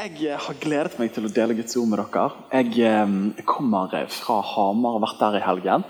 Jeg 0.00 0.38
har 0.40 0.56
gledet 0.56 0.94
meg 0.96 1.10
til 1.12 1.26
å 1.28 1.30
dele 1.34 1.52
Guds 1.58 1.76
ord 1.76 1.88
med 1.90 2.00
dere. 2.00 2.22
Jeg 2.54 2.86
eh, 2.88 3.42
kommer 3.44 3.92
fra 4.08 4.38
Hamar 4.54 4.94
og 4.94 4.96
har 4.96 5.02
vært 5.02 5.18
der 5.20 5.36
i 5.36 5.42
helgen. 5.44 5.84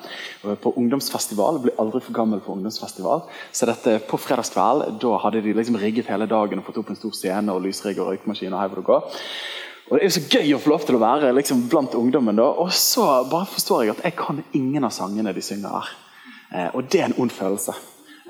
På 0.65 0.73
ungdomsfestival. 0.81 1.61
Jeg 1.61 1.67
blir 1.69 1.79
aldri 1.79 2.01
for 2.03 2.17
gammel 2.17 2.41
for 2.43 2.57
ungdomsfestival. 2.57 3.23
Så 3.55 3.69
dette 3.71 4.01
på 4.09 4.19
fredagskveld 4.19 4.97
da 5.05 5.13
hadde 5.23 5.45
de 5.45 5.55
liksom 5.55 5.79
rigget 5.79 6.11
hele 6.11 6.27
dagen 6.27 6.59
og 6.59 6.67
fått 6.67 6.81
opp 6.83 6.91
en 6.91 6.99
stor 6.99 7.15
scene 7.15 7.55
og 7.55 7.63
lysrigg 7.69 8.01
og 8.03 8.11
røykmaskin. 8.11 8.51
Og 8.51 8.65
her 8.65 8.73
hvor 8.73 8.83
det 8.83 8.89
går. 8.89 9.23
Det 9.93 10.01
er 10.01 10.09
jo 10.09 10.17
så 10.17 10.27
gøy 10.27 10.57
å 10.57 10.63
få 10.65 10.75
lov 10.75 10.89
til 10.89 10.99
å 10.99 11.05
være 11.05 11.33
liksom, 11.37 11.63
blant 11.71 11.95
ungdommen. 12.01 12.43
da, 12.43 12.51
Og 12.51 12.75
så 12.75 13.07
bare 13.31 13.47
forstår 13.53 13.85
jeg 13.85 13.95
at 13.95 14.05
jeg 14.09 14.19
kan 14.19 14.43
ingen 14.59 14.91
av 14.91 14.97
sangene 14.97 15.37
de 15.37 15.47
synger 15.53 15.79
her. 15.79 15.95
Eh, 16.51 16.69
og 16.75 16.91
det 16.91 17.05
er 17.05 17.13
en 17.13 17.21
ond 17.23 17.31
følelse. 17.31 17.79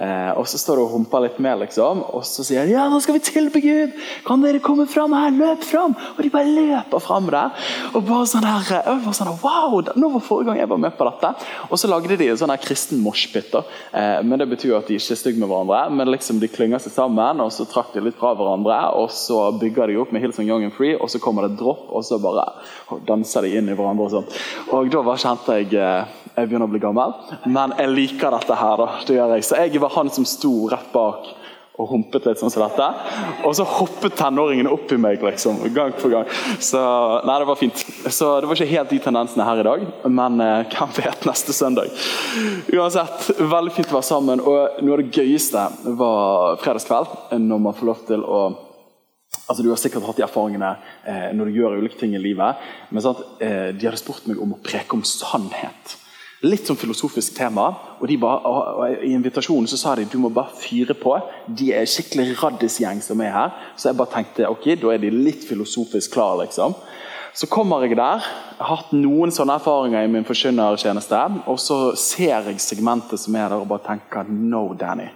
Eh, 0.00 0.30
og 0.40 0.46
så 0.48 0.56
står 0.56 0.78
du 0.78 0.82
og 0.86 0.92
humper 0.94 1.20
litt 1.26 1.38
med, 1.42 1.58
liksom, 1.60 2.00
og 2.16 2.22
så 2.24 2.44
sier 2.46 2.64
de, 2.64 2.72
ja, 2.72 2.86
nå 2.88 3.02
skal 3.04 3.18
vi 3.18 3.22
tilbe 3.26 3.60
Gud! 3.60 3.96
Kan 4.24 4.40
dere 4.40 4.62
komme 4.64 4.86
fram 4.88 5.12
her? 5.12 5.34
Løp 5.36 5.66
fram! 5.66 5.92
Og 6.14 6.22
de 6.24 6.30
bare 6.32 6.48
løper 6.48 7.02
fram 7.04 7.28
der. 7.28 7.52
Og 7.92 8.06
bare 8.08 8.28
sånn 8.30 8.46
her, 8.48 8.64
jeg 8.78 9.02
var 9.04 9.16
sånn, 9.16 9.32
wow, 9.42 9.76
Nå 10.00 10.10
var 10.14 10.24
forrige 10.24 10.48
gang 10.48 10.62
jeg 10.62 10.70
var 10.70 10.80
med 10.80 10.96
på 10.96 11.08
dette. 11.08 11.32
Og 11.68 11.80
så 11.80 11.90
lagde 11.90 12.16
de 12.16 12.30
en 12.32 12.40
sånn 12.40 12.52
her 12.52 12.62
kristen 12.62 13.02
moshpit. 13.04 13.52
Eh, 13.52 14.22
men 14.24 14.40
det 14.40 14.48
betyr 14.48 14.78
at 14.78 14.88
de 14.88 14.96
ikke 14.96 15.16
er 15.16 15.20
stygge 15.20 15.42
med 15.42 15.50
hverandre, 15.50 15.82
men 15.92 16.12
liksom 16.14 16.40
de 16.40 16.48
klynger 16.48 16.80
seg 16.80 16.96
sammen, 16.96 17.44
og 17.44 17.52
så 17.52 17.68
trakk 17.68 17.92
de 17.92 18.04
litt 18.06 18.16
fra 18.20 18.32
hverandre, 18.38 18.78
og 18.96 19.10
så 19.12 19.50
bygger 19.60 19.92
de 19.92 20.00
opp 20.00 20.14
med 20.16 20.24
Hillsong 20.24 20.48
Young 20.48 20.64
and 20.70 20.76
Free, 20.76 20.96
og 20.96 21.12
så 21.12 21.20
kommer 21.20 21.44
det 21.44 21.54
et 21.54 21.60
dropp, 21.60 21.90
og 21.92 22.06
så 22.06 22.20
bare 22.22 22.46
danser 23.08 23.44
de 23.44 23.52
inn 23.60 23.68
i 23.68 23.76
hverandre. 23.76 24.08
Og 24.08 24.16
sånn. 24.16 24.32
Og 24.76 24.88
da 24.96 25.20
kjente 25.20 25.60
jeg 25.60 25.76
eh, 25.76 26.16
jeg 26.30 26.46
begynner 26.48 26.68
å 26.68 26.72
bli 26.72 26.80
gammel, 26.80 27.12
men 27.50 27.74
jeg 27.76 27.90
liker 27.90 28.32
dette 28.32 28.56
her. 28.56 28.76
da, 28.80 28.86
det 29.06 29.16
gjør 29.16 29.32
jeg. 29.34 29.44
Så 29.44 29.58
jeg 29.58 29.80
var 29.82 29.89
han 29.96 30.10
som 30.12 30.26
sto 30.28 30.54
rett 30.70 30.92
bak 30.94 31.30
og 31.80 31.88
humpet 31.94 32.26
litt 32.28 32.40
sånn 32.40 32.52
som 32.52 32.64
dette. 32.64 32.86
Og 33.48 33.54
så 33.56 33.64
hoppet 33.64 34.16
tenåringene 34.18 34.72
opp 34.72 34.90
i 34.92 34.98
meg 35.00 35.22
liksom, 35.24 35.62
gang 35.74 35.94
for 35.98 36.12
gang. 36.12 36.26
Så 36.60 36.80
nei, 37.26 37.36
det 37.40 37.48
var 37.48 37.60
fint. 37.60 37.84
Så 38.08 38.32
det 38.40 38.50
var 38.50 38.58
ikke 38.58 38.74
helt 38.74 38.92
de 38.92 39.00
tendensene 39.04 39.46
her 39.46 39.62
i 39.62 39.66
dag, 39.66 39.86
men 40.08 40.42
eh, 40.44 40.74
hvem 40.74 40.96
vet 40.98 41.28
neste 41.28 41.56
søndag. 41.56 41.92
Uansett, 42.74 43.30
veldig 43.40 43.76
fint 43.76 43.92
å 43.92 43.98
være 43.98 44.10
sammen. 44.10 44.42
Og 44.44 44.82
noe 44.84 44.98
av 44.98 45.04
det 45.04 45.22
gøyeste 45.22 45.66
var 46.00 46.60
fredagskveld, 46.64 47.16
når 47.40 47.64
man 47.68 47.78
får 47.78 47.92
lov 47.92 48.04
til 48.10 48.26
å 48.26 48.42
Altså, 49.50 49.62
Du 49.62 49.68
har 49.70 49.78
sikkert 49.78 50.02
hatt 50.06 50.18
de 50.18 50.24
erfaringene 50.26 50.68
eh, 51.06 51.28
når 51.34 51.48
du 51.48 51.56
gjør 51.58 51.76
ulike 51.78 51.98
ting 51.98 52.16
i 52.18 52.22
livet. 52.22 52.58
Men 52.90 53.02
sant, 53.02 53.22
eh, 53.42 53.70
de 53.74 53.86
hadde 53.86 53.98
spurt 53.98 54.26
meg 54.26 54.38
om 54.42 54.56
å 54.56 54.58
preke 54.62 54.94
om 54.94 55.04
sannhet. 55.06 55.94
Litt 56.40 56.64
sånn 56.64 56.78
filosofisk 56.80 57.34
tema. 57.36 57.66
og, 58.00 58.06
de 58.08 58.16
ba, 58.16 58.38
og 58.48 59.04
I 59.04 59.12
invitasjonen 59.12 59.68
så 59.68 59.76
sa 59.76 59.94
de 59.94 60.06
du 60.08 60.16
må 60.18 60.30
bare 60.32 60.56
fyre 60.56 60.94
på. 60.96 61.12
De 61.46 61.72
er 61.76 61.84
skikkelig 61.84 62.38
raddisgjeng 62.40 63.02
som 63.04 63.20
er 63.20 63.34
her. 63.34 63.50
Så 63.76 63.90
jeg 63.90 63.98
bare 63.98 64.14
tenkte 64.14 64.48
ok, 64.48 64.70
da 64.80 64.94
er 64.94 65.02
de 65.02 65.10
litt 65.12 65.44
filosofisk 65.44 66.14
klar, 66.16 66.38
liksom. 66.40 66.74
Så 67.36 67.46
kommer 67.46 67.84
jeg 67.84 67.98
der. 67.98 68.24
Jeg 68.56 68.64
har 68.64 68.80
hatt 68.80 68.94
noen 68.96 69.30
sånne 69.30 69.58
erfaringer 69.60 70.06
i 70.06 70.10
min 70.10 70.24
forkynnertjeneste. 70.24 71.20
Og 71.46 71.60
så 71.60 71.78
ser 72.00 72.48
jeg 72.48 72.64
segmentet 72.64 73.20
som 73.20 73.36
er 73.36 73.52
der, 73.52 73.60
og 73.60 73.68
bare 73.68 73.84
tenker 73.92 74.32
no, 74.32 74.72
Danny. 74.74 75.10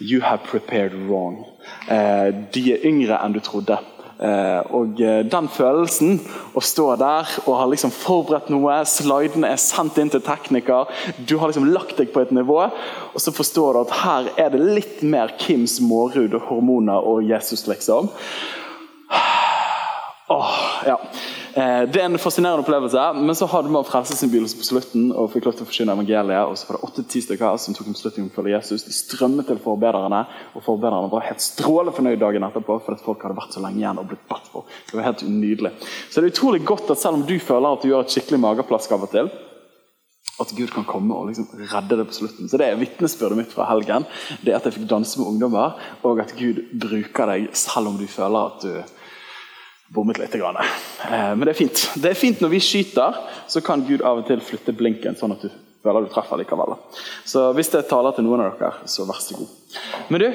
You 0.00 0.22
have 0.24 0.48
prepared 0.48 0.96
wrong. 1.06 1.44
Eh, 1.86 2.32
de 2.54 2.72
er 2.72 2.88
yngre 2.88 3.20
enn 3.22 3.36
du 3.36 3.40
trodde. 3.44 3.76
Eh, 4.22 4.60
og 4.76 5.00
eh, 5.02 5.24
Den 5.26 5.48
følelsen, 5.50 6.20
å 6.54 6.62
stå 6.62 6.92
der 7.00 7.30
og 7.42 7.56
ha 7.58 7.66
liksom 7.66 7.90
forberedt 7.94 8.52
noe, 8.54 8.76
slidene 8.86 9.50
er 9.50 9.58
sendt 9.58 9.98
inn 9.98 10.12
til 10.12 10.22
tekniker, 10.22 10.90
du 11.26 11.34
har 11.40 11.50
liksom 11.50 11.66
lagt 11.74 11.96
deg 11.98 12.12
på 12.14 12.22
et 12.22 12.30
nivå, 12.34 12.60
og 12.62 13.18
så 13.18 13.34
forstår 13.34 13.74
du 13.74 13.80
at 13.82 13.96
her 14.04 14.30
er 14.44 14.54
det 14.54 14.62
litt 14.62 15.02
mer 15.02 15.34
Kims 15.42 15.80
Mårud 15.82 16.36
og 16.38 16.46
hormoner 16.52 17.02
og 17.02 17.26
Jesus, 17.26 17.66
liksom. 17.66 18.12
Åh, 20.36 20.58
ja. 20.86 21.00
Eh, 21.52 21.82
det 21.92 22.00
er 22.00 22.06
en 22.08 22.16
fascinerende 22.20 22.64
opplevelse. 22.64 23.02
Men 23.18 23.36
så 23.36 23.48
hadde 23.50 23.72
man 23.72 23.84
frelsesinnbydelse 23.84 24.56
på 24.56 24.68
slutten 24.70 25.10
og 25.12 25.30
fikk 25.34 25.48
lov 25.48 25.56
til 25.58 25.66
å 25.66 25.68
forsyne 25.68 25.96
evangeliet. 25.96 26.48
Og 26.48 26.56
så 26.56 26.68
var 26.68 26.78
det 26.78 26.88
åtte-ti 26.88 27.22
stykker 27.26 27.60
som 27.60 27.76
tok 27.76 27.90
en 27.90 27.96
beslutning 27.98 28.26
om 28.26 28.32
å 28.32 28.36
følge 28.38 28.54
Jesus. 28.56 28.86
De 28.88 28.96
strømmet 28.96 29.50
til 29.50 29.60
forbedrerne, 29.60 30.24
og 30.56 30.64
forbedrerne 30.64 31.12
var 31.12 31.28
helt 31.28 31.44
strålende 31.44 31.96
fornøyd 31.98 32.20
dagen 32.22 32.48
etterpå 32.48 32.78
fordi 32.86 33.04
folk 33.04 33.24
hadde 33.26 33.38
vært 33.38 33.56
så 33.56 33.64
lenge 33.64 33.82
igjen 33.82 34.00
og 34.00 34.08
blitt 34.10 34.28
bedt 34.30 34.52
for. 34.54 34.68
Det 34.88 34.96
var 34.96 35.10
helt 35.10 35.24
nydelig. 35.28 35.74
Så 36.08 36.20
det 36.20 36.30
er 36.30 36.36
utrolig 36.36 36.64
godt 36.72 36.94
at 36.94 37.02
selv 37.02 37.20
om 37.20 37.26
du 37.28 37.36
føler 37.42 37.76
at 37.76 37.84
du 37.84 37.90
gjør 37.90 38.06
et 38.06 38.16
skikkelig 38.16 38.40
mageplask 38.46 38.96
av 38.96 39.08
og 39.08 39.12
til, 39.12 39.32
at 40.40 40.54
Gud 40.56 40.72
kan 40.72 40.86
komme 40.88 41.14
og 41.14 41.28
liksom 41.28 41.50
redde 41.60 41.98
det 42.00 42.08
på 42.08 42.16
slutten. 42.16 42.48
Så 42.48 42.58
Det 42.58 42.66
er 42.66 42.80
vitnesbyrdet 42.80 43.36
mitt 43.36 43.52
fra 43.52 43.68
helgen. 43.68 44.06
Det 44.40 44.54
er 44.54 44.56
At 44.56 44.64
jeg 44.64 44.78
fikk 44.78 44.88
danse 44.88 45.20
med 45.20 45.28
ungdommer, 45.28 45.76
og 46.02 46.20
at 46.20 46.32
Gud 46.38 46.64
bruker 46.72 47.28
deg 47.28 47.52
selv 47.52 47.92
om 47.92 47.98
du 48.00 48.06
føler 48.08 48.48
at 48.48 48.64
du 48.64 49.01
bommet 49.92 50.18
litt. 50.18 50.34
Eh, 50.34 51.34
men 51.34 51.44
det 51.44 51.52
er 51.52 51.58
fint. 51.58 51.84
Det 52.00 52.12
er 52.12 52.18
fint 52.18 52.40
når 52.42 52.54
vi 52.54 52.62
skyter, 52.64 53.20
så 53.48 53.62
kan 53.64 53.84
Gud 53.88 54.04
av 54.04 54.22
og 54.22 54.28
til 54.28 54.42
flytte 54.44 54.74
blinken, 54.76 55.18
sånn 55.18 55.36
at 55.36 55.44
du 55.44 55.50
føler 55.82 56.04
du 56.04 56.12
treffer 56.12 56.38
likevel. 56.40 56.76
Så 57.26 57.48
hvis 57.56 57.72
det 57.72 57.84
taler 57.90 58.14
til 58.16 58.26
noen 58.26 58.44
av 58.44 58.54
dere, 58.58 58.86
så 58.88 59.06
vær 59.08 59.20
så 59.22 59.40
god. 59.40 59.80
Men 60.12 60.22
du, 60.22 60.28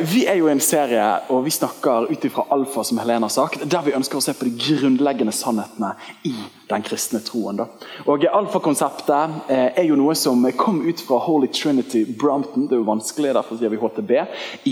vi 0.00 0.24
er 0.26 0.34
jo 0.40 0.48
i 0.48 0.50
en 0.50 0.60
serie, 0.62 1.02
og 1.30 1.44
vi 1.46 1.52
snakker 1.54 2.08
ut 2.10 2.24
ifra 2.26 2.46
alfa, 2.50 2.82
som 2.84 2.98
Helene 2.98 3.28
har 3.28 3.32
sagt, 3.32 3.62
der 3.70 3.84
vi 3.86 3.94
ønsker 3.94 4.18
å 4.18 4.24
se 4.24 4.32
på 4.34 4.48
de 4.48 4.54
grunnleggende 4.58 5.34
sannhetene 5.34 5.92
i 6.26 6.32
den 6.66 6.82
kristne 6.86 7.20
troen. 7.22 7.60
Da. 7.60 7.68
Og 8.10 8.24
Alfakonseptet 8.26 9.52
eh, 9.52 9.68
er 9.78 9.86
jo 9.86 9.98
noe 10.00 10.16
som 10.18 10.42
kom 10.58 10.80
ut 10.88 11.04
fra 11.06 11.20
Holy 11.22 11.52
Trinity 11.54 12.02
Brompton, 12.18 12.66
det 12.66 12.74
er 12.74 12.82
jo 12.82 12.88
vanskelig, 12.88 13.36
derfor 13.38 13.60
sier 13.60 13.70
vi 13.70 13.78
HTB, 13.78 14.12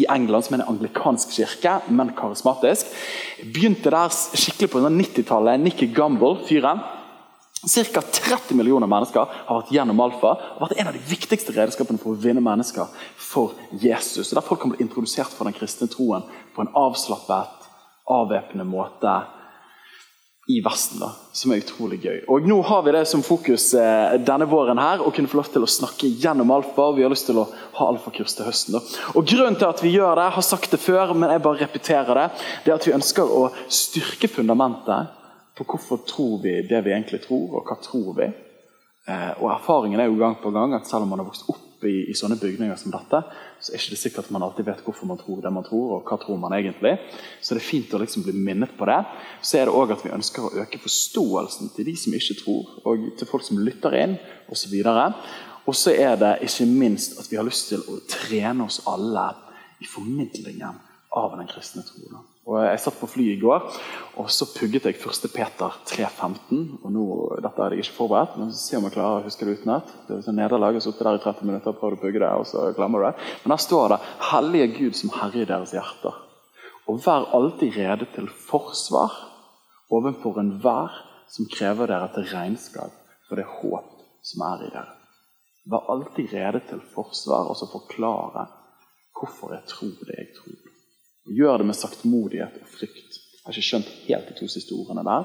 i 0.00 0.02
England, 0.16 0.48
som 0.48 0.58
er 0.58 0.64
en 0.64 0.74
anglikansk 0.74 1.36
kirke, 1.36 1.76
men 1.94 2.10
karismatisk. 2.18 2.90
Begynte 3.44 3.94
der 3.94 4.10
skikkelig 4.10 4.72
på 4.72 4.82
90-tallet. 4.88 5.62
Nikki 5.62 5.92
Gamble, 5.94 6.40
fyren 6.48 6.82
Ca. 7.64 8.00
30 8.00 8.54
millioner 8.58 8.90
mennesker 8.90 9.28
har 9.46 9.60
vært 9.60 9.72
gjennom 9.72 10.02
alfa 10.04 10.34
og 10.36 10.64
vært 10.66 10.78
en 10.78 10.90
av 10.90 10.96
de 10.96 11.04
viktigste 11.08 11.54
redskapene 11.56 12.00
for 12.00 12.12
å 12.12 12.20
vinne 12.20 12.42
mennesker 12.44 12.90
for 13.16 13.54
Jesus. 13.80 14.32
Der 14.34 14.44
folk 14.44 14.62
kan 14.64 14.74
bli 14.74 14.84
introdusert 14.84 15.32
for 15.32 15.48
den 15.48 15.56
kristne 15.56 15.88
troen 15.90 16.26
på 16.54 16.64
en 16.64 16.74
avslappet, 16.76 17.70
avvæpnende 18.10 18.68
måte 18.68 19.14
i 20.46 20.58
Vesten, 20.60 21.00
da, 21.00 21.08
som 21.32 21.54
er 21.54 21.62
utrolig 21.62 22.02
gøy. 22.04 22.18
Og 22.28 22.44
Nå 22.44 22.58
har 22.68 22.82
vi 22.84 22.92
det 22.92 23.06
som 23.08 23.22
fokus 23.24 23.70
eh, 23.80 24.18
denne 24.20 24.44
våren 24.44 24.76
her, 24.76 25.00
å 25.00 25.12
kunne 25.14 25.30
få 25.30 25.38
lov 25.40 25.48
til 25.54 25.64
å 25.64 25.70
snakke 25.70 26.10
gjennom 26.20 26.52
alfa. 26.52 26.90
og 26.90 26.98
Vi 26.98 27.06
har 27.06 27.12
lyst 27.12 27.30
til 27.30 27.40
å 27.40 27.46
ha 27.78 27.88
alfakurs 27.88 28.36
til 28.36 28.44
høsten. 28.44 28.76
da. 28.76 28.82
Og 29.16 29.24
Grunnen 29.24 29.56
til 29.56 29.70
at 29.70 29.80
vi 29.80 29.94
gjør 29.94 30.20
det, 30.20 30.28
har 30.36 30.44
sagt 30.44 30.76
det 30.76 30.82
før, 30.84 31.14
men 31.16 31.32
jeg 31.32 31.44
bare 31.46 31.64
repeterer 31.64 32.20
det, 32.20 32.26
det 32.66 32.74
er 32.74 32.76
at 32.76 32.88
vi 32.88 32.96
ønsker 32.98 33.24
å 33.40 33.46
styrke 33.72 34.28
fundamentet 34.28 35.23
på 35.54 35.66
hvorfor 35.68 36.02
tror 36.06 36.40
vi 36.42 36.62
det 36.68 36.80
vi 36.84 36.92
egentlig 36.94 37.22
tror, 37.24 37.58
og 37.58 37.68
hva 37.68 37.78
tror 37.82 38.10
vi. 38.18 38.30
Eh, 39.04 39.32
og 39.42 39.50
Erfaringen 39.52 40.00
er 40.00 40.08
jo 40.08 40.18
gang 40.18 40.38
på 40.40 40.50
gang 40.54 40.74
at 40.74 40.88
selv 40.88 41.04
om 41.04 41.12
man 41.12 41.20
har 41.20 41.28
vokst 41.28 41.48
opp 41.52 41.84
i, 41.84 42.08
i, 42.08 42.14
sånne 42.16 42.38
bygninger 42.40 42.78
som 42.80 42.94
dette, 42.94 43.20
så 43.60 43.72
er 43.72 43.76
det 43.76 43.84
ikke 43.84 44.00
sikkert 44.00 44.24
at 44.24 44.32
man 44.32 44.46
alltid 44.46 44.64
vet 44.64 44.80
hvorfor 44.86 45.10
man 45.10 45.20
tror 45.20 45.42
det 45.44 45.52
man 45.52 45.66
tror, 45.66 45.98
og 45.98 46.08
hva 46.08 46.16
tror 46.22 46.40
man 46.40 46.56
egentlig. 46.56 46.94
Så 47.44 47.52
det 47.52 47.60
er 47.60 47.68
fint 47.68 47.92
å 47.92 48.00
liksom 48.00 48.24
bli 48.24 48.32
minnet 48.32 48.72
på 48.78 48.88
det. 48.88 48.98
Så 49.44 49.60
er 49.60 49.68
det 49.68 49.76
òg 49.76 49.92
at 49.92 50.06
vi 50.06 50.14
ønsker 50.16 50.46
å 50.46 50.54
øke 50.64 50.80
forståelsen 50.80 51.74
til 51.76 51.90
de 51.90 51.96
som 52.00 52.16
ikke 52.16 52.38
tror, 52.40 52.74
og 52.88 53.06
til 53.20 53.28
folk 53.28 53.44
som 53.44 53.60
lytter 53.60 53.98
inn, 54.00 54.16
osv. 54.48 54.74
Og 55.64 55.76
så 55.76 55.92
er 55.92 56.16
det 56.20 56.34
ikke 56.48 56.68
minst 56.68 57.18
at 57.20 57.28
vi 57.30 57.40
har 57.40 57.46
lyst 57.46 57.70
til 57.72 57.84
å 57.84 58.00
trene 58.08 58.64
oss 58.64 58.82
alle 58.88 59.30
i 59.84 59.88
formidlingen 59.88 60.80
av 61.14 61.36
den 61.36 61.50
kristne 61.50 61.84
tro. 61.84 62.24
Og 62.44 62.58
Jeg 62.60 62.80
satt 62.80 63.00
på 63.00 63.08
flyet 63.08 63.38
i 63.38 63.40
går 63.40 63.62
og 64.20 64.28
så 64.30 64.46
pugget 64.46 64.84
jeg 64.86 64.98
1. 65.00 65.30
Peter 65.34 65.76
3.15. 65.90 66.58
og 66.84 66.90
nå, 66.92 67.04
Dette 67.42 67.62
hadde 67.62 67.74
jeg 67.74 67.86
ikke 67.86 67.96
forberedt, 67.96 68.36
men 68.38 68.52
se 68.54 68.76
om 68.78 68.84
jeg 68.86 68.94
klarer 68.94 69.22
å 69.22 69.26
huske 69.26 69.46
det 69.46 69.56
utenat. 69.58 69.88
Det 70.06 70.14
er 70.14 70.26
sånn 70.26 70.38
nederlag, 70.38 70.76
jeg 70.78 70.94
der 71.00 71.18
i 71.18 71.22
30 71.24 71.48
minutter 71.48 71.72
og 71.72 71.80
prøvd 71.80 71.96
å 71.96 72.02
pugge 72.02 72.22
det, 72.22 72.30
og 72.30 72.46
så 72.46 72.68
glemmer 72.76 73.02
du 73.02 73.08
det. 73.08 73.30
Men 73.42 73.54
der 73.54 73.62
står 73.64 73.88
det 73.88 73.98
'Hellige 74.30 74.68
Gud 74.78 74.94
som 74.96 75.10
Herre 75.16 75.40
i 75.42 75.48
deres 75.50 75.74
hjerter'. 75.74 76.20
Og 76.86 77.00
vær 77.06 77.26
alltid 77.34 77.76
rede 77.76 78.06
til 78.14 78.28
forsvar 78.28 79.10
overfor 79.90 80.38
enhver 80.38 80.92
som 81.28 81.48
krever 81.50 81.86
dere 81.86 82.08
til 82.14 82.28
regnskap 82.34 82.92
for 83.28 83.36
det 83.36 83.46
håp 83.48 83.90
som 84.22 84.42
er 84.42 84.66
i 84.66 84.70
dere. 84.70 84.94
Vær 85.66 85.90
alltid 85.90 86.32
rede 86.32 86.60
til 86.68 86.80
forsvar, 86.94 87.48
og 87.48 87.56
så 87.56 87.66
forklare 87.72 88.46
hvorfor 89.16 89.54
jeg 89.54 89.64
tror 89.66 90.06
det 90.06 90.16
jeg 90.18 90.30
tror. 90.36 90.73
Gjør 91.24 91.62
det 91.62 91.68
med 91.70 91.78
saktmodighet 91.78 92.56
og 92.60 92.68
frykt 92.68 93.20
Jeg 93.20 93.46
har 93.46 93.56
ikke 93.56 93.68
skjønt 93.68 93.92
helt 94.06 94.28
de 94.28 94.34
to 94.38 94.46
siste 94.48 94.72
ordene 94.72 95.04
der. 95.04 95.24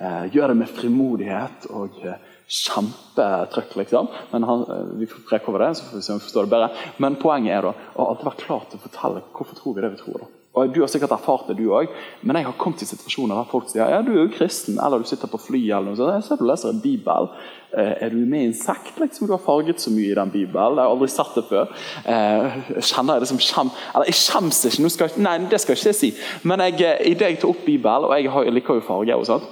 Eh, 0.00 0.26
gjør 0.32 0.52
det 0.52 0.56
med 0.62 0.70
frimodighet 0.72 1.66
og 1.76 1.98
eh, 2.08 2.22
kjempetrøkk, 2.48 3.74
liksom. 3.82 4.08
Men 4.32 4.46
han, 4.48 4.64
eh, 4.64 4.92
Vi 5.00 5.08
får 5.10 5.26
preke 5.28 5.52
over 5.52 5.66
det, 5.66 5.74
så 5.76 5.84
får 5.84 6.00
vi 6.00 6.02
se 6.06 6.12
om 6.14 6.20
vi 6.22 6.24
forstår 6.24 6.48
det 6.48 6.54
bedre. 6.54 6.70
Men 7.04 7.18
poenget 7.20 7.56
er 7.58 7.68
da 7.68 7.74
å 7.96 8.08
alltid 8.08 8.30
være 8.30 8.44
klar 8.46 8.64
til 8.64 8.80
å 8.80 8.84
fortelle 8.86 9.24
hvorfor 9.36 9.60
tror 9.60 9.76
vi 9.76 9.84
det 9.84 9.92
vi 9.92 10.00
tror. 10.00 10.24
da. 10.24 10.39
Og 10.58 10.72
Du 10.74 10.80
har 10.82 10.88
sikkert 10.90 11.12
erfart 11.14 11.46
det, 11.46 11.54
du 11.60 11.68
òg, 11.70 11.92
men 12.26 12.36
jeg 12.36 12.48
har 12.48 12.56
kommet 12.58 12.82
i 12.82 12.88
situasjoner 12.88 13.38
der 13.38 13.50
folk 13.52 13.68
sier 13.70 13.86
ja, 13.86 14.00
du 14.02 14.10
er 14.16 14.24
jo 14.24 14.32
kristen, 14.34 14.80
eller 14.82 14.98
du 14.98 15.06
sitter 15.06 15.30
på 15.30 15.38
fly 15.38 15.60
eller 15.68 15.92
noe 15.92 15.98
sånt. 15.98 16.10
Jeg 16.16 16.26
ser 16.26 16.40
du 16.40 16.48
leser 16.48 16.72
en 16.72 16.80
bibel. 16.82 17.28
Eh, 17.70 17.92
er 18.02 18.10
du 18.10 18.18
med 18.18 18.42
i 18.42 18.48
en 18.48 18.56
sekt? 18.58 18.98
liksom? 18.98 19.28
Du 19.28 19.36
har 19.36 19.44
farget 19.44 19.78
så 19.78 19.92
mye 19.94 20.10
i 20.10 20.18
den 20.18 20.32
bibelen. 20.34 20.80
Jeg 20.80 20.82
har 20.82 20.96
aldri 20.96 21.10
sett 21.12 21.38
det 21.38 21.44
før. 21.52 21.70
Eh, 22.02 22.58
kjenner 22.82 23.20
jeg 23.20 23.24
det 23.24 23.30
som 23.30 23.40
skjem... 23.46 23.70
Eller 23.94 24.10
jeg 24.10 24.18
skjems 24.24 24.64
ikke, 24.66 24.82
nå 24.82 24.90
skal, 24.90 25.12
jeg... 25.12 25.22
nei, 25.28 25.36
det 25.52 25.62
skal 25.62 25.76
jeg 25.76 25.84
ikke 25.84 26.00
si. 26.00 26.12
Men 26.42 26.66
jeg, 26.66 26.98
idet 27.12 27.30
jeg 27.30 27.40
tar 27.44 27.54
opp 27.54 27.62
Bibelen, 27.68 28.10
og 28.10 28.18
jeg 28.18 28.58
liker 28.58 28.82
jo 28.82 28.86
farge 28.90 29.22
og 29.22 29.26
sånt, 29.30 29.48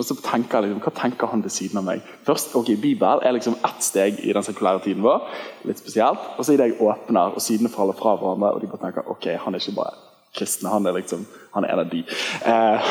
og 0.00 0.04
så 0.04 0.18
tenker 0.18 0.58
jeg 0.58 0.66
liksom, 0.66 0.82
Hva 0.82 0.96
tenker 0.96 1.30
han 1.30 1.46
ved 1.46 1.54
siden 1.54 1.78
av 1.78 1.86
meg? 1.86 2.04
Først, 2.26 2.58
ok, 2.58 2.74
Bibel 2.82 3.22
er 3.22 3.38
liksom 3.38 3.54
ett 3.62 3.86
steg 3.86 4.18
i 4.26 4.34
den 4.34 4.44
sekulære 4.44 4.82
tiden 4.82 5.06
vår. 5.06 5.30
litt 5.68 5.78
spesielt, 5.78 6.30
Og 6.38 6.42
så 6.42 6.58
idet 6.58 6.72
jeg 6.72 6.80
åpner, 6.82 7.36
og 7.36 7.44
sidene 7.44 7.70
faller 7.70 7.94
fra 7.94 8.18
hverandre, 8.18 8.56
og 8.56 8.62
de 8.64 8.70
bare 8.72 8.88
tenker 8.88 9.12
ok, 9.14 9.36
han 9.44 9.54
er 9.54 9.62
ikke 9.62 9.78
bare 9.78 10.09
kristne. 10.36 10.70
Han 10.72 10.86
er 10.86 10.96
liksom, 10.98 11.26
han 11.54 11.64
er 11.66 11.74
en 11.74 11.82
av 11.84 11.90
de. 11.90 12.04
Eh, 12.46 12.90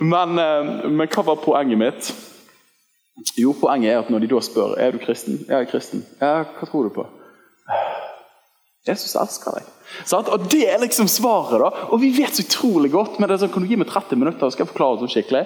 men, 0.00 0.38
eh, 0.38 0.72
men 0.88 1.06
hva 1.08 1.24
var 1.32 1.42
poenget 1.44 1.78
mitt? 1.80 2.10
Jo, 3.38 3.50
Poenget 3.58 3.90
er 3.90 3.98
at 3.98 4.10
når 4.14 4.22
de 4.22 4.28
da 4.30 4.38
spør 4.46 4.76
er 4.78 4.92
du 4.94 5.00
kristen, 5.02 5.40
jeg 5.48 5.56
er 5.58 5.66
kristen. 5.66 6.04
Ja, 6.20 6.44
hva 6.46 6.68
tror 6.70 6.86
du 6.86 6.92
på? 6.94 7.06
Jesus 8.86 9.16
elsker 9.18 9.58
deg. 9.58 9.66
Sant? 10.06 10.28
Og 10.32 10.46
Det 10.50 10.62
er 10.70 10.78
liksom 10.80 11.08
svaret. 11.10 11.58
da, 11.60 11.88
Og 11.90 12.00
vi 12.00 12.12
vet 12.14 12.36
så 12.36 12.44
utrolig 12.46 12.92
godt, 12.92 13.18
men 13.18 13.28
det 13.28 13.34
er 13.36 13.42
sånn, 13.46 13.52
kan 13.52 13.62
du 13.64 13.68
gi 13.68 13.76
meg 13.76 13.90
30 13.90 14.16
minutter, 14.20 14.46
så 14.46 14.54
skal 14.54 14.66
jeg 14.66 14.72
forklare 14.72 14.96
det 14.96 15.02
sånn 15.02 15.14
skikkelig. 15.16 15.44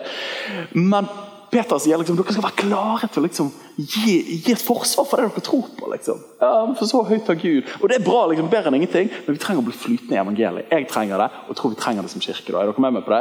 Men 0.76 1.08
Peter 1.52 1.76
sier 1.84 2.00
liksom, 2.00 2.16
dere 2.16 2.32
skal 2.32 2.46
være 2.46 2.62
klare 2.62 3.08
til 3.12 3.20
å 3.20 3.26
liksom, 3.26 3.48
gi, 3.76 4.12
gi, 4.38 4.54
et 4.54 4.62
forsvar 4.64 5.04
for 5.04 5.20
det 5.20 5.26
dere 5.34 5.42
tror 5.44 5.66
på. 5.76 5.90
liksom. 5.92 6.20
Ja, 6.40 6.52
For 6.78 6.88
så 6.88 7.02
høyt 7.04 7.28
av 7.28 7.36
Gud. 7.42 7.68
Og 7.82 7.90
Det 7.90 7.98
er 7.98 8.06
bra, 8.06 8.22
liksom, 8.30 8.48
bedre 8.52 8.70
enn 8.70 8.78
ingenting, 8.78 9.10
men 9.26 9.36
vi 9.36 9.42
trenger 9.42 9.60
å 9.60 9.66
bli 9.66 9.76
flytende 9.76 10.16
i 10.16 10.20
evangeliet. 10.22 10.70
Jeg 10.72 10.86
trenger 10.88 11.20
det, 11.20 11.26
og 11.44 11.58
tror 11.58 11.74
vi 11.74 11.80
trenger 11.82 12.06
det 12.06 12.12
som 12.14 12.22
kirke. 12.24 12.54
da. 12.54 12.62
Er 12.62 12.70
dere 12.70 12.84
med 12.86 12.96
meg 12.96 13.04
på 13.04 13.12
det? 13.12 13.20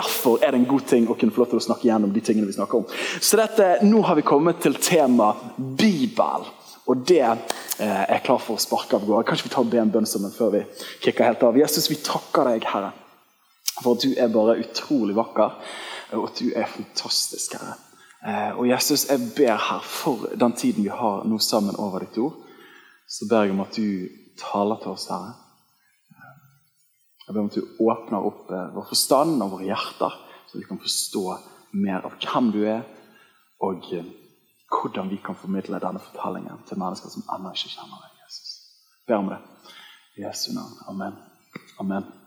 Derfor 0.00 0.44
er 0.44 0.52
det 0.52 0.60
en 0.60 0.68
god 0.68 0.84
ting 0.90 1.08
å 1.08 1.16
kunne 1.16 1.32
få 1.32 1.40
lov 1.40 1.48
til 1.54 1.62
å 1.62 1.64
snakke 1.64 1.88
gjennom 1.88 2.12
de 2.12 2.24
tingene 2.26 2.50
vi 2.50 2.56
snakker 2.58 2.82
om. 2.82 2.98
Så 3.20 3.40
dette, 3.40 3.70
Nå 3.88 4.02
har 4.04 4.20
vi 4.20 4.26
kommet 4.28 4.60
til 4.60 4.76
tema 4.76 5.30
Bibel. 5.56 6.44
Og 6.92 7.06
det 7.08 7.22
eh, 7.24 8.04
er 8.04 8.20
klar 8.26 8.42
for 8.42 8.58
å 8.58 8.60
sparke 8.60 8.98
av 8.98 9.06
gårde. 9.06 9.24
Kanskje 9.30 9.48
vi 9.48 9.54
tar 9.54 9.64
og 9.64 9.72
ber 9.72 9.80
en 9.80 9.94
bønn 9.94 10.08
sammen 10.08 10.34
før 10.34 10.52
vi 10.58 10.62
kicker 11.00 11.24
helt 11.24 11.46
av. 11.46 11.56
Jesus, 11.56 11.88
vi 11.88 11.96
takker 12.04 12.52
deg, 12.52 12.68
Herre, 12.68 12.92
for 13.78 13.96
at 13.96 14.04
du 14.04 14.12
er 14.12 14.28
bare 14.34 14.58
utrolig 14.60 15.16
vakker 15.16 15.56
og 16.12 16.28
at 16.28 16.40
du 16.40 16.52
er 16.54 16.68
fantastisk, 16.68 17.56
Herre. 17.56 17.76
Eh, 18.22 18.58
og 18.58 18.68
Jesus, 18.68 19.08
jeg 19.10 19.32
ber 19.36 19.56
her 19.58 19.82
for 19.82 20.28
den 20.40 20.52
tiden 20.52 20.84
vi 20.84 20.92
har 20.94 21.24
nå 21.26 21.38
sammen 21.42 21.76
over 21.76 22.04
ditt 22.04 22.18
ord, 22.22 22.36
så 23.08 23.26
ber 23.30 23.46
jeg 23.46 23.54
om 23.54 23.64
at 23.64 23.76
du 23.76 24.08
taler 24.38 24.78
til 24.82 24.94
oss, 24.94 25.08
Herre. 25.10 25.32
Eh, 26.12 26.36
jeg 27.26 27.34
ber 27.34 27.40
om 27.42 27.50
at 27.50 27.58
du 27.58 27.82
åpner 27.88 28.28
opp 28.30 28.52
eh, 28.52 28.68
vår 28.76 28.88
forstand 28.92 29.42
og 29.42 29.56
våre 29.56 29.70
hjerter, 29.72 30.18
så 30.46 30.60
vi 30.60 30.68
kan 30.68 30.82
forstå 30.82 31.24
mer 31.82 32.06
av 32.06 32.18
hvem 32.20 32.52
du 32.54 32.62
er, 32.68 32.86
og 33.62 33.90
hvordan 34.72 35.10
vi 35.10 35.20
kan 35.24 35.38
formidle 35.38 35.80
denne 35.82 36.02
fortellingen 36.02 36.64
til 36.68 36.80
mennesker 36.80 37.12
som 37.12 37.26
ennå 37.34 37.54
ikke 37.56 37.74
kjenner 37.74 38.02
deg. 38.06 38.24
Jesus. 38.24 38.56
Jeg 39.00 39.06
ber 39.10 39.22
om 39.22 39.30
det. 39.34 39.42
I 40.18 40.26
Jesu 40.26 40.50
navn. 40.52 40.76
Amen. 40.92 41.22
Amen. 41.80 42.21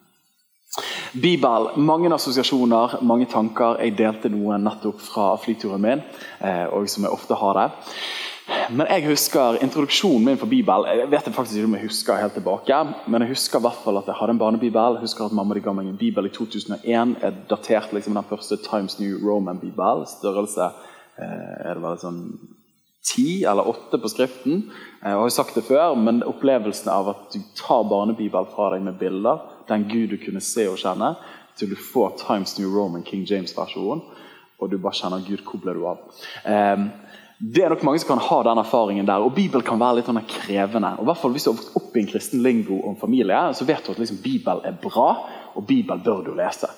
Bibel. 1.13 1.69
Mange 1.77 2.12
assosiasjoner, 2.13 3.00
mange 3.01 3.27
tanker. 3.31 3.80
Jeg 3.80 3.95
delte 3.98 4.31
noen 4.31 4.66
nettopp 4.68 5.00
fra 5.00 5.31
flyturen 5.39 5.81
min, 5.81 6.04
eh, 6.42 6.66
og 6.68 6.89
som 6.92 7.06
jeg 7.06 7.16
ofte 7.16 7.38
har 7.39 7.60
det. 7.60 7.68
Men 8.69 8.86
jeg 8.92 9.07
husker 9.07 9.57
introduksjonen 9.63 10.25
min 10.25 10.38
for 10.38 10.51
Bibel. 10.51 10.86
Jeg 10.86 11.07
vet 11.10 11.30
faktisk 11.33 11.56
ikke 11.57 11.69
om 11.69 11.77
jeg 11.77 11.88
husker 11.88 12.19
helt 12.22 12.36
tilbake, 12.38 12.81
men 13.07 13.24
jeg 13.24 13.31
husker 13.31 13.60
i 13.60 13.66
hvert 13.66 13.80
fall 13.86 13.98
at 13.98 14.12
jeg 14.12 14.19
hadde 14.19 14.36
en 14.36 14.42
barnebibel. 14.42 15.00
Jeg 15.00 15.06
husker 15.07 15.25
at 15.25 15.38
Mamma 15.38 15.57
ga 15.57 15.74
meg 15.74 15.88
en 15.89 15.98
bibel 15.98 16.27
i 16.27 16.33
2001. 16.33 17.16
Jeg 17.24 17.33
daterte 17.50 17.95
liksom 17.95 18.19
den 18.19 18.30
første 18.30 18.60
Times 18.68 19.00
New 19.00 19.18
Roman-bibel. 19.24 20.06
Størrelse 20.12 20.69
eh, 21.18 21.66
er 21.66 21.74
det 21.74 21.86
vel 21.88 21.98
sånn 22.04 22.21
ti 23.06 23.45
eller 23.45 23.68
åtte 23.69 23.98
på 24.01 24.12
skriften. 24.13 24.68
Eh, 25.01 25.10
jeg 25.10 25.18
har 25.18 25.25
jo 25.25 25.33
sagt 25.39 25.57
det 25.57 25.66
før, 25.66 25.95
men 25.98 26.21
opplevelsen 26.28 26.92
av 26.94 27.16
at 27.16 27.28
du 27.33 27.42
tar 27.57 27.88
barnebibel 27.89 28.51
fra 28.54 28.75
deg 28.75 28.86
med 28.86 29.00
bilder 29.01 29.55
den 29.69 29.88
Gud 29.89 30.13
du 30.13 30.17
kunne 30.21 30.41
se 30.44 30.67
og 30.69 30.77
kjenne, 30.81 31.15
til 31.56 31.71
du 31.71 31.75
får 31.79 32.17
Times 32.27 32.57
New 32.59 32.71
Roman 32.71 33.03
King 33.03 33.25
James-versjonen, 33.29 34.03
og 34.59 34.71
du 34.71 34.77
bare 34.79 34.95
kjenner 34.95 35.23
Gud, 35.25 35.44
ble 35.62 35.75
du 35.75 35.83
av? 35.88 36.01
Um, 36.45 36.89
det 37.39 37.65
er 37.65 37.69
nok 37.73 37.83
Mange 37.83 38.00
som 38.00 38.13
kan 38.13 38.23
ha 38.23 38.38
den 38.47 38.62
erfaringen 38.62 39.07
der. 39.07 39.23
og 39.23 39.35
Bibelen 39.35 39.65
kan 39.65 39.79
være 39.79 40.00
litt 40.00 40.07
sånn 40.07 40.21
krevende. 40.23 40.94
og 41.00 41.06
hvert 41.06 41.19
fall 41.19 41.31
Hvis 41.35 41.44
du 41.44 41.51
har 41.51 41.57
vokst 41.57 41.75
opp 41.75 41.95
i 41.95 42.00
en 42.00 42.07
kristen 42.07 42.44
lingo 42.44 42.79
om 42.88 42.95
familie, 42.95 43.41
så 43.53 43.67
vet 43.67 43.85
du 43.85 43.91
at 43.91 44.00
liksom 44.00 44.21
Bibel 44.23 44.62
er 44.63 44.77
bra, 44.81 45.09
og 45.56 45.68
Bibel 45.68 46.00
bør 46.00 46.23
du 46.23 46.33
lese. 46.33 46.69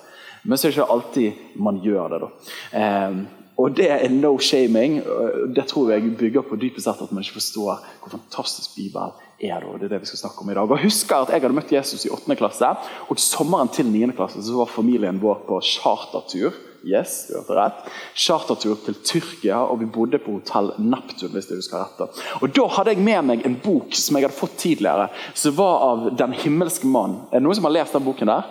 Men 0.44 0.58
så 0.58 0.68
er 0.68 0.72
det 0.72 0.78
ikke 0.78 0.94
alltid 0.94 1.62
man 1.62 1.82
gjør 1.84 2.10
det. 2.14 2.22
da. 2.22 3.08
Um, 3.08 3.28
og 3.58 3.78
det 3.78 3.90
er 3.90 4.10
no 4.10 4.38
shaming. 4.38 5.00
Det 5.56 5.66
tror 5.68 5.92
jeg 5.92 6.18
bygger 6.18 6.42
på 6.46 6.56
dypest 6.62 6.86
sett 6.86 7.02
at 7.02 7.12
man 7.12 7.24
ikke 7.24 7.40
forstår 7.40 7.80
hvor 8.02 8.14
fantastisk 8.14 8.76
Bibel 8.76 9.14
er. 9.40 9.62
Det, 9.62 9.80
det 9.80 9.86
er 9.90 9.96
det 9.96 10.02
vi 10.06 10.10
skal 10.12 10.24
snakke 10.26 10.44
om 10.44 10.50
i 10.52 10.56
dag. 10.58 10.64
Og 10.70 10.78
Jeg 10.78 10.90
husker 10.90 11.22
at 11.22 11.34
jeg 11.34 11.42
hadde 11.44 11.58
møtt 11.58 11.72
Jesus 11.74 12.06
i 12.08 12.14
8. 12.14 12.36
klasse, 12.40 12.72
og 13.10 13.20
sommeren 13.22 13.70
til 13.74 13.86
9. 13.92 14.08
klasse 14.18 14.42
så 14.44 14.58
var 14.58 14.72
familien 14.72 15.20
vår 15.22 15.44
på 15.48 15.60
chartertur. 15.62 16.56
Yes, 16.88 17.26
du 17.28 17.34
hørte 17.36 17.56
rett. 17.58 17.80
Chartertur 18.16 18.78
til 18.86 18.96
Tyrkia, 19.04 19.58
og 19.66 19.82
vi 19.82 19.88
bodde 19.92 20.20
på 20.24 20.38
hotell 20.38 20.72
Neptun. 20.80 21.34
hvis 21.34 21.50
du 21.50 21.56
husker 21.58 21.82
rett. 21.84 22.22
Og 22.42 22.54
Da 22.54 22.68
hadde 22.78 22.94
jeg 22.94 23.04
med 23.04 23.26
meg 23.28 23.46
en 23.46 23.58
bok 23.64 23.94
som 23.98 24.16
jeg 24.16 24.28
hadde 24.28 24.38
fått 24.38 24.58
tidligere, 24.62 25.10
som 25.34 25.58
var 25.58 25.82
av 25.90 26.06
Den 26.18 26.34
himmelske 26.34 26.88
mann. 26.88 27.24
Er 27.32 27.42
det 27.42 27.44
noen 27.48 27.56
som 27.60 27.68
har 27.68 27.76
lest 27.80 27.98
den 27.98 28.06
boken 28.06 28.32
der? 28.32 28.46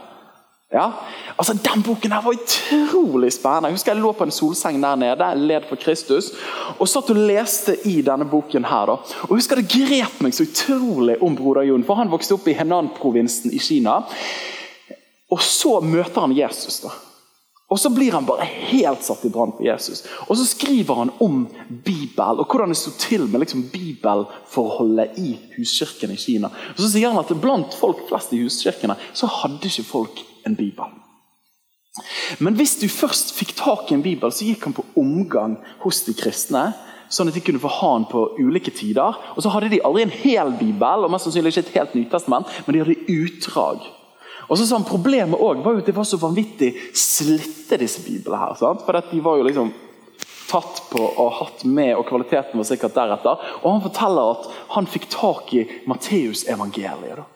Ja, 0.77 0.91
altså 1.39 1.55
Den 1.65 1.83
boken 1.83 2.13
her 2.13 2.25
var 2.25 2.37
utrolig 2.37 3.31
spennende. 3.33 3.71
Jeg 3.71 3.79
husker 3.79 3.95
jeg 3.95 4.03
lå 4.03 4.13
på 4.13 4.27
en 4.27 4.35
solseng 4.35 4.77
der 4.83 4.99
nede, 5.01 5.31
led 5.41 5.69
for 5.71 5.81
Kristus, 5.81 6.33
og 6.77 6.89
satt 6.91 7.13
og 7.15 7.23
leste 7.31 7.79
i 7.89 8.03
denne 8.05 8.29
boken. 8.29 8.65
her. 8.65 8.87
da. 8.87 8.99
Og 9.23 9.31
jeg 9.31 9.41
husker 9.41 9.57
Det 9.57 9.71
grep 9.73 10.21
meg 10.21 10.35
så 10.35 10.45
utrolig 10.45 11.17
om 11.23 11.37
broder 11.37 11.63
Jon, 11.71 11.85
for 11.85 11.97
han 11.97 12.13
vokste 12.13 12.37
opp 12.37 12.49
i 12.49 12.57
Henan-provinsen 12.59 13.53
i 13.53 13.59
Kina. 13.59 14.03
Og 15.33 15.41
så 15.41 15.81
møter 15.81 16.21
han 16.21 16.37
Jesus. 16.37 16.81
da. 16.81 16.93
Og 17.69 17.81
så 17.81 17.91
blir 17.91 18.13
han 18.15 18.27
bare 18.27 18.45
helt 18.45 19.03
satt 19.03 19.25
i 19.27 19.31
brann 19.33 19.57
på 19.57 19.65
Jesus. 19.67 20.05
Og 20.29 20.37
så 20.39 20.45
skriver 20.47 21.01
han 21.01 21.11
om 21.19 21.49
Bibel, 21.69 22.39
og 22.39 22.47
hvordan 22.47 22.71
det 22.71 22.79
sto 22.79 22.93
til 22.99 23.27
med 23.27 23.43
liksom 23.43 23.65
bibelforholdet 23.73 25.19
i 25.19 25.33
huskirken 25.57 26.15
i 26.15 26.21
Kina. 26.21 26.53
Og 26.77 26.79
Så 26.79 26.93
sier 26.93 27.11
han 27.11 27.19
at 27.19 27.41
blant 27.43 27.75
folk 27.75 28.05
flest 28.09 28.33
i 28.37 28.43
huskirkene 28.45 28.95
så 29.13 29.27
hadde 29.41 29.67
ikke 29.67 29.89
folk 29.89 30.23
en 30.47 30.57
bibel. 30.59 30.95
Men 32.45 32.57
hvis 32.59 32.77
du 32.81 32.89
først 32.93 33.33
fikk 33.37 33.55
tak 33.57 33.91
i 33.91 33.97
en 33.97 34.05
bibel, 34.05 34.33
så 34.33 34.45
gikk 34.45 34.67
han 34.69 34.77
på 34.77 34.85
omgang 35.01 35.57
hos 35.85 36.03
de 36.07 36.15
kristne. 36.17 36.69
Sånn 37.09 37.31
at 37.31 37.37
de 37.37 37.43
kunne 37.45 37.63
få 37.63 37.71
ha 37.71 37.93
den 37.97 38.09
på 38.11 38.25
ulike 38.43 38.73
tider. 38.75 39.17
Og 39.35 39.45
så 39.45 39.53
hadde 39.55 39.71
de 39.73 39.83
aldri 39.87 40.05
en 40.05 40.17
hel 40.25 40.53
bibel, 40.59 41.07
og 41.07 41.13
mest 41.13 41.29
sannsynlig 41.29 41.55
ikke 41.55 41.69
et 41.69 41.77
helt 41.79 41.95
nytestament, 42.01 42.51
men 42.67 42.77
de 42.77 42.83
hadde 42.83 42.99
utdrag. 43.15 43.87
Og 44.47 44.59
så 44.59 44.67
sa 44.67 44.79
han 44.79 44.87
Problemet 44.87 45.41
også, 45.41 45.63
var 45.65 45.75
jo 45.75 45.83
at 45.83 45.89
det 45.89 45.97
var 45.97 46.07
så 46.07 46.21
vanvittig 46.23 46.73
slitte, 46.95 47.79
disse 47.81 48.03
biblene. 48.05 48.39
her, 48.43 48.55
sant? 48.59 48.85
For 48.87 49.01
de 49.11 49.23
var 49.23 49.39
jo 49.39 49.47
liksom 49.47 49.73
tatt 50.47 50.83
på 50.91 51.03
og 51.03 51.33
hatt 51.41 51.65
med, 51.65 51.97
og 51.97 52.07
kvaliteten 52.07 52.59
var 52.59 52.69
sikkert 52.69 52.95
deretter. 52.95 53.41
Og 53.63 53.73
han 53.73 53.83
forteller 53.87 54.35
at 54.37 54.51
han 54.77 54.91
fikk 54.91 55.09
tak 55.11 55.55
i 55.55 55.65
Matteusevangeliet. 55.91 57.36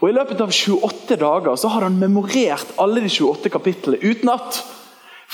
Og 0.00 0.08
I 0.08 0.14
løpet 0.14 0.40
av 0.44 0.52
28 0.52 1.18
dager 1.20 1.58
så 1.60 1.70
har 1.72 1.86
han 1.86 1.98
memorert 2.00 2.74
alle 2.80 3.04
de 3.04 3.10
28 3.10 3.52
kapitlene 3.52 4.00
utenat. 4.02 4.62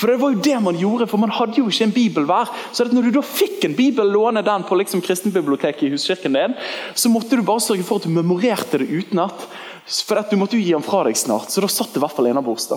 For 0.01 0.09
det 0.09 0.17
var 0.21 0.31
jo 0.33 0.41
det 0.41 0.57
man 0.63 0.77
gjorde, 0.79 1.05
for 1.11 1.21
man 1.21 1.33
hadde 1.35 1.59
jo 1.59 1.67
ikke 1.69 1.85
en 1.85 1.93
bibel 1.93 2.25
hver. 2.29 2.49
Så 2.73 2.87
når 2.89 3.09
du 3.09 3.17
da 3.17 3.25
fikk 3.25 3.67
en 3.67 3.75
bibel, 3.77 4.07
låne 4.09 4.41
den 4.45 4.63
på 4.65 4.77
liksom 4.79 5.03
kristenbiblioteket 5.05 5.85
i 5.85 5.91
huskirken 5.93 6.37
din, 6.37 6.55
så 6.97 7.11
måtte 7.11 7.37
du 7.37 7.43
bare 7.45 7.61
sørge 7.61 7.85
for 7.85 8.01
at 8.01 8.07
du 8.07 8.15
memorerte 8.15 8.81
det 8.81 8.89
utenat. 8.89 9.45
For 10.07 10.17
at 10.17 10.31
du 10.31 10.39
måtte 10.39 10.57
jo 10.57 10.63
gi 10.63 10.73
den 10.73 10.85
fra 10.85 11.03
deg 11.05 11.19
snart, 11.19 11.51
så 11.51 11.61
da 11.61 11.69
satt 11.69 11.93
det 11.93 12.01
i 12.01 12.05
hvert 12.05 12.17
fall 12.17 12.31
innabords. 12.31 12.69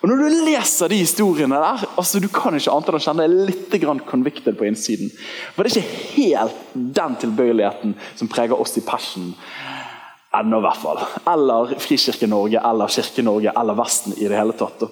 Og 0.00 0.08
Når 0.08 0.20
du 0.20 0.36
leser 0.48 0.88
de 0.88 1.00
historiene 1.02 1.56
der, 1.60 1.82
altså 2.00 2.20
du 2.20 2.28
kan 2.32 2.56
ikke 2.56 2.72
annet 2.72 2.88
enn 2.88 2.98
å 2.98 3.02
kjenne 3.04 3.26
deg 3.26 3.50
litt 3.50 4.04
convicted 4.08 4.56
på 4.56 4.66
innsiden. 4.68 5.12
For 5.54 5.64
det 5.64 5.72
er 5.72 5.82
ikke 5.84 6.14
helt 6.16 6.70
den 6.74 7.18
tilbøyeligheten 7.20 7.96
som 8.16 8.30
preger 8.32 8.60
oss 8.60 8.78
i 8.80 8.84
Passion 8.84 9.34
Ennå, 10.32 10.58
i 10.58 10.62
hvert 10.62 10.76
fall. 10.78 10.98
Eller 11.26 11.74
Frikirke-Norge, 11.78 12.60
eller 12.70 12.88
Kirke-Norge, 12.88 13.50
eller 13.60 13.74
Vesten 13.74 14.14
i 14.16 14.28
det 14.28 14.38
hele 14.38 14.54
tatt. 14.54 14.84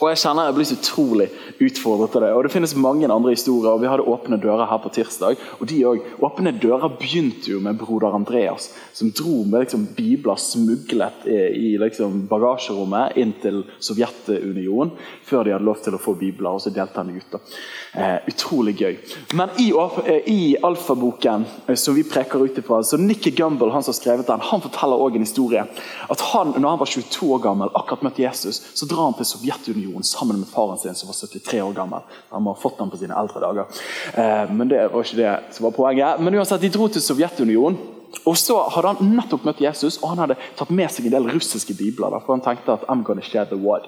Og 0.00 0.08
jeg 0.08 0.20
kjenner 0.22 0.46
jeg 0.48 0.56
blir 0.56 0.66
så 0.68 0.76
utrolig 0.78 1.26
utfordret 1.60 2.14
av 2.16 2.22
det. 2.24 2.30
Og 2.32 2.44
Det 2.44 2.52
finnes 2.54 2.74
mange 2.74 3.08
andre 3.12 3.34
historier. 3.34 3.72
og 3.72 3.80
Vi 3.82 3.88
hadde 3.90 4.08
Åpne 4.08 4.40
dører 4.40 4.66
her 4.66 4.78
på 4.78 4.88
tirsdag. 4.88 5.36
og 5.60 5.68
de 5.68 5.84
også. 5.84 6.04
Åpne 6.20 6.52
dører 6.58 6.88
begynte 6.88 7.50
jo 7.50 7.60
med 7.60 7.76
broder 7.78 8.14
Andreas, 8.14 8.72
som 8.94 9.10
dro 9.10 9.44
med 9.44 9.60
liksom, 9.60 9.86
bibler 9.96 10.36
smuglet 10.36 11.26
i, 11.26 11.74
i 11.74 11.76
liksom, 11.76 12.26
bagasjerommet 12.28 13.16
inn 13.16 13.34
til 13.42 13.64
Sovjetunionen 13.78 14.92
før 15.24 15.44
de 15.44 15.52
hadde 15.52 15.64
lov 15.64 15.82
til 15.84 15.94
å 15.94 16.00
få 16.00 16.14
bibler. 16.14 16.50
og 16.50 16.60
så 16.60 16.70
delte 16.70 16.96
han 16.96 17.10
ut. 17.10 17.40
Eh, 17.92 18.16
utrolig 18.26 18.76
gøy. 18.80 18.96
Men 19.34 19.50
i, 19.58 19.70
eh, 20.06 20.22
i 20.26 20.56
alfaboken 20.62 21.44
eh, 21.66 21.74
som 21.74 21.94
vi 21.94 22.02
preker 22.02 22.40
ut 22.40 22.56
ifra, 22.56 22.82
så 22.82 22.96
Nikki 22.96 23.30
Gumbel, 23.30 23.70
han 23.70 23.82
som 23.82 23.92
har 23.92 24.00
skrevet 24.00 24.26
den, 24.26 24.40
han 24.40 24.60
forteller 24.60 24.96
også 24.96 25.16
en 25.16 25.28
historie. 25.28 25.66
At 26.08 26.20
han, 26.32 26.54
når 26.56 26.68
han 26.68 26.78
var 26.78 26.86
22 26.86 27.32
år 27.34 27.42
gammel, 27.42 27.68
akkurat 27.74 28.02
møtte 28.02 28.22
Jesus, 28.22 28.62
så 28.74 28.86
drar 28.86 29.10
han 29.10 29.18
til 29.18 29.28
Sovjetunionen 29.28 29.89
religion 29.90 30.02
sammen 30.02 30.38
med 30.38 30.48
faren 30.48 30.78
sin, 30.78 30.94
som 30.94 31.08
var 31.08 31.14
73 31.14 31.62
år 31.62 31.72
gammel. 31.72 32.00
Han 32.30 32.42
må 32.42 32.54
ha 32.54 32.60
fått 32.60 32.78
den 32.78 32.90
på 32.90 32.96
sine 32.96 33.14
eldre 33.14 33.40
dager. 33.40 33.66
Eh, 34.14 34.52
men 34.52 34.68
det 34.68 34.88
var 34.92 35.04
ikke 35.04 35.16
det 35.16 35.54
som 35.54 35.64
var 35.64 35.70
poenget. 35.70 36.20
Men 36.20 36.34
uansett, 36.34 36.60
de 36.60 36.68
dro 36.68 36.88
til 36.88 37.02
Sovjetunionen. 37.02 37.78
Og 38.26 38.34
så 38.36 38.56
hadde 38.74 38.88
Han 38.88 39.12
nettopp 39.14 39.44
møtt 39.46 39.60
Jesus, 39.60 40.00
og 40.02 40.10
han 40.10 40.18
hadde 40.18 40.36
tatt 40.58 40.70
med 40.70 40.90
seg 40.90 41.06
en 41.06 41.12
del 41.12 41.28
russiske 41.30 41.74
bibler. 41.78 42.10
for 42.26 42.34
han 42.34 42.40
tenkte 42.40 42.72
at 42.72 42.88
I'm 42.88 43.04
gonna 43.04 43.22
share 43.22 43.46
the 43.46 43.56
word. 43.56 43.86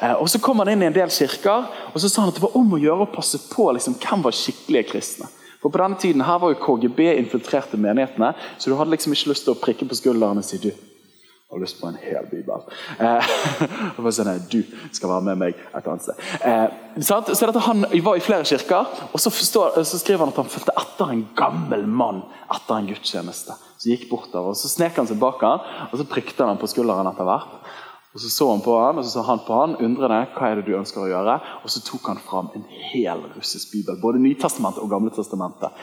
Eh, 0.00 0.12
og 0.12 0.28
Så 0.28 0.38
kom 0.38 0.58
han 0.58 0.68
inn 0.68 0.82
i 0.82 0.86
en 0.86 0.92
del 0.92 1.08
kirker 1.08 1.66
og 1.92 2.00
så 2.00 2.08
sa 2.08 2.22
han 2.22 2.28
at 2.28 2.34
det 2.34 2.42
var 2.42 2.56
om 2.56 2.70
å 2.72 2.78
gjøre 2.78 3.02
å 3.02 3.14
passe 3.14 3.38
på 3.50 3.72
liksom, 3.72 3.94
hvem 3.94 4.22
var 4.22 4.32
skikkelige 4.32 4.90
kristne. 4.92 5.26
For 5.60 5.70
På 5.70 5.78
denne 5.78 5.98
tiden 5.98 6.20
her 6.20 6.38
var 6.38 6.52
jo 6.52 6.60
KGB 6.60 7.18
infiltrerte 7.18 7.76
menighetene, 7.76 8.34
så 8.58 8.70
du 8.70 8.76
hadde 8.76 8.90
liksom 8.90 9.12
ikke 9.12 9.30
lyst 9.30 9.44
til 9.44 9.54
å 9.54 9.60
prikke 9.60 9.88
på 9.88 9.94
skulderen 9.96 10.38
og 10.38 10.44
si 10.44 10.58
du, 10.58 10.70
har 11.54 11.62
lyst 11.62 11.80
på 11.80 11.88
en 11.88 11.98
hel 12.00 12.26
bibel. 12.30 12.64
Eh, 12.98 13.34
sånn, 14.18 14.32
du 14.50 14.60
skal 14.90 15.12
være 15.12 15.26
med 15.30 15.40
meg 15.44 15.60
et 15.70 15.86
annet 15.86 16.06
sted. 16.06 16.24
Eh, 16.42 17.00
så 17.02 17.20
dette, 17.26 17.62
Han 17.68 17.86
var 18.06 18.18
i 18.18 18.24
flere 18.24 18.46
kirker, 18.48 18.90
og 19.10 19.22
så, 19.22 19.32
forstår, 19.34 19.80
så 19.82 20.00
skriver 20.00 20.26
han 20.26 20.34
at 20.34 20.42
han 20.42 20.50
fulgte 20.50 20.74
etter 20.84 21.14
en 21.14 21.24
gammel 21.38 21.86
mann 21.86 22.22
etter 22.52 22.76
en 22.76 22.90
gudstjeneste. 22.90 23.56
Så 23.78 23.90
gikk 23.92 24.08
bortover, 24.10 24.54
og 24.54 24.58
så 24.58 24.70
snek 24.70 25.00
han 25.00 25.08
seg 25.10 25.18
bak 25.22 25.42
han, 25.44 25.64
og 25.90 25.98
så 26.00 26.06
prikte 26.08 26.46
han 26.46 26.60
på 26.60 26.70
skulderen 26.70 27.10
etter 27.10 27.28
hvert. 27.28 27.58
Og 28.14 28.20
Så 28.20 28.28
så 28.30 28.46
han 28.50 28.60
på 28.62 28.74
han, 28.78 28.98
og 28.98 29.04
så 29.04 29.10
sa 29.10 29.22
han 29.26 29.40
på 29.42 29.54
han, 29.58 29.72
undrende 29.82 30.20
hva 30.36 30.46
er 30.46 30.60
det 30.60 30.68
du 30.68 30.76
ønsker 30.78 31.02
å 31.02 31.08
gjøre. 31.10 31.34
Og 31.66 31.72
så 31.74 31.82
tok 31.82 32.12
han 32.12 32.20
fram 32.22 32.52
en 32.54 32.62
hel 32.92 33.24
russisk 33.34 33.72
bibel, 33.74 33.98
både 33.98 34.22
Nytestamentet 34.22 34.84
og 34.84 34.92
Gamle 34.92 35.10
testamentet. 35.10 35.74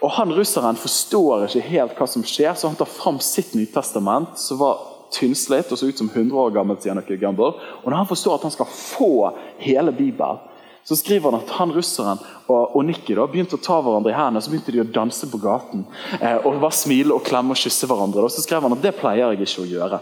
Og 0.00 0.12
han 0.16 0.32
Russeren 0.32 0.78
forstår 0.80 1.44
ikke 1.46 1.68
helt 1.68 1.98
hva 1.98 2.08
som 2.08 2.24
skjer, 2.24 2.54
så 2.56 2.70
han 2.70 2.78
tar 2.80 2.88
fram 2.88 3.20
sitt 3.20 3.52
Nytestament, 3.56 4.38
som 4.40 4.60
var 4.60 4.80
tynnslitt 5.14 5.72
og 5.72 5.78
så 5.78 5.88
ut 5.90 5.98
som 5.98 6.10
100 6.10 6.36
år 6.36 6.52
gammel. 6.54 6.76
noe 6.76 7.16
Gamble. 7.20 7.54
Og 7.84 7.88
Når 7.90 7.96
han 7.96 8.10
forstår 8.10 8.34
at 8.34 8.42
han 8.42 8.54
skal 8.54 8.66
få 8.66 9.32
hele 9.58 9.92
Bibelen, 9.92 10.38
så 10.86 10.96
skriver 10.96 11.30
han 11.30 11.40
at 11.40 11.50
han 11.58 11.72
russeren 11.74 12.20
og, 12.46 12.76
og 12.76 12.84
Nikki 12.86 13.16
da, 13.18 13.24
begynte 13.26 13.58
å 13.58 13.62
ta 13.62 13.80
hverandre 13.82 14.12
i 14.12 14.14
hendene 14.14 14.42
så 14.42 14.52
begynte 14.52 14.70
de 14.70 14.84
å 14.84 14.86
danse 14.86 15.26
på 15.26 15.40
gaten. 15.42 15.82
Eh, 16.20 16.36
og 16.46 16.60
bare 16.62 16.78
smile 16.78 17.16
og 17.16 17.24
klemme 17.26 17.56
og 17.56 17.58
kysse 17.58 17.88
hverandre. 17.90 18.22
Og 18.22 18.30
så 18.30 18.44
skrev 18.44 18.62
han 18.62 18.76
at 18.76 18.84
det 18.84 18.94
pleier 18.94 19.34
jeg 19.34 19.42
ikke 19.42 19.64
å 19.64 19.70
gjøre. 19.72 19.98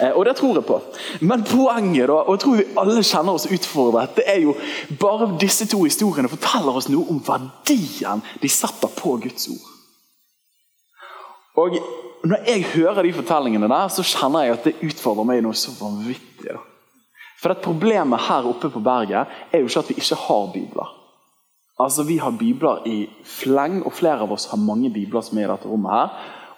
Eh, 0.00 0.12
og 0.16 0.24
det 0.24 0.36
tror 0.38 0.56
jeg 0.56 0.64
på. 0.64 0.78
Men 1.20 1.44
poenget, 1.44 2.08
da, 2.08 2.22
og 2.22 2.34
jeg 2.34 2.42
tror 2.44 2.56
vi 2.56 2.66
alle 2.80 3.04
kjenner 3.04 3.36
oss 3.36 3.46
utfordret, 3.52 4.16
det 4.16 4.24
er 4.32 4.40
jo 4.46 4.56
bare 5.00 5.28
disse 5.40 5.68
to 5.70 5.82
historiene 5.84 6.32
forteller 6.32 6.80
oss 6.80 6.88
noe 6.88 7.04
om 7.12 7.20
verdien 7.24 8.24
de 8.40 8.50
setter 8.50 8.96
på 8.96 9.16
Guds 9.24 9.48
ord. 9.52 9.70
Og 11.64 11.76
når 12.24 12.46
jeg 12.48 12.64
hører 12.74 13.02
de 13.04 13.12
fortellingene 13.12 13.68
der, 13.68 13.88
så 13.92 14.04
kjenner 14.06 14.46
jeg 14.46 14.56
at 14.56 14.68
det 14.68 14.78
utfordrer 14.86 15.26
meg 15.28 15.42
noe 15.44 15.56
så 15.58 15.74
vanvittig. 15.76 16.56
For 17.40 17.52
det 17.52 17.64
Problemet 17.64 18.24
her 18.24 18.46
oppe 18.48 18.70
på 18.72 18.80
berget 18.80 19.28
er 19.52 19.60
jo 19.60 19.68
ikke 19.68 19.82
at 19.82 19.90
vi 19.90 19.98
ikke 20.00 20.20
har 20.22 20.46
bibler. 20.54 20.94
Altså, 21.80 22.02
Vi 22.02 22.16
har 22.16 22.30
bibler 22.38 22.86
i 22.86 23.08
fleng, 23.24 23.82
og 23.84 23.92
flere 23.92 24.22
av 24.22 24.32
oss 24.32 24.46
har 24.46 24.56
mange 24.56 24.90
bibler 24.90 25.20
som 25.20 25.38
er 25.38 25.44
i 25.44 25.52
dette 25.52 25.68
rommet. 25.68 25.92
her. 25.92 26.08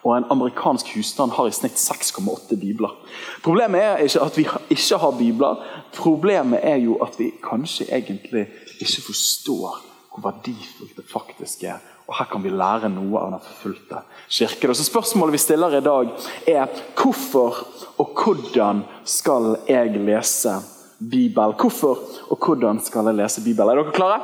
Og 0.05 0.17
En 0.17 0.31
amerikansk 0.31 0.95
husstand 0.95 1.33
har 1.33 1.47
i 1.47 1.51
snitt 1.51 1.75
6,8 1.75 2.61
bibler. 2.61 2.95
Problemet 3.43 3.83
er 3.83 3.97
ikke 3.97 4.23
at 4.23 4.37
vi 4.39 4.47
ikke 4.71 4.99
har 4.99 5.19
bibler, 5.19 5.57
problemet 5.95 6.61
er 6.63 6.77
jo 6.77 6.95
at 7.03 7.19
vi 7.19 7.33
kanskje 7.43 7.91
egentlig 7.91 8.47
ikke 8.81 9.03
forstår 9.03 9.83
hvor 10.13 10.31
verdifullt 10.31 10.97
det 10.97 11.05
faktisk 11.13 11.65
er 11.65 11.96
og 12.07 12.15
her 12.15 12.29
kan 12.31 12.43
vi 12.45 12.53
lære 12.55 12.91
noe 12.93 13.19
av 13.19 13.33
den 13.35 13.43
forfulgte 13.43 14.03
kirke. 14.31 14.71
Så 14.75 14.87
Spørsmålet 14.87 15.35
vi 15.35 15.43
stiller 15.43 15.75
i 15.75 15.83
dag, 15.83 16.13
er 16.47 16.71
hvorfor 16.95 17.65
og 17.99 18.13
hvordan 18.15 18.85
skal 19.09 19.57
jeg 19.67 19.97
lese 19.99 20.55
Bibel? 21.01 21.57
Hvorfor 21.59 21.99
og 22.31 22.39
hvordan 22.39 22.79
skal 22.85 23.11
jeg 23.11 23.19
lese 23.19 23.43
Bibel? 23.43 23.69
Er 23.69 23.81
dere 23.81 23.97
klare? 23.97 24.21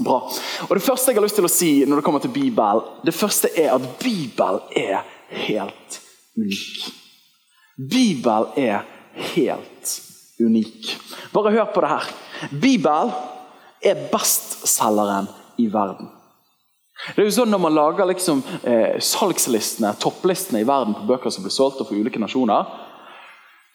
Bra. 0.00 0.18
Og 0.68 0.74
Det 0.76 0.84
første 0.84 1.12
jeg 1.12 1.18
har 1.18 1.24
lyst 1.24 1.38
til 1.38 1.48
å 1.48 1.52
si 1.52 1.70
når 1.84 2.00
det 2.00 2.06
kommer 2.08 2.24
til 2.24 2.32
Bibel, 2.32 2.82
det 3.04 3.16
første 3.16 3.52
er 3.56 3.74
at 3.76 3.86
Bibel 4.00 4.60
er 4.76 5.04
helt 5.46 6.00
unik. 6.36 6.90
Bibel 7.76 8.50
er 8.56 8.84
helt 9.34 9.96
unik. 10.40 10.92
Bare 11.32 11.52
hør 11.52 11.72
på 11.72 11.84
det 11.84 11.92
her. 11.92 12.12
Bibel 12.60 13.12
er 13.84 14.06
bestselgeren 14.12 15.28
i 15.60 15.68
verden. 15.72 16.15
Det 17.04 17.20
er 17.20 17.28
jo 17.28 17.34
sånn 17.36 17.52
Når 17.52 17.60
man 17.60 17.74
lager 17.76 18.08
liksom, 18.08 18.42
eh, 18.64 18.96
salgslistene, 19.04 19.92
topplistene 20.00 20.62
i 20.62 20.68
verden 20.68 20.96
på 20.96 21.06
bøker 21.10 21.30
som 21.30 21.44
blir 21.44 21.54
solgt 21.54 21.82
og 21.82 21.90
for 21.90 21.98
ulike 21.98 22.20
nasjoner, 22.22 22.64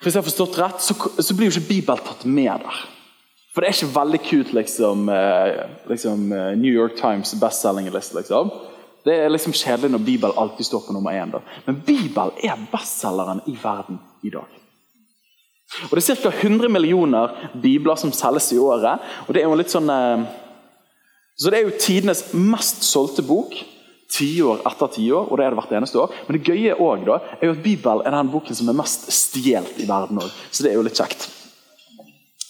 hvis 0.02 0.16
jeg 0.16 0.24
har 0.24 0.26
forstått 0.26 0.58
rett, 0.58 0.82
så, 0.82 0.96
så 1.22 1.36
blir 1.38 1.52
jo 1.52 1.54
ikke 1.54 1.76
Bibelen 1.76 2.02
tatt 2.02 2.26
med 2.26 2.64
der. 2.64 2.80
For 3.54 3.62
det 3.62 3.70
er 3.70 3.76
ikke 3.76 3.94
veldig 3.94 4.20
kult 4.26 4.54
liksom, 4.58 5.10
eh, 5.14 5.60
liksom 5.92 6.32
eh, 6.34 6.54
New 6.58 6.74
York 6.74 6.96
Times 6.98 7.36
bestselgerliste. 7.38 8.18
Liksom. 8.18 8.50
Det 9.06 9.14
er 9.14 9.30
liksom 9.30 9.54
kjedelig 9.54 9.92
når 9.92 10.06
Bibelen 10.08 10.40
alltid 10.42 10.66
står 10.66 10.88
på 10.88 10.96
nummer 10.96 11.14
én. 11.14 11.34
Da. 11.34 11.44
Men 11.68 11.84
Bibelen 11.86 12.34
er 12.42 12.66
bestselgeren 12.72 13.44
i 13.46 13.58
verden 13.62 14.00
i 14.24 14.34
dag. 14.34 14.58
Og 15.90 15.96
Det 15.96 16.10
er 16.10 16.16
ca. 16.24 16.32
100 16.32 16.70
millioner 16.70 17.36
bibler 17.62 17.96
som 17.96 18.12
selges 18.12 18.52
i 18.52 18.58
året. 18.58 19.00
og 19.28 19.34
det 19.34 19.44
er 19.44 19.50
jo 19.50 19.60
litt 19.60 19.74
sånn... 19.74 19.90
Eh, 19.90 20.32
så 21.38 21.50
Det 21.50 21.58
er 21.60 21.68
jo 21.68 21.80
tidenes 21.80 22.26
mest 22.34 22.84
solgte 22.86 23.24
bok 23.26 23.56
tiår 24.12 24.64
etter 24.68 24.90
tiår, 24.92 25.30
og 25.30 25.38
det 25.40 25.46
er 25.46 25.54
det 25.54 25.60
hvert 25.62 25.76
eneste 25.78 26.00
år. 26.02 26.16
Men 26.28 26.38
det 26.38 26.48
gøye 26.50 26.76
også, 26.76 27.06
da, 27.08 27.20
er 27.40 27.48
jo 27.48 27.56
at 27.56 27.64
Bibelen 27.64 28.06
er 28.06 28.16
den 28.18 28.32
boken 28.34 28.58
som 28.58 28.72
er 28.72 28.78
mest 28.78 29.08
stjålet 29.16 29.80
i 29.80 29.88
verden 29.90 30.20
òg. 30.22 30.34
Så 30.52 30.66
det 30.66 30.74
er 30.74 30.80
jo 30.80 30.84
litt 30.86 31.00
kjekt. 31.00 31.30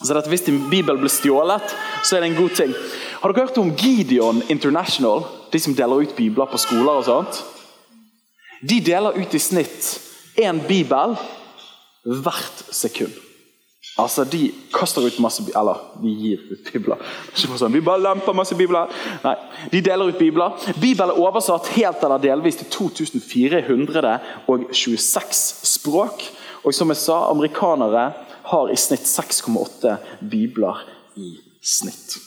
Så 0.01 0.15
dette, 0.17 0.29
Hvis 0.29 0.47
din 0.47 0.63
bibel 0.69 0.97
blir 0.97 1.13
stjålet, 1.13 1.75
så 2.03 2.17
er 2.17 2.23
det 2.23 2.31
en 2.31 2.41
god 2.41 2.55
ting. 2.57 2.73
Har 3.21 3.31
dere 3.31 3.45
hørt 3.45 3.57
om 3.61 3.75
Gideon 3.77 4.41
International? 4.49 5.27
De 5.53 5.59
som 5.59 5.75
deler 5.77 6.01
ut 6.01 6.15
bibler 6.17 6.49
på 6.49 6.57
skoler 6.57 6.97
og 6.97 7.05
sånt? 7.05 7.43
De 8.65 8.79
deler 8.81 9.17
ut 9.17 9.35
i 9.35 9.41
snitt 9.41 9.99
én 10.41 10.61
bibel 10.65 11.13
hvert 12.01 12.65
sekund. 12.73 13.13
Altså, 13.99 14.23
De 14.23 14.51
kaster 14.73 15.01
ut 15.05 15.19
masse 15.19 15.43
Eller 15.55 15.75
de 16.01 16.09
gir 16.15 16.39
ut 16.51 16.71
bibler. 16.71 16.97
Sånn, 17.35 17.73
Vi 17.73 17.81
bare 17.83 18.01
lemper 18.01 18.33
masse 18.33 18.55
bibler. 18.55 18.87
Nei, 19.23 19.35
De 19.71 19.81
deler 19.81 20.05
ut 20.09 20.19
bibler. 20.19 20.51
Bibelen 20.79 21.09
er 21.11 21.19
oversatt 21.19 21.67
helt 21.75 22.03
eller 22.03 22.17
delvis 22.23 22.55
til 22.61 22.67
2426 22.71 25.55
språk. 25.75 26.23
Og 26.63 26.73
som 26.73 26.89
jeg 26.93 26.99
sa, 27.01 27.31
amerikanere 27.31 28.13
har 28.51 28.71
i 28.71 28.75
snitt 28.77 29.05
6,8 29.07 29.97
bibler 30.29 30.75
i 31.17 31.39
snitt. 31.61 32.17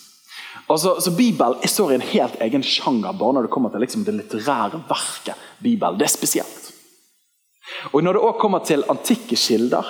Altså, 0.70 1.00
så 1.00 1.10
Bibelen 1.12 1.68
står 1.68 1.92
i 1.92 1.94
en 1.98 2.10
helt 2.14 2.36
egen 2.40 2.62
sjanger 2.64 3.12
bare 3.18 3.32
når 3.36 3.42
det 3.46 3.52
kommer 3.52 3.72
til 3.72 3.80
liksom, 3.84 4.04
det 4.06 4.14
litterære 4.16 4.78
verket 4.88 5.36
Bibelen. 5.62 5.98
Det 6.00 6.06
er 6.08 6.14
spesielt. 6.14 6.62
Og 7.92 8.02
Når 8.02 8.12
det 8.12 8.22
også 8.22 8.40
kommer 8.40 8.58
til 8.64 8.84
antikke 8.88 9.36
kilder 9.36 9.84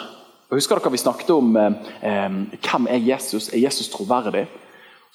og 0.49 0.59
Husker 0.59 0.79
dere 0.79 0.93
vi 0.93 1.01
snakket 1.01 1.31
om 1.35 1.57
eh, 1.57 1.81
eh, 2.05 2.37
hvem 2.61 2.91
er 2.91 3.09
Jesus? 3.13 3.49
Er 3.53 3.63
Jesus 3.65 3.89
troverdig? 3.93 4.47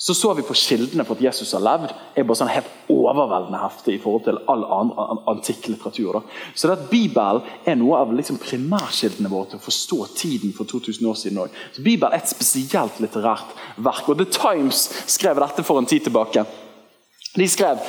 Så 0.02 0.14
så 0.14 0.30
vi 0.34 0.46
på 0.48 0.56
kildene 0.56 1.04
for 1.04 1.18
at 1.18 1.24
Jesus 1.26 1.52
har 1.52 1.60
levd, 1.60 1.90
er 2.16 2.24
bare 2.24 2.40
sånn 2.40 2.52
helt 2.54 2.70
overveldende 2.94 3.60
heftig 3.60 3.98
i 3.98 4.00
forhold 4.00 4.22
til 4.30 4.38
all 4.48 4.62
annen 4.64 5.26
antikk 5.28 5.68
litteratur. 5.68 6.16
Da. 6.16 6.22
Så 6.56 6.70
det 6.70 6.78
at 6.78 6.86
Bibelen 6.88 7.42
er 7.68 7.76
noe 7.76 8.00
av 8.00 8.14
liksom 8.16 8.38
primærkildene 8.40 9.28
våre 9.28 9.52
til 9.52 9.60
å 9.60 9.66
forstå 9.66 10.00
tiden 10.16 10.56
for 10.56 10.72
2000 10.72 11.10
år 11.12 11.20
siden. 11.20 11.58
Så 11.76 11.84
Bibelen 11.84 12.16
er 12.16 12.24
et 12.24 12.32
spesielt 12.32 13.02
litterært 13.04 13.52
verk. 13.76 14.08
og 14.08 14.22
The 14.22 14.30
Times 14.32 14.86
skrev 15.04 15.44
dette 15.44 15.68
for 15.68 15.84
en 15.84 15.92
tid 15.92 16.08
tilbake. 16.08 16.46
De 17.36 17.48
skrev 17.52 17.84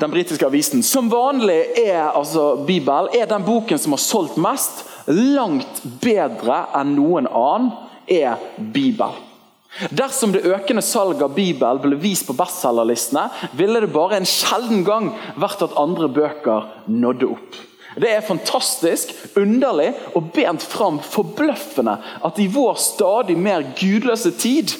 den 0.00 0.16
britiske 0.16 0.48
avisen 0.48 0.80
som 0.82 1.12
vanlig 1.12 1.60
er 1.84 2.08
altså 2.08 2.64
Bibel 2.64 3.12
er 3.12 3.28
den 3.28 3.44
boken 3.44 3.78
som 3.78 3.92
har 3.92 4.00
solgt 4.00 4.40
mest 4.40 4.86
langt 5.08 5.82
bedre 6.02 6.64
enn 6.76 6.94
noen 6.98 7.28
annen, 7.30 7.72
er 8.10 8.40
Bibel. 8.58 9.12
Dersom 9.94 10.32
det 10.34 10.42
økende 10.50 10.82
salget 10.82 11.22
av 11.22 11.34
Bibel 11.36 11.78
ble 11.82 11.98
vist 12.02 12.26
på 12.26 12.34
bestselgerlistene, 12.34 13.28
ville 13.54 13.84
det 13.84 13.92
bare 13.94 14.18
en 14.18 14.28
sjelden 14.28 14.82
gang 14.86 15.12
vært 15.38 15.62
at 15.62 15.76
andre 15.78 16.10
bøker 16.10 16.66
nådde 16.90 17.28
opp. 17.30 17.60
Det 18.00 18.10
er 18.10 18.26
fantastisk, 18.26 19.12
underlig 19.38 19.92
og 20.14 20.30
bent 20.34 20.62
fram 20.62 21.00
forbløffende 21.02 21.96
at 22.26 22.38
i 22.38 22.46
vår 22.50 22.78
stadig 22.82 23.38
mer 23.38 23.66
gudløse 23.78 24.34
tid, 24.38 24.74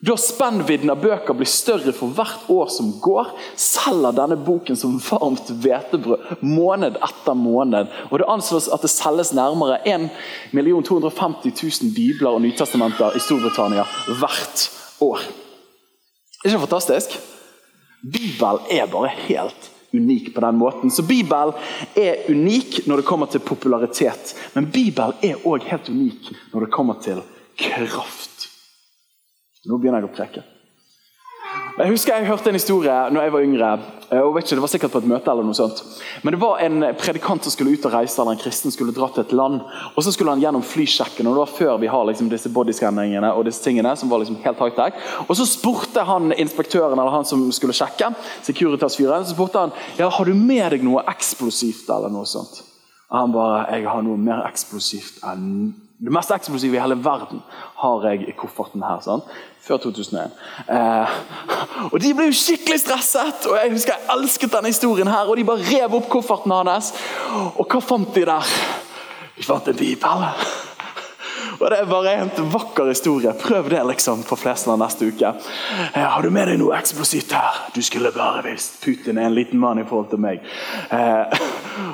da 0.00 0.14
spennvidden 0.20 0.92
av 0.92 1.00
bøker 1.02 1.34
blir 1.34 1.48
større 1.50 1.92
for 1.96 2.14
hvert 2.14 2.46
år 2.54 2.68
som 2.70 2.92
går, 3.02 3.32
selger 3.58 4.14
denne 4.14 4.36
boken 4.46 4.78
som 4.78 4.98
varmt 5.02 5.50
hvetebrød 5.50 6.44
måned 6.46 7.00
etter 7.02 7.34
måned. 7.34 7.90
Og 8.10 8.18
Det 8.18 8.28
anslås 8.30 8.68
at 8.70 8.84
det 8.86 8.92
selges 8.92 9.32
nærmere 9.34 9.80
1 9.82 10.10
250 10.54 11.50
000 11.82 11.94
bibler 11.96 12.30
og 12.30 12.44
nytestamenter 12.44 13.16
i 13.16 13.24
Storbritannia 13.24 13.86
hvert 14.20 14.68
år. 15.02 15.26
Er 16.44 16.52
ikke 16.52 16.62
fantastisk? 16.68 17.18
Bibelen 18.02 18.70
er 18.70 18.86
bare 18.86 19.10
helt 19.26 19.70
unik 19.94 20.34
på 20.34 20.40
den 20.40 20.56
måten. 20.56 20.90
Så 20.90 21.02
Bibelen 21.02 21.52
er 21.96 22.22
unik 22.30 22.86
når 22.86 22.96
det 22.96 23.08
kommer 23.08 23.26
til 23.26 23.40
popularitet. 23.40 24.34
Men 24.54 24.70
Bibelen 24.70 25.18
er 25.22 25.42
òg 25.42 25.66
helt 25.66 25.88
unik 25.88 26.32
når 26.52 26.60
det 26.66 26.72
kommer 26.72 27.02
til 27.02 27.22
kraft. 27.58 28.27
Nå 29.66 29.78
begynner 29.78 30.04
jeg 30.04 30.10
å 30.10 30.14
preke. 30.14 30.44
Jeg 31.78 31.92
husker 31.92 32.16
jeg 32.18 32.26
hørte 32.26 32.50
en 32.50 32.56
historie 32.58 32.94
når 33.14 33.22
jeg 33.22 33.32
var 33.32 33.44
yngre. 33.46 33.68
Eh, 34.10 34.18
og 34.18 34.32
vet 34.34 34.46
ikke, 34.48 34.56
Det 34.56 34.62
var 34.64 34.70
sikkert 34.72 34.92
på 34.92 34.98
et 34.98 35.08
møte 35.12 35.30
eller 35.30 35.46
noe 35.46 35.54
sånt. 35.54 35.82
Men 36.24 36.34
det 36.34 36.40
var 36.42 36.58
en 36.58 36.80
predikant 36.98 37.44
som 37.44 37.52
skulle 37.54 37.76
ut 37.76 37.86
og 37.86 37.92
reise, 37.94 38.18
eller 38.18 38.34
en 38.34 38.40
kristen 38.42 38.74
skulle 38.74 38.94
dra 38.94 39.08
til 39.14 39.22
et 39.22 39.32
land. 39.32 39.60
og 39.94 40.02
Så 40.02 40.12
skulle 40.12 40.30
han 40.30 40.40
gjennom 40.42 40.62
flysjekken. 40.62 41.26
og 41.26 41.34
Det 41.34 41.44
var 41.44 41.54
før 41.58 41.80
vi 41.80 41.86
har 41.86 42.04
liksom 42.04 42.28
disse 42.28 42.50
bodyscanningene 42.50 43.32
og 43.32 43.44
disse 43.44 43.62
tingene. 43.62 43.96
som 43.96 44.08
var 44.08 44.18
liksom 44.18 44.42
helt 44.42 44.58
high-tech. 44.58 44.94
Og 45.28 45.36
Så 45.36 45.46
spurte 45.46 46.04
han 46.04 46.32
inspektøren 46.32 46.98
eller 46.98 47.10
han 47.10 47.24
som 47.24 47.52
skulle 47.52 47.72
sjekke, 47.72 48.14
Securitas-fyren, 48.42 49.24
så 49.24 49.34
spurte 49.34 49.58
han 49.58 49.72
ja, 49.98 50.08
har 50.08 50.24
du 50.24 50.34
med 50.34 50.72
deg 50.72 50.82
noe 50.82 51.04
eksplosivt. 51.06 51.88
eller 51.88 52.08
noe 52.08 52.24
sånt. 52.24 52.62
Og 53.10 53.18
han 53.18 53.32
bare 53.32 53.70
jeg 53.70 53.86
har 53.86 54.02
noe 54.02 54.16
mer 54.16 54.42
eksplosivt 54.50 55.22
enn 55.22 55.74
det 55.98 56.12
mest 56.14 56.30
eksplosive 56.30 56.76
i 56.76 56.80
hele 56.80 56.94
verden 57.02 57.40
har 57.80 58.04
jeg 58.06 58.28
i 58.28 58.34
kofferten 58.38 58.84
her. 58.86 59.00
Sånn, 59.02 59.24
Før 59.68 59.80
2001. 59.82 60.36
Eh, 60.70 61.16
og 61.90 61.98
De 62.00 62.12
ble 62.14 62.28
jo 62.28 62.36
skikkelig 62.38 62.78
stresset, 62.84 63.48
og 63.50 63.58
jeg 63.58 63.72
husker 63.74 63.96
jeg 63.96 64.10
elsket 64.14 64.54
denne 64.54 64.70
historien. 64.70 65.10
her, 65.10 65.26
og 65.26 65.36
De 65.36 65.44
bare 65.44 65.66
rev 65.66 65.98
opp 65.98 66.08
kofferten 66.08 66.54
hans. 66.54 66.92
Og 67.56 67.66
hva 67.66 67.82
fant 67.82 68.14
de 68.14 68.24
der? 68.24 68.54
De 69.36 69.42
fant 69.44 69.68
en 69.68 69.76
bibel. 69.76 70.26
Og 71.58 71.70
Det 71.70 71.78
er 71.78 71.88
bare 71.90 72.12
en 72.14 72.50
vakker 72.52 72.86
historie. 72.86 73.32
Prøv 73.34 73.70
det 73.70 73.80
liksom 73.90 74.22
på 74.22 74.36
Flesland 74.38 74.78
neste 74.82 75.08
uke. 75.10 75.32
Eh, 75.92 76.04
har 76.04 76.22
du 76.22 76.30
med 76.30 76.46
deg 76.46 76.60
noe 76.60 76.76
eksplosivt 76.78 77.34
her? 77.34 77.58
Du 77.74 77.80
skulle 77.82 78.12
bare 78.14 78.44
visst. 78.46 78.78
Putin 78.84 79.18
er 79.18 79.26
en 79.26 79.34
liten 79.34 79.58
mann 79.58 79.80
i 79.82 79.86
forhold 79.88 80.10
til 80.12 80.22
meg. 80.22 80.44
Eh, 80.94 81.42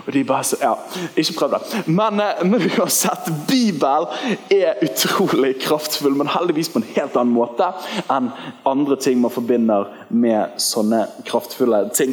og 0.05 0.13
de 0.13 0.25
bare 0.29 0.45
så, 0.45 0.61
ja, 0.61 0.75
Ikke 1.17 1.39
prøv 1.39 1.57
det. 1.57 1.63
Men, 1.87 2.21
eh, 2.21 2.45
men 2.45 2.69
uansett, 2.77 3.33
Bibel 3.49 4.09
er 4.53 4.85
utrolig 4.85 5.55
kraftfull, 5.65 6.17
men 6.17 6.29
heldigvis 6.29 6.69
på 6.69 6.83
en 6.83 6.91
helt 6.95 7.17
annen 7.17 7.35
måte 7.35 7.73
enn 8.13 8.31
andre 8.69 9.01
ting 9.01 9.21
man 9.21 9.33
forbinder 9.33 9.89
med 10.11 10.61
sånne 10.61 11.07
kraftfulle 11.25 11.87
ting. 11.97 12.13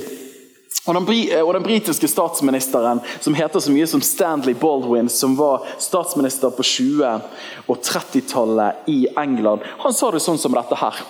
Og 0.86 0.96
den, 0.96 1.30
eh, 1.30 1.42
og 1.42 1.54
den, 1.54 1.64
britiske 1.64 2.08
statsministeren 2.08 3.02
som 3.20 3.36
heter 3.38 3.60
så 3.60 3.72
mye 3.72 3.88
som 3.88 4.02
Stanley 4.02 4.56
Baldwin, 4.58 5.10
som 5.10 5.36
var 5.38 5.68
statsminister 5.78 6.50
på 6.50 6.64
20- 6.64 7.22
og 7.68 7.78
30-tallet 7.78 8.90
i 8.90 9.08
England, 9.18 9.62
han 9.80 9.94
sa 9.94 10.12
det 10.12 10.24
sånn 10.26 10.42
som 10.42 10.56
dette 10.58 10.76
her. 10.76 11.04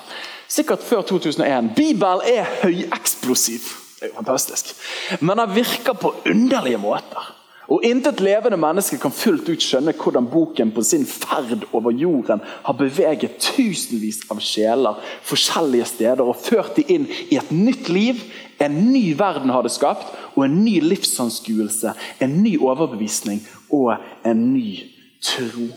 Sikkert 0.52 0.84
før 0.84 1.06
2001. 1.08 1.72
Bibelen 1.76 2.26
er 2.28 2.50
høyeksplosiv. 2.66 3.70
Det 3.96 4.10
er 4.10 4.12
jo 4.12 4.18
fantastisk. 4.20 4.74
Men 5.22 5.40
den 5.40 5.56
virker 5.56 5.96
på 5.96 6.16
underlige 6.26 6.82
måter. 6.82 7.41
Og 7.72 7.86
Intet 7.88 8.20
levende 8.20 8.58
menneske 8.60 8.98
kan 9.00 9.14
fullt 9.16 9.48
ut 9.48 9.64
skjønne 9.64 9.94
hvordan 9.96 10.26
boken 10.28 10.74
på 10.76 10.84
sin 10.84 11.06
ferd 11.08 11.64
over 11.72 11.94
jorden 11.96 12.42
har 12.44 12.76
beveget 12.76 13.38
tusenvis 13.40 14.26
av 14.34 14.42
sjeler 14.44 15.00
forskjellige 15.28 15.88
steder 15.94 16.24
og 16.26 16.40
ført 16.42 16.76
dem 16.76 16.92
inn 16.92 17.06
i 17.30 17.38
et 17.40 17.54
nytt 17.56 17.88
liv, 17.88 18.20
en 18.60 18.76
ny 18.92 19.14
verden 19.18 19.54
har 19.56 19.64
det 19.64 19.72
skapt, 19.72 20.12
og 20.36 20.44
en 20.46 20.60
ny 20.66 20.82
livsanskuelse, 20.84 21.96
en 22.20 22.36
ny 22.44 22.58
overbevisning 22.60 23.40
og 23.72 23.96
en 24.28 24.44
ny 24.52 24.76
tro. 25.24 25.70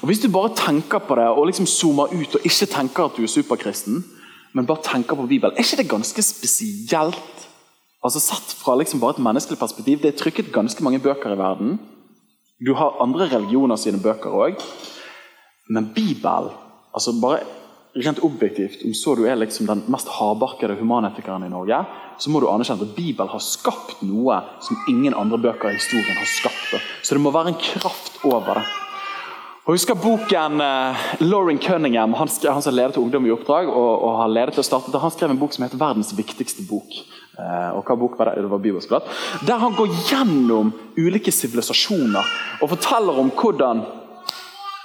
Og 0.00 0.08
Hvis 0.08 0.24
du 0.24 0.32
bare 0.32 0.56
tenker 0.56 1.04
på 1.04 1.20
det 1.20 1.28
og 1.28 1.46
liksom 1.46 1.68
zoomer 1.68 2.08
ut 2.08 2.40
og 2.40 2.48
ikke 2.48 2.72
tenker 2.72 3.04
at 3.04 3.16
du 3.18 3.22
er 3.22 3.30
superkristen, 3.30 4.00
men 4.56 4.66
bare 4.66 4.84
tenker 4.84 5.16
på 5.16 5.28
Bibelen, 5.28 5.56
er 5.56 5.64
ikke 5.64 5.82
det 5.84 5.90
ganske 5.92 6.22
spesielt? 6.22 7.48
Altså 8.02 8.20
Sett 8.20 8.54
fra 8.58 8.74
liksom 8.78 9.00
bare 9.00 9.16
et 9.16 9.22
menneskelig 9.22 9.58
perspektiv. 9.60 10.00
Det 10.02 10.12
er 10.12 10.18
trykket 10.18 10.52
ganske 10.54 10.82
mange 10.82 11.00
bøker 11.02 11.34
i 11.34 11.38
verden. 11.38 11.78
Du 12.58 12.74
har 12.78 12.98
andre 13.02 13.28
religioner 13.30 13.78
sine 13.78 14.02
bøker 14.02 14.34
òg. 14.34 14.62
Men 15.70 15.92
Bibelen 15.94 16.50
altså 16.92 17.14
bare 17.22 17.44
rent 17.94 18.22
objektivt, 18.24 18.84
om 18.84 18.94
så 18.96 19.14
du 19.14 19.26
er 19.28 19.36
liksom 19.36 19.66
den 19.68 19.82
mest 19.92 20.08
hardbarkede 20.08 20.78
humanetikeren 20.78 21.44
i 21.44 21.50
Norge, 21.52 21.82
så 22.18 22.30
må 22.32 22.40
du 22.40 22.48
anerkjenne 22.48 22.86
at 22.86 22.94
Bibelen 22.96 23.28
har 23.28 23.42
skapt 23.44 24.00
noe 24.06 24.38
som 24.64 24.78
ingen 24.88 25.14
andre 25.14 25.38
bøker 25.40 25.68
i 25.68 25.76
historien 25.76 26.16
har 26.16 26.30
skapt. 26.30 26.78
Så 27.02 27.14
det 27.14 27.20
må 27.20 27.32
være 27.34 27.52
en 27.52 27.60
kraft 27.60 28.22
over 28.24 28.62
det. 28.62 28.64
Og 29.62 29.76
husker 29.76 29.94
boken 29.94 30.58
uh, 30.58 31.02
Lauren 31.22 31.60
Cunningham, 31.62 32.16
han, 32.18 32.30
han 32.48 32.64
som 32.64 32.74
ledet 32.74 32.96
til 32.96 33.04
Ungdom 33.04 33.28
i 33.28 33.34
oppdrag, 33.34 33.68
og, 33.70 33.92
og 34.02 34.16
har 34.18 34.32
ledet 34.32 34.56
til 34.56 34.64
å 34.64 34.66
starte, 34.66 34.98
han 34.98 35.14
skrev 35.14 35.30
en 35.30 35.38
bok 35.38 35.54
som 35.54 35.62
heter 35.62 35.78
'Verdens 35.78 36.16
viktigste 36.18 36.64
bok'. 36.66 37.04
Uh, 37.32 37.78
og 37.78 37.86
hva 37.88 37.96
bok 37.96 38.18
var 38.18 38.28
det? 38.28 38.42
Det 38.44 38.50
var 38.52 38.60
Bibelskolatt. 38.60 39.08
Der 39.48 39.60
han 39.62 39.76
går 39.76 39.94
gjennom 40.10 40.72
ulike 41.00 41.32
sivilisasjoner 41.32 42.32
og 42.60 42.72
forteller 42.74 43.20
om 43.22 43.32
hvordan 43.32 43.80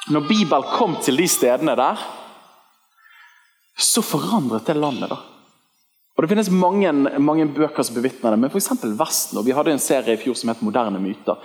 når 0.08 0.28
Bibelen 0.30 0.70
kom 0.72 0.96
til 1.04 1.20
de 1.20 1.26
stedene 1.28 1.76
der, 1.76 2.00
så 3.78 4.02
forandret 4.02 4.70
det 4.70 4.78
landet. 4.80 5.10
da. 5.12 5.18
Og 6.18 6.24
Det 6.24 6.30
finnes 6.32 6.50
mange, 6.50 6.92
mange 7.20 7.46
bøker 7.46 7.84
som 7.84 7.96
bevitner 8.00 8.34
det, 8.34 8.40
men 8.40 8.50
f.eks. 8.50 8.72
Vesten. 8.98 9.38
og 9.38 9.46
Vi 9.46 9.54
hadde 9.54 9.76
en 9.76 9.84
serie 9.84 10.16
i 10.16 10.22
fjor 10.22 10.34
som 10.34 10.50
het 10.50 10.62
'Moderne 10.62 11.00
myter'. 11.00 11.38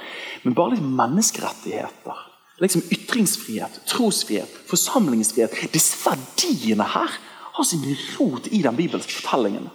Men 0.44 0.54
bare 0.54 0.70
liksom 0.70 0.96
menneskerettigheter, 0.96 2.16
liksom 2.60 2.82
ytringsfrihet, 2.90 3.80
trosfrihet, 3.86 4.48
forsamlingsfrihet 4.66 5.72
Disse 5.72 5.96
verdiene 6.08 6.84
her 6.84 7.10
har 7.52 7.64
sin 7.64 7.96
rot 8.18 8.46
i 8.46 8.62
den 8.62 8.76
bibelske 8.76 9.12
fortellingen. 9.12 9.68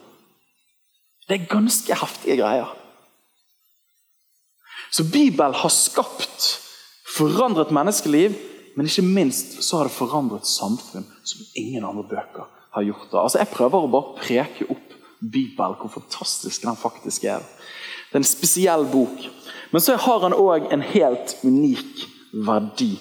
Det 1.28 1.36
er 1.36 1.50
ganske 1.52 1.96
heftige 2.02 2.38
greier. 2.40 2.70
Så 4.92 5.04
Bibelen 5.04 5.54
har 5.54 5.74
skapt, 5.74 6.46
forandret 7.18 7.74
menneskeliv 7.76 8.36
men 8.78 8.86
ikke 8.86 9.02
minst 9.02 9.56
så 9.66 9.80
har 9.80 9.88
det 9.88 9.96
forandret 9.96 10.46
samfunn 10.46 11.06
som 11.26 11.46
ingen 11.58 11.86
andre 11.86 12.04
bøker 12.06 12.46
har 12.76 12.86
gjort 12.86 13.08
det. 13.10 13.22
Altså 13.24 13.40
Jeg 13.42 13.50
prøver 13.56 13.86
å 13.86 13.90
bare 13.90 14.20
preke 14.20 14.68
opp 14.70 14.94
Bibelen, 15.18 15.74
hvor 15.82 15.90
fantastisk 15.90 16.62
den 16.62 16.78
faktisk 16.78 17.24
er. 17.26 17.42
Det 17.42 18.20
er 18.20 18.22
en 18.22 18.28
spesiell 18.28 18.86
bok. 18.92 19.24
Men 19.74 19.82
så 19.82 19.96
har 19.98 20.22
han 20.28 20.38
òg 20.38 20.70
en 20.70 20.86
helt 20.86 21.34
unik 21.42 22.04
verdi. 22.46 22.92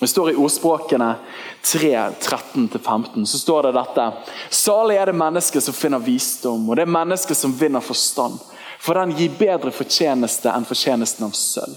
Det 0.00 0.08
står 0.08 0.30
i 0.30 0.36
ordspråkene 0.40 1.14
3, 1.62 2.10
13-15 2.20 3.24
så 3.24 3.38
står 3.38 3.62
det 3.68 3.72
dette. 3.76 4.06
Salig 4.48 4.96
er 4.96 5.10
det 5.10 5.18
mennesket 5.20 5.64
som 5.64 5.76
finner 5.76 6.00
visdom, 6.00 6.64
og 6.70 6.78
det 6.78 6.86
er 6.86 6.94
mennesket 6.94 7.36
som 7.36 7.52
vinner 7.52 7.84
forstand. 7.84 8.38
For 8.80 8.96
den 8.96 9.12
gir 9.18 9.36
bedre 9.36 9.72
fortjeneste 9.76 10.48
enn 10.54 10.64
fortjenesten 10.64 11.28
av 11.28 11.36
sølv. 11.36 11.76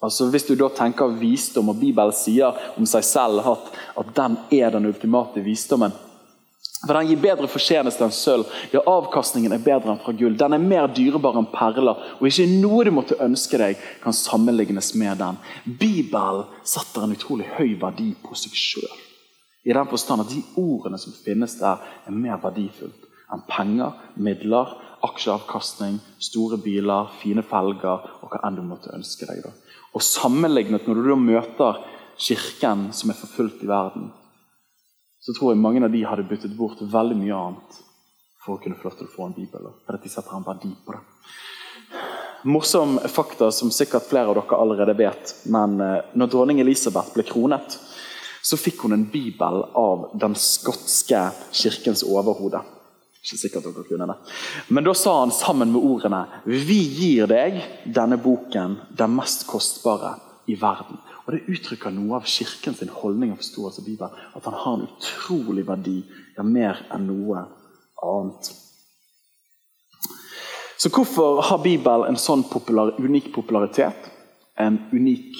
Altså 0.00 0.30
Hvis 0.32 0.46
du 0.48 0.54
da 0.56 0.70
tenker 0.72 1.12
visdom, 1.20 1.68
og 1.68 1.76
Bibelen 1.76 2.16
sier 2.16 2.56
om 2.80 2.88
seg 2.88 3.04
selv 3.04 3.44
at, 3.52 3.66
at 4.00 4.14
den 4.16 4.38
er 4.56 4.72
den 4.72 4.88
ultimate 4.88 5.44
visdommen 5.44 5.92
For 6.86 6.96
Den 6.96 7.10
gir 7.10 7.20
bedre 7.20 7.48
fortjeneste 7.50 8.06
enn 8.06 8.14
sølv. 8.14 8.48
Ja, 8.72 8.80
avkastningen 8.88 9.52
er 9.52 9.60
bedre 9.60 9.92
enn 9.92 10.00
fra 10.00 10.14
gull. 10.16 10.38
Den 10.40 10.56
er 10.56 10.62
mer 10.62 10.88
dyrebar 10.96 11.36
enn 11.36 11.50
perler, 11.52 11.98
og 12.16 12.24
ikke 12.28 12.46
noe 12.48 12.86
du 12.88 12.92
måtte 12.96 13.18
ønske 13.20 13.60
deg, 13.60 13.82
kan 14.00 14.16
sammenlignes 14.16 14.94
med 14.96 15.20
den. 15.20 15.36
Bibelen 15.66 16.48
setter 16.64 17.04
en 17.04 17.12
utrolig 17.12 17.50
høy 17.58 17.74
verdi 17.82 18.14
på 18.24 18.38
seg 18.38 18.56
sjøl. 18.56 18.90
I 19.68 19.76
den 19.76 19.90
forstand 19.90 20.24
at 20.24 20.32
de 20.32 20.40
ordene 20.56 20.96
som 20.98 21.12
finnes 21.12 21.58
der, 21.60 21.82
er 22.08 22.16
mer 22.16 22.40
verdifullt 22.40 23.08
enn 23.30 23.44
penger, 23.46 23.92
midler, 24.18 24.72
aksjeavkastning, 25.06 26.00
store 26.18 26.58
biler, 26.64 27.12
fine 27.20 27.44
felger 27.46 28.08
og 28.20 28.32
hva 28.32 28.40
enn 28.46 28.56
du 28.58 28.64
måtte 28.66 28.94
ønske 28.96 29.28
deg. 29.28 29.44
da. 29.44 29.52
Og 29.94 30.02
sammenlignet 30.04 30.88
når 30.88 30.98
du 30.98 31.10
da 31.10 31.18
møter 31.20 31.84
kirken 32.20 32.88
som 32.96 33.12
er 33.12 33.20
forfulgt 33.20 33.62
i 33.64 33.70
verden, 33.70 34.10
så 35.20 35.36
tror 35.36 35.52
jeg 35.52 35.60
mange 35.60 35.84
av 35.84 35.92
de 35.92 36.02
hadde 36.08 36.26
byttet 36.28 36.56
bort 36.56 36.80
veldig 36.80 37.18
mye 37.20 37.36
annet 37.36 37.80
for 38.40 38.56
å 38.56 38.62
kunne 38.62 38.78
få 38.80 38.88
lov 38.88 38.98
til 38.98 39.08
å 39.08 39.14
få 39.14 39.28
en 39.28 39.36
bibel. 39.36 39.68
Fordi 39.86 40.02
de 40.04 40.12
setter 40.12 40.36
en 40.36 40.46
verdi 40.46 40.72
på 40.86 40.96
det. 40.96 41.02
Morsom 42.48 42.96
fakta 43.12 43.50
som 43.52 43.68
sikkert 43.70 44.06
flere 44.08 44.32
av 44.32 44.38
dere 44.38 44.56
allerede 44.56 44.96
vet. 44.96 45.34
Men 45.52 45.76
eh, 45.84 45.98
når 46.16 46.30
dronning 46.32 46.62
Elisabeth 46.62 47.12
ble 47.12 47.26
kronet, 47.28 47.76
så 48.40 48.56
fikk 48.56 48.86
hun 48.86 48.96
en 48.96 49.08
bibel 49.12 49.60
av 49.76 50.08
den 50.16 50.32
skotske 50.40 51.26
kirkens 51.52 52.00
overhode. 52.06 52.62
Ikke 53.20 53.36
sikkert 53.36 53.68
dere 53.68 53.84
kunne 53.84 54.08
det. 54.08 54.16
Men 54.72 54.88
da 54.88 54.96
sa 54.96 55.18
han 55.18 55.34
sammen 55.36 55.74
med 55.74 55.84
ordene 55.84 56.22
Vi 56.48 56.80
gir 56.80 57.28
deg 57.28 57.60
denne 57.84 58.16
boken, 58.16 58.78
den 58.96 59.12
mest 59.18 59.44
kostbare 59.50 60.16
i 60.48 60.56
verden. 60.56 60.96
Og 61.30 61.36
Det 61.36 61.46
uttrykker 61.54 61.92
noe 61.94 62.16
av 62.18 62.24
kirken 62.26 62.74
sin 62.74 62.88
holdning 62.90 63.30
og 63.30 63.38
forståelse 63.38 63.84
av 63.84 63.86
Bibelen. 63.86 64.22
At 64.34 64.48
han 64.48 64.56
har 64.58 64.72
en 64.74 64.88
utrolig 64.88 65.62
verdi, 65.68 66.00
ja, 66.34 66.42
mer 66.42 66.80
enn 66.90 67.06
noe 67.06 67.44
annet. 68.02 68.50
Så 70.80 70.90
hvorfor 70.90 71.38
har 71.46 71.62
Bibelen 71.62 72.08
en 72.10 72.18
sånn 72.18 72.42
popular, 72.50 72.96
unik 72.98 73.30
popularitet? 73.36 74.10
En 74.58 74.80
unik 74.90 75.38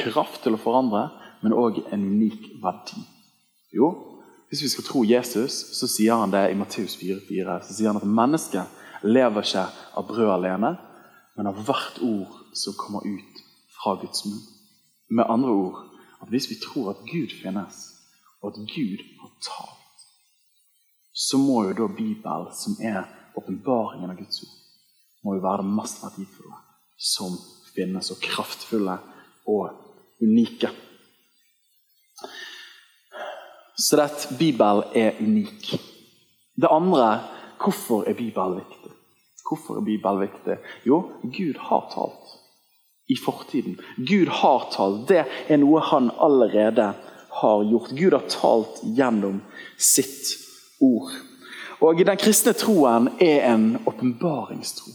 kraft 0.00 0.42
til 0.42 0.58
å 0.58 0.62
forandre, 0.66 1.06
men 1.44 1.54
òg 1.54 1.78
en 1.94 2.10
unik 2.10 2.50
verdi? 2.64 2.98
Jo, 3.70 3.94
hvis 4.50 4.66
vi 4.66 4.74
skal 4.74 4.90
tro 4.90 5.06
Jesus, 5.06 5.62
så 5.78 5.86
sier 5.86 6.18
han 6.18 6.34
det 6.34 6.48
i 6.50 6.58
Matteus 6.58 6.98
4,4. 6.98 7.60
Så 7.68 7.78
sier 7.78 7.92
han 7.92 8.02
at 8.02 8.14
mennesket 8.18 9.06
lever 9.06 9.46
ikke 9.46 9.68
av 9.94 10.10
brød 10.10 10.38
alene, 10.40 10.74
men 11.38 11.54
av 11.54 11.62
hvert 11.68 12.02
ord 12.02 12.40
som 12.58 12.74
kommer 12.74 13.06
ut 13.06 13.44
fra 13.78 13.94
Guds 14.02 14.26
munn. 14.26 14.42
Med 15.10 15.24
andre 15.28 15.50
ord 15.50 15.78
at 16.22 16.28
hvis 16.28 16.50
vi 16.50 16.56
tror 16.62 16.90
at 16.90 17.04
Gud 17.08 17.32
finnes, 17.42 17.76
og 18.40 18.52
at 18.52 18.58
Gud 18.74 19.04
har 19.20 19.32
talt, 19.42 20.04
så 21.12 21.38
må 21.38 21.62
jo 21.64 21.72
da 21.76 21.88
Bibelen, 21.94 22.52
som 22.56 22.76
er 22.80 23.04
åpenbaringen 23.36 24.10
av 24.10 24.16
Guds 24.16 24.42
ord, 24.44 24.56
må 25.24 25.34
jo 25.36 25.44
være 25.44 25.62
det 25.62 25.72
mest 25.76 26.04
verdifulle 26.04 26.60
som 26.96 27.34
finnes, 27.74 28.10
og 28.12 28.22
kraftfulle 28.22 28.96
og 29.48 30.22
unike. 30.22 30.70
Så 33.80 33.96
det 33.96 34.06
at 34.10 34.26
Bibelen 34.38 34.84
er 34.94 35.20
unik. 35.20 35.70
Det 36.60 36.68
andre 36.70 37.06
hvorfor 37.60 38.04
er 38.08 38.14
Bibelen 38.14 38.60
viktig? 38.60 38.92
Hvorfor 39.48 39.80
er 39.80 39.84
Bibelen 39.84 40.20
viktig? 40.20 40.58
Jo, 40.86 41.00
Gud 41.22 41.56
har 41.58 41.88
talt 41.94 42.39
i 43.10 43.16
fortiden. 43.16 43.78
Gud 43.96 44.28
har 44.40 44.68
talt. 44.72 45.08
Det 45.08 45.24
er 45.48 45.60
noe 45.62 45.82
han 45.90 46.10
allerede 46.18 46.92
har 47.40 47.64
gjort. 47.66 47.90
Gud 47.98 48.14
har 48.14 48.26
talt 48.30 48.80
gjennom 48.96 49.42
sitt 49.76 50.36
ord. 50.80 51.12
Og 51.80 52.04
Den 52.06 52.20
kristne 52.20 52.52
troen 52.52 53.08
er 53.20 53.46
en 53.52 53.78
åpenbaringstro. 53.86 54.92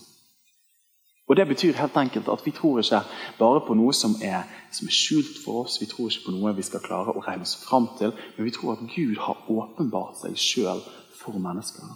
Og 1.28 1.36
Det 1.36 1.48
betyr 1.48 1.74
helt 1.74 1.98
enkelt 1.98 2.28
at 2.30 2.46
vi 2.46 2.52
tror 2.52 2.80
ikke 2.80 3.02
bare 3.40 3.62
på 3.68 3.74
noe 3.74 3.94
som 3.94 4.14
er, 4.22 4.44
som 4.72 4.88
er, 4.88 4.94
skjult 4.94 5.40
for 5.44 5.64
oss, 5.64 5.80
vi 5.82 5.88
tror 5.90 6.12
ikke 6.12 6.28
på 6.28 6.36
noe 6.36 6.54
vi 6.54 6.66
skal 6.68 6.84
klare 6.86 7.16
å 7.16 7.24
regne 7.26 7.48
oss 7.48 7.58
fram 7.64 7.88
til, 7.98 8.14
men 8.38 8.46
vi 8.46 8.54
tror 8.54 8.76
at 8.76 8.86
Gud 8.94 9.18
har 9.18 9.42
åpenbart 9.50 10.22
seg 10.22 10.38
sjøl 10.38 10.84
for 11.18 11.42
mennesker. 11.42 11.90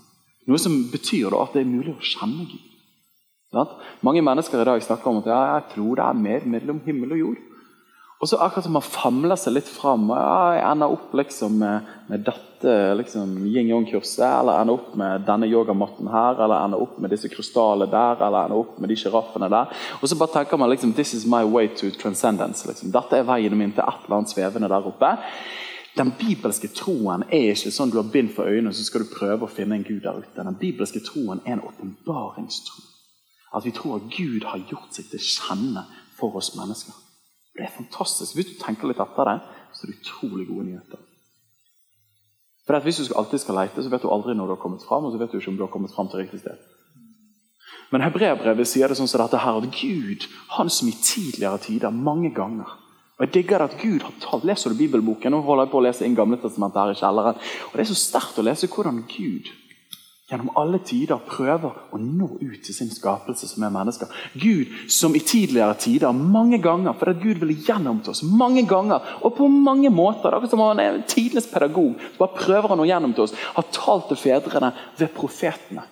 Noe 0.50 0.58
som 0.58 0.80
betyr 0.90 1.36
at 1.38 1.54
det 1.54 1.62
er 1.62 1.70
mulig 1.70 1.94
å 1.94 2.02
kjenne 2.02 2.48
Gud. 2.50 2.69
Mange 4.06 4.22
mennesker 4.22 4.62
i 4.62 4.68
dag 4.68 4.84
snakker 4.86 5.10
om 5.10 5.22
at 5.24 5.30
ja, 5.32 5.40
jeg 5.56 5.70
tror 5.76 5.96
det 5.98 6.06
er 6.06 6.26
mer 6.26 6.44
mellom 6.46 6.82
himmel 6.86 7.16
og 7.16 7.24
jord. 7.24 7.46
Og 8.20 8.28
så 8.28 8.36
akkurat 8.44 8.66
som 8.66 8.74
man 8.76 8.84
famler 8.84 9.40
seg 9.40 9.54
litt 9.56 9.70
fram. 9.72 10.10
Ja, 10.12 10.40
jeg 10.58 10.64
ender 10.68 10.92
opp 10.92 11.14
liksom 11.16 11.54
med, 11.62 11.92
med 12.12 12.26
dette 12.28 12.74
liksom, 13.00 13.38
yin-yong-kurset, 13.48 14.26
eller 14.28 14.60
ender 14.60 14.76
opp 14.76 14.90
med 15.00 15.24
denne 15.28 15.48
yogamatten 15.48 16.10
her, 16.12 16.36
eller 16.36 16.66
ender 16.66 16.84
opp 16.84 16.98
med 17.00 17.14
disse 17.16 17.32
krystallene 17.32 17.88
der, 17.94 18.20
eller 18.28 18.50
ender 18.50 18.60
opp 18.60 18.76
med 18.84 18.92
de 18.92 19.00
sjiraffene 19.00 19.48
der. 19.54 19.72
Og 20.02 20.12
så 20.12 20.20
bare 20.20 20.36
tenker 20.36 20.60
man 20.60 20.70
liksom, 20.74 20.92
this 21.00 21.16
is 21.16 21.24
my 21.24 21.46
way 21.48 21.72
to 21.80 21.94
transcendence. 21.96 22.68
Liksom. 22.68 22.92
Dette 22.92 23.22
er 23.22 23.32
veien 23.32 23.56
min 23.56 23.72
til 23.72 23.88
et 23.88 24.04
eller 24.04 24.20
annet 24.20 24.36
svevende 24.36 24.72
der 24.76 24.92
oppe. 24.92 25.16
Den 25.96 26.12
bibelske 26.20 26.68
troen 26.76 27.24
er 27.32 27.54
ikke 27.56 27.72
sånn 27.72 27.90
du 27.92 28.02
har 28.02 28.12
bind 28.12 28.36
for 28.36 28.52
øynene 28.52 28.76
så 28.76 28.84
skal 28.84 29.08
du 29.08 29.16
prøve 29.16 29.48
å 29.48 29.52
finne 29.52 29.80
en 29.80 29.88
gud 29.88 30.04
der 30.04 30.20
ute. 30.20 30.44
Den 30.44 30.60
bibelske 30.60 31.02
troen 31.08 31.40
er 31.46 31.56
en 31.56 31.68
åpenbaringstro. 31.72 32.89
At 33.56 33.66
vi 33.66 33.74
tror 33.76 33.98
at 33.98 34.10
Gud 34.14 34.46
har 34.46 34.66
gjort 34.70 34.94
seg 34.94 35.10
til 35.10 35.22
kjenne 35.24 35.86
for 36.18 36.36
oss 36.38 36.54
mennesker. 36.58 36.96
Det 37.56 37.66
er 37.66 37.76
fantastisk. 37.76 38.36
Hvis 38.36 38.52
du 38.52 38.58
tenker 38.62 38.90
litt 38.90 39.02
etter 39.02 39.32
det, 39.32 39.38
så 39.74 39.86
er 39.86 39.92
det 39.92 40.02
utrolig 40.02 40.48
gode 40.48 40.68
nyheter. 40.70 41.06
For 42.68 42.80
Hvis 42.86 43.02
du 43.02 43.16
alltid 43.18 43.42
skal 43.42 43.58
lete, 43.58 43.84
så 43.84 43.90
vet 43.90 44.04
du 44.06 44.12
aldri 44.14 44.36
når 44.38 44.46
du 44.46 44.54
har 44.54 44.62
kommet 44.62 44.84
fram, 44.86 45.06
og 45.06 45.12
så 45.12 45.18
vet 45.18 45.32
du 45.32 45.40
ikke 45.40 45.50
om 45.50 45.58
du 45.58 45.66
har 45.66 45.74
kommet 45.74 45.94
fram 45.96 46.10
til 46.10 46.22
riktig 46.22 46.44
sted. 46.44 46.60
Men 47.90 48.06
hebreerbrevet 48.06 48.70
sier 48.70 48.88
det 48.88 49.00
sånn 49.00 49.10
som 49.10 49.24
dette 49.24 49.42
her, 49.42 49.58
at 49.58 49.74
Gud, 49.74 50.28
han 50.54 50.70
som 50.70 50.92
i 50.92 50.94
tidligere 50.94 51.58
tider, 51.64 51.90
mange 51.90 52.30
ganger 52.36 52.70
og 53.20 53.26
jeg 53.26 53.34
digger 53.34 53.66
at 53.66 53.76
Gud 53.82 54.00
har 54.00 54.14
talt. 54.24 54.46
Leser 54.48 54.72
du 54.72 54.80
bibelboken? 54.80 55.34
Nå 55.36 55.42
holder 55.44 55.66
jeg 55.66 55.72
på 55.74 55.80
å 55.82 55.84
lese 55.84 56.06
inn 56.08 56.16
Gamle 56.16 56.38
testamentet 56.40 56.80
her 56.80 56.94
i 56.94 57.00
kjelleren. 57.02 57.42
Og 57.68 57.74
Det 57.76 57.84
er 57.84 57.90
så 57.90 57.98
sterkt 58.00 58.40
å 58.40 58.46
lese 58.48 58.70
hvordan 58.72 59.02
Gud 59.12 59.50
gjennom 60.30 60.52
alle 60.60 60.78
tider 60.86 61.22
prøver 61.26 61.78
å 61.90 62.00
nå 62.00 62.28
ut 62.38 62.60
til 62.66 62.76
sin 62.76 62.92
skapelse 62.94 63.48
som 63.50 63.64
er 63.66 63.74
mennesker. 63.74 64.10
Gud 64.38 64.76
som 64.92 65.16
i 65.18 65.22
tidligere 65.26 65.78
tider, 65.82 66.14
mange 66.14 66.60
ganger, 66.62 66.94
for 67.00 67.12
at 67.12 67.22
Gud 67.24 67.42
ville 67.42 67.58
gjennom 67.66 68.04
til 68.04 68.14
oss 68.14 68.22
mange 68.24 68.66
ganger, 68.70 69.06
og 69.24 69.36
på 69.40 69.50
mange 69.50 69.90
måter, 69.90 70.30
akkurat 70.30 70.54
som 70.54 70.64
han 70.68 70.84
er 70.84 71.02
tidenes 71.10 71.50
pedagog, 71.50 71.98
bare 72.20 72.38
prøver 72.38 72.76
å 72.76 72.86
gjennom 72.86 73.16
til 73.18 73.26
oss, 73.26 73.38
har 73.56 73.72
talt 73.74 74.12
til 74.12 74.22
fedrene 74.22 74.74
ved 75.00 75.16
profetene. 75.18 75.88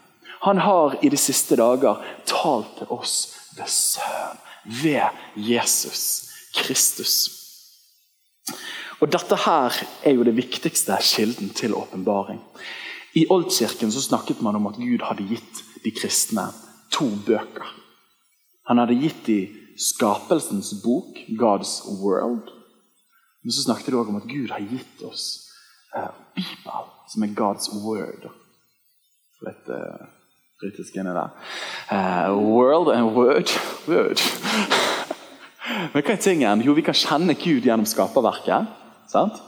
Han 0.45 0.61
har 0.61 0.99
i 1.01 1.09
de 1.09 1.17
siste 1.17 1.57
dager 1.57 1.97
talt 2.29 2.77
til 2.77 2.93
oss 2.93 3.15
ved 3.57 3.73
Sønn, 3.73 4.37
ved 4.83 5.17
Jesus 5.49 6.03
Kristus. 6.53 7.15
Og 9.01 9.09
Dette 9.13 9.37
her 9.45 9.75
er 10.05 10.15
jo 10.17 10.25
det 10.25 10.37
viktigste 10.37 10.97
kilden 11.05 11.51
til 11.57 11.75
åpenbaring. 11.77 12.39
I 13.17 13.25
Oldkirken 13.33 13.91
så 13.91 14.01
snakket 14.01 14.41
man 14.45 14.55
om 14.55 14.67
at 14.69 14.77
Gud 14.77 15.01
hadde 15.01 15.25
gitt 15.25 15.61
de 15.83 15.91
kristne 15.95 16.51
to 16.93 17.07
bøker. 17.25 17.65
Han 18.69 18.77
hadde 18.77 18.99
gitt 18.99 19.23
dem 19.25 19.55
skapelsens 19.77 20.73
bok, 20.83 21.17
God's 21.39 21.79
World. 22.01 22.51
Men 23.41 23.55
så 23.55 23.63
snakket 23.63 23.89
de 23.89 23.97
òg 23.97 24.11
om 24.11 24.19
at 24.19 24.27
Gud 24.29 24.51
har 24.53 24.61
gitt 24.61 25.01
oss 25.07 25.23
eh, 25.95 26.11
Bibel, 26.35 26.91
som 27.09 27.25
er 27.25 27.33
God's 27.37 27.71
Word. 27.85 28.27
Litt 29.47 29.71
eh, 29.71 30.05
britisk 30.61 30.97
inni 30.97 31.15
der. 31.15 31.33
Eh, 31.93 32.29
world 32.37 32.91
and 32.93 33.15
word. 33.15 33.53
word. 33.87 34.21
Men 35.93 36.03
hva 36.03 36.13
er 36.13 36.21
tingen? 36.21 36.61
Jo, 36.65 36.75
vi 36.77 36.85
kan 36.85 36.97
kjenne 36.97 37.37
Gud 37.39 37.65
gjennom 37.65 37.87
skaperverket. 37.89 38.69
Sant? 39.09 39.41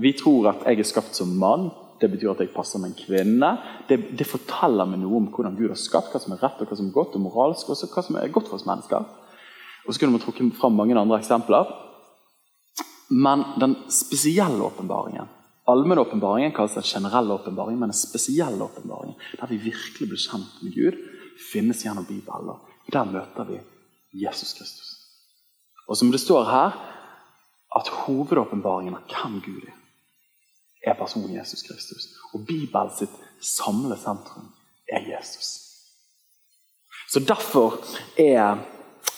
Vi 0.00 0.14
tror 0.18 0.50
at 0.54 0.66
jeg 0.66 0.82
er 0.82 0.90
skapt 0.90 1.18
som 1.18 1.36
mann. 1.38 1.70
Det 2.02 2.10
betyr 2.10 2.32
at 2.32 2.40
jeg 2.42 2.50
passer 2.50 2.82
med 2.82 2.90
en 2.90 2.98
kvinne. 2.98 3.50
Det, 3.86 3.98
det, 4.18 4.26
forteller 4.26 4.88
meg 4.90 4.98
noe 5.04 5.20
om 5.20 5.28
hvordan 5.30 5.54
Gud 5.54 5.70
har 5.70 5.78
skapt, 5.78 6.10
hva 6.10 6.20
som 6.22 6.34
er 6.34 6.40
rett 6.42 6.58
og 6.58 6.70
hva 6.70 6.78
som 6.78 6.88
er 6.88 6.96
godt, 6.96 7.14
og 7.14 7.22
moralsk, 7.28 7.70
og 7.70 7.92
hva 7.94 8.02
som 8.02 8.18
er 8.18 8.32
godt 8.34 8.50
for 8.50 8.58
oss 8.58 8.66
mennesker. 8.66 9.06
Og 9.86 9.94
så 9.94 10.02
kunne 10.02 10.16
man 10.16 10.24
trukket 10.24 10.56
fram 10.58 10.74
mange 10.78 10.98
andre 10.98 11.20
eksempler. 11.22 11.70
Men 13.12 13.44
den 13.60 13.76
spesielle 13.92 14.64
åpenbaringen 14.64 15.30
Allmennåpenbaringen 15.70 16.52
kalles 16.56 16.74
den 16.74 16.82
generelle 16.82 17.34
åpenbaringen, 17.36 17.78
men 17.80 17.92
den 17.92 17.98
spesielle 17.98 18.64
åpenbaringen, 18.64 19.14
der 19.38 19.46
vi 19.46 19.60
virkelig 19.62 20.08
blir 20.10 20.18
kjent 20.18 20.56
med 20.62 20.74
Gud, 20.74 20.96
finnes 21.52 21.84
gjennom 21.84 22.06
Bibelen. 22.08 22.58
Der 22.90 23.04
møter 23.06 23.46
vi 23.46 23.60
Jesus 24.24 24.56
Kristus. 24.58 24.88
Og 25.86 25.96
som 25.96 26.10
det 26.10 26.20
står 26.20 26.50
her, 26.50 26.74
at 27.78 27.92
hovedåpenbaringen 28.02 28.98
av 28.98 29.06
hvem 29.06 29.38
Gud 29.44 29.62
er 29.68 29.78
er 30.86 30.98
personen 30.98 31.34
Jesus 31.36 31.62
Kristus. 31.66 32.08
Og 32.32 32.46
Bibelen 32.46 32.92
sitt 32.98 33.14
samle 33.40 33.96
sentrum 33.98 34.50
er 34.90 35.04
Jesus. 35.14 35.58
Så 37.12 37.20
Derfor 37.20 37.78
er 38.16 38.58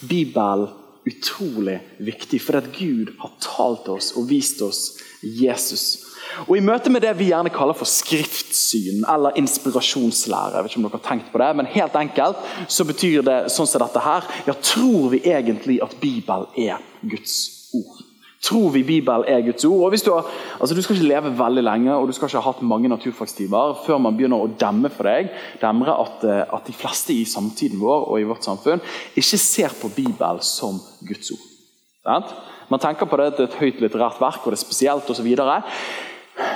Bibelen 0.08 0.68
utrolig 1.06 1.80
viktig, 1.98 2.40
fordi 2.40 2.58
at 2.58 2.72
Gud 2.78 3.12
har 3.20 3.32
talt 3.40 3.88
oss 3.92 4.12
og 4.16 4.28
vist 4.30 4.62
oss 4.64 4.98
Jesus. 5.22 6.00
Og 6.48 6.56
I 6.56 6.64
møte 6.64 6.90
med 6.90 7.04
det 7.04 7.12
vi 7.18 7.28
gjerne 7.28 7.52
kaller 7.52 7.76
for 7.76 7.88
skriftsyn 7.88 9.04
eller 9.10 9.36
inspirasjonslære, 9.38 10.56
jeg 10.56 10.64
vet 10.64 10.72
ikke 10.72 10.80
om 10.80 10.86
dere 10.88 10.98
har 10.98 11.04
tenkt 11.08 11.30
på 11.32 11.42
det, 11.42 11.50
men 11.56 11.70
helt 11.74 11.98
enkelt 12.00 12.40
så 12.68 12.86
betyr 12.88 13.26
det 13.26 13.36
sånn 13.52 13.68
som 13.68 13.84
dette 13.84 14.02
her, 14.04 14.26
ja, 14.48 14.56
tror 14.56 15.12
vi 15.12 15.22
egentlig 15.28 15.78
at 15.84 15.96
Bibelen 16.00 16.48
er 16.56 16.82
Guds 17.04 17.36
ord. 17.76 18.03
Tror 18.44 18.70
vi 18.74 18.82
Bibelen 18.84 19.24
er 19.30 19.40
Guds 19.46 19.64
ord? 19.64 19.86
Og 19.86 19.94
hvis 19.94 20.02
Du 20.04 20.12
har, 20.12 20.26
altså 20.60 20.76
du 20.76 20.82
skal 20.82 20.96
ikke 20.96 21.08
leve 21.08 21.32
veldig 21.38 21.64
lenge 21.64 21.94
og 21.94 22.08
du 22.08 22.12
skal 22.12 22.28
ikke 22.28 22.42
ha 22.42 22.50
hatt 22.50 22.62
mange 22.62 22.90
naturfagstimer 22.92 23.78
før 23.86 24.02
man 24.04 24.16
begynner 24.18 24.42
å 24.42 24.50
demme 24.60 24.90
for 24.92 25.08
deg 25.08 25.30
demre 25.62 25.94
at, 26.02 26.24
eh, 26.28 26.42
at 26.52 26.68
de 26.68 26.76
fleste 26.76 27.14
i 27.14 27.24
samtiden 27.24 27.80
vår 27.80 28.08
og 28.10 28.20
i 28.20 28.28
vårt 28.28 28.44
samfunn 28.44 28.82
ikke 29.16 29.40
ser 29.40 29.72
på 29.80 29.88
Bibelen 29.96 30.42
som 30.44 30.80
Guds 31.08 31.32
ord. 31.32 32.34
Man 32.68 32.80
tenker 32.80 33.08
på 33.08 33.16
det 33.16 33.30
at 33.32 33.38
det 33.38 33.46
er 33.46 33.52
et 33.52 33.62
høyt 33.62 33.80
litterært 33.80 34.20
verk 34.20 34.44
og 34.44 34.52
det 34.52 34.58
er 34.58 34.66
spesielt 34.66 35.10
osv. 35.10 35.30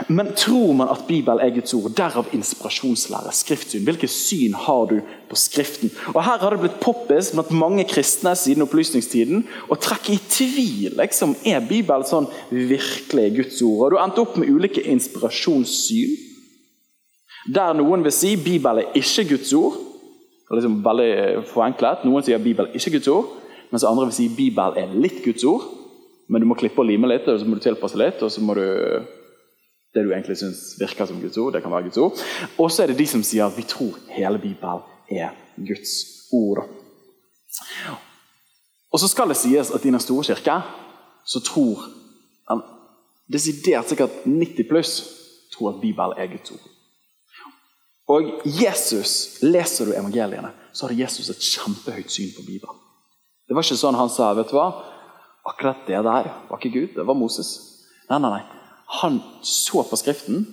Men 0.08 0.32
tror 0.34 0.72
man 0.74 0.90
at 0.90 1.04
Bibelen 1.06 1.40
er 1.42 1.52
Guds 1.54 1.74
ord, 1.74 1.92
derav 1.94 2.26
inspirasjonslære, 2.34 3.32
skriftsyn. 3.32 3.84
Hvilket 3.86 4.10
syn 4.10 4.54
har 4.54 4.86
du 4.90 5.00
på 5.28 5.36
Skriften? 5.36 5.90
Og 6.14 6.24
Her 6.24 6.38
har 6.42 6.54
det 6.54 6.60
blitt 6.62 6.80
poppis 6.82 7.30
blant 7.34 7.50
mange 7.54 7.84
kristne 7.86 8.32
siden 8.38 8.64
opplysningstiden 8.64 9.44
å 9.70 9.78
trekke 9.78 10.14
i 10.16 10.22
tvil. 10.30 10.96
Liksom, 10.98 11.36
er 11.46 11.66
Bibelen 11.68 12.06
sånn 12.08 12.26
virkelig 12.50 13.28
Guds 13.36 13.60
ord? 13.62 13.84
Og 13.84 13.90
Du 13.94 14.02
endte 14.02 14.24
opp 14.24 14.38
med 14.40 14.50
ulike 14.50 14.82
inspirasjonssyn. 14.82 16.16
Der 17.54 17.76
noen 17.78 18.02
vil 18.04 18.12
si 18.12 18.34
Bibelen 18.36 18.82
er 18.82 18.98
ikke 18.98 19.28
Guds 19.36 19.52
ord, 19.56 19.78
det 20.48 20.56
liksom 20.56 20.80
veldig 20.84 21.44
forenklet. 21.52 22.06
Noen 22.08 22.24
sier 22.24 22.40
Bibelen 22.40 22.72
er 22.72 22.80
ikke 22.80 22.96
Guds 22.96 23.08
ord, 23.12 23.36
mens 23.70 23.84
andre 23.84 24.08
vil 24.08 24.16
si 24.16 24.30
Bibelen 24.32 24.80
er 24.80 24.96
litt 24.96 25.20
Guds 25.24 25.44
ord. 25.44 25.68
Men 26.28 26.42
du 26.42 26.48
må 26.48 26.56
klippe 26.60 26.82
og 26.82 26.88
lime 26.88 27.08
litt, 27.08 27.28
og 27.28 27.38
så 27.40 27.46
må 27.48 27.56
du 27.56 27.64
tilpasse 27.64 28.00
litt. 28.00 28.22
og 28.22 28.32
så 28.32 28.40
må 28.44 28.56
du 28.56 28.64
det 29.98 30.06
du 30.06 30.12
egentlig 30.14 30.38
syns 30.40 30.62
virker 30.78 31.08
som 31.10 31.20
Guds 31.20 31.38
ord. 31.38 31.52
det 31.52 31.62
kan 31.62 31.74
være 31.74 31.88
Guds 31.88 31.98
ord. 31.98 32.24
Og 32.58 32.70
så 32.70 32.82
er 32.82 32.92
det 32.92 32.98
de 32.98 33.06
som 33.10 33.22
sier 33.26 33.46
at 33.46 33.56
vi 33.58 33.66
tror 33.66 33.98
hele 34.14 34.38
Bibelen 34.38 34.86
er 35.10 35.34
Guds 35.56 35.94
ord. 36.32 36.64
Og 38.92 39.00
så 39.02 39.08
skal 39.10 39.28
det 39.28 39.36
sies 39.36 39.70
at 39.74 39.84
i 39.84 39.90
Den 39.90 40.00
store 40.00 40.24
kirke 40.24 40.60
så 41.28 41.40
tror 41.44 41.84
desidert 43.28 43.88
sikkert 43.88 44.24
90 44.24 44.68
pluss 44.68 44.92
tror 45.52 45.74
at 45.74 45.80
Bibelen 45.80 46.16
er 46.16 46.30
Guds 46.32 46.50
ord. 46.50 46.68
Og 48.08 48.22
Jesus, 48.44 49.42
Leser 49.42 49.84
du 49.84 49.92
evangeliene, 49.92 50.50
så 50.72 50.86
hadde 50.86 51.00
Jesus 51.02 51.28
et 51.28 51.42
kjempehøyt 51.44 52.10
syn 52.10 52.30
på 52.36 52.46
Bibelen. 52.46 52.78
Det 53.48 53.56
var 53.56 53.64
ikke 53.64 53.76
sånn 53.80 53.98
han 53.98 54.12
sa 54.12 54.30
vet 54.36 54.48
du 54.48 54.56
hva, 54.56 54.70
akkurat 55.48 55.84
det 55.88 56.00
der 56.04 56.30
var 56.48 56.56
ikke 56.56 56.72
Gud, 56.72 56.94
det 56.96 57.04
var 57.04 57.16
Moses. 57.16 57.50
Nei, 58.08 58.20
nei, 58.20 58.30
nei. 58.38 58.57
Han 58.88 59.20
så 59.42 59.82
på 59.84 59.96
Skriften, 60.00 60.46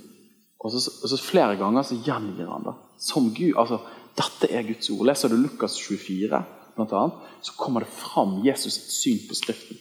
og 0.59 0.71
så, 0.73 0.81
og 1.03 1.09
så 1.09 1.21
flere 1.21 1.55
ganger 1.59 1.85
så 1.85 1.97
gjengir 2.03 2.49
han 2.51 2.65
det 2.65 2.75
som 2.99 3.29
Gud. 3.35 3.53
altså, 3.57 3.79
Dette 4.17 4.51
er 4.51 4.63
Guds 4.63 4.89
ord. 4.89 5.05
Leser 5.07 5.31
du 5.31 5.35
Lukas 5.35 5.77
24, 5.79 6.43
blant 6.75 6.93
annet, 6.93 7.25
så 7.41 7.55
kommer 7.57 7.83
det 7.83 7.91
fram 7.91 8.41
Jesus' 8.43 8.75
sitt 8.75 8.91
syn 8.91 9.19
på 9.29 9.35
Skriften. 9.35 9.77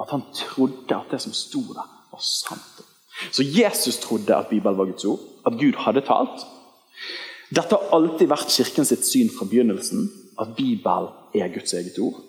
At 0.00 0.12
han 0.12 0.22
trodde 0.34 0.96
at 0.96 1.10
det 1.10 1.20
som 1.24 1.32
sto 1.32 1.62
der, 1.72 1.88
var 2.12 2.22
sant. 2.22 2.84
Så 3.32 3.42
Jesus 3.42 3.96
trodde 3.98 4.36
at 4.36 4.48
Bibelen 4.48 4.78
var 4.78 4.84
Guds 4.84 5.04
ord, 5.04 5.20
at 5.46 5.56
Gud 5.60 5.76
hadde 5.80 6.04
talt. 6.04 6.44
Dette 7.48 7.76
har 7.76 7.92
alltid 7.96 8.28
vært 8.28 8.52
kirken 8.52 8.84
sitt 8.84 9.06
syn 9.06 9.30
fra 9.32 9.48
begynnelsen, 9.48 10.08
at 10.40 10.52
Bibelen 10.56 11.08
er 11.34 11.52
Guds 11.54 11.72
eget 11.72 11.98
ord. 12.02 12.20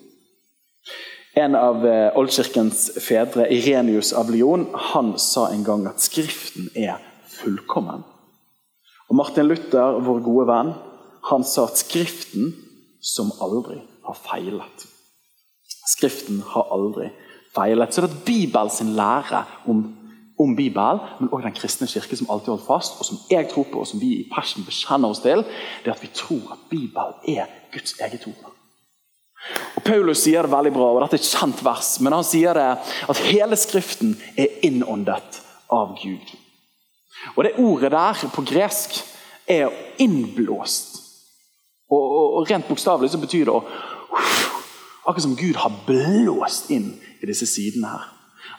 En 1.38 1.54
av 1.54 1.84
eh, 1.86 2.16
oldkirkens 2.18 2.88
fedre, 3.04 3.44
Irenius 3.54 4.10
av 4.16 4.30
Lyon, 4.32 4.64
han 4.90 5.12
sa 5.22 5.48
en 5.52 5.62
gang 5.66 5.84
at 5.86 6.02
Skriften 6.02 6.70
er 6.74 6.96
fullkommen. 7.30 8.02
Og 9.08 9.16
Martin 9.16 9.46
Luther, 9.46 10.00
vår 10.02 10.24
gode 10.24 10.48
venn, 10.48 10.72
han 11.30 11.46
sa 11.46 11.68
at 11.68 11.78
Skriften 11.78 12.50
som 13.04 13.30
aldri 13.44 13.78
har 14.08 14.18
feilet. 14.18 14.88
Skriften 15.94 16.42
har 16.54 16.74
aldri 16.74 17.12
feilet. 17.54 17.94
Så 17.94 18.02
det 18.02 18.10
er 18.10 18.26
Bibels 18.26 18.82
lære 18.82 19.44
om, 19.70 19.86
om 20.42 20.56
Bibelen, 20.58 21.06
men 21.20 21.30
også 21.30 21.46
den 21.46 21.58
kristne 21.60 21.90
kirke 21.92 22.18
som 22.18 22.32
alltid 22.34 22.56
holdt 22.56 22.66
fast, 22.66 22.98
og 22.98 23.06
som 23.06 23.22
jeg 23.30 23.46
tror 23.52 23.68
på, 23.70 23.84
og 23.84 23.86
som 23.86 24.02
vi 24.02 24.14
i 24.16 24.28
Passion 24.32 24.66
bekjenner 24.66 25.14
oss 25.14 25.22
til, 25.22 25.46
det 25.84 25.92
er 25.92 25.96
at 26.00 26.02
vi 26.02 26.14
tror 26.14 26.56
at 26.56 26.70
Bibelen 26.72 27.36
er 27.38 27.46
Guds 27.70 27.94
eget 28.02 28.26
ord. 28.26 28.57
Paulus 29.88 30.20
sier 30.22 30.44
det 30.44 30.52
veldig 30.52 30.72
bra, 30.74 30.90
og 30.92 31.00
dette 31.02 31.16
er 31.18 31.22
et 31.22 31.30
kjent 31.32 31.62
vers, 31.64 31.94
men 32.04 32.14
han 32.14 32.26
sier 32.26 32.56
det 32.58 32.68
at 33.08 33.22
hele 33.30 33.56
Skriften 33.58 34.14
er 34.36 34.60
innåndet 34.66 35.40
av 35.72 35.96
Gud. 35.98 36.34
Og 37.34 37.44
Det 37.44 37.56
ordet 37.58 37.90
der 37.94 38.28
på 38.34 38.44
gresk 38.46 39.00
er 39.48 39.72
innblåst. 39.98 40.98
Og, 41.88 42.02
og, 42.04 42.26
og 42.38 42.50
Rent 42.50 42.68
bokstavelig 42.68 43.10
så 43.14 43.20
betyr 43.22 43.48
det 43.48 43.56
å 43.56 43.64
Akkurat 45.08 45.24
som 45.24 45.36
Gud 45.38 45.56
har 45.56 45.72
blåst 45.86 46.66
inn 46.68 46.90
i 47.22 47.26
disse 47.30 47.46
sidene 47.48 47.88
her. 47.88 48.08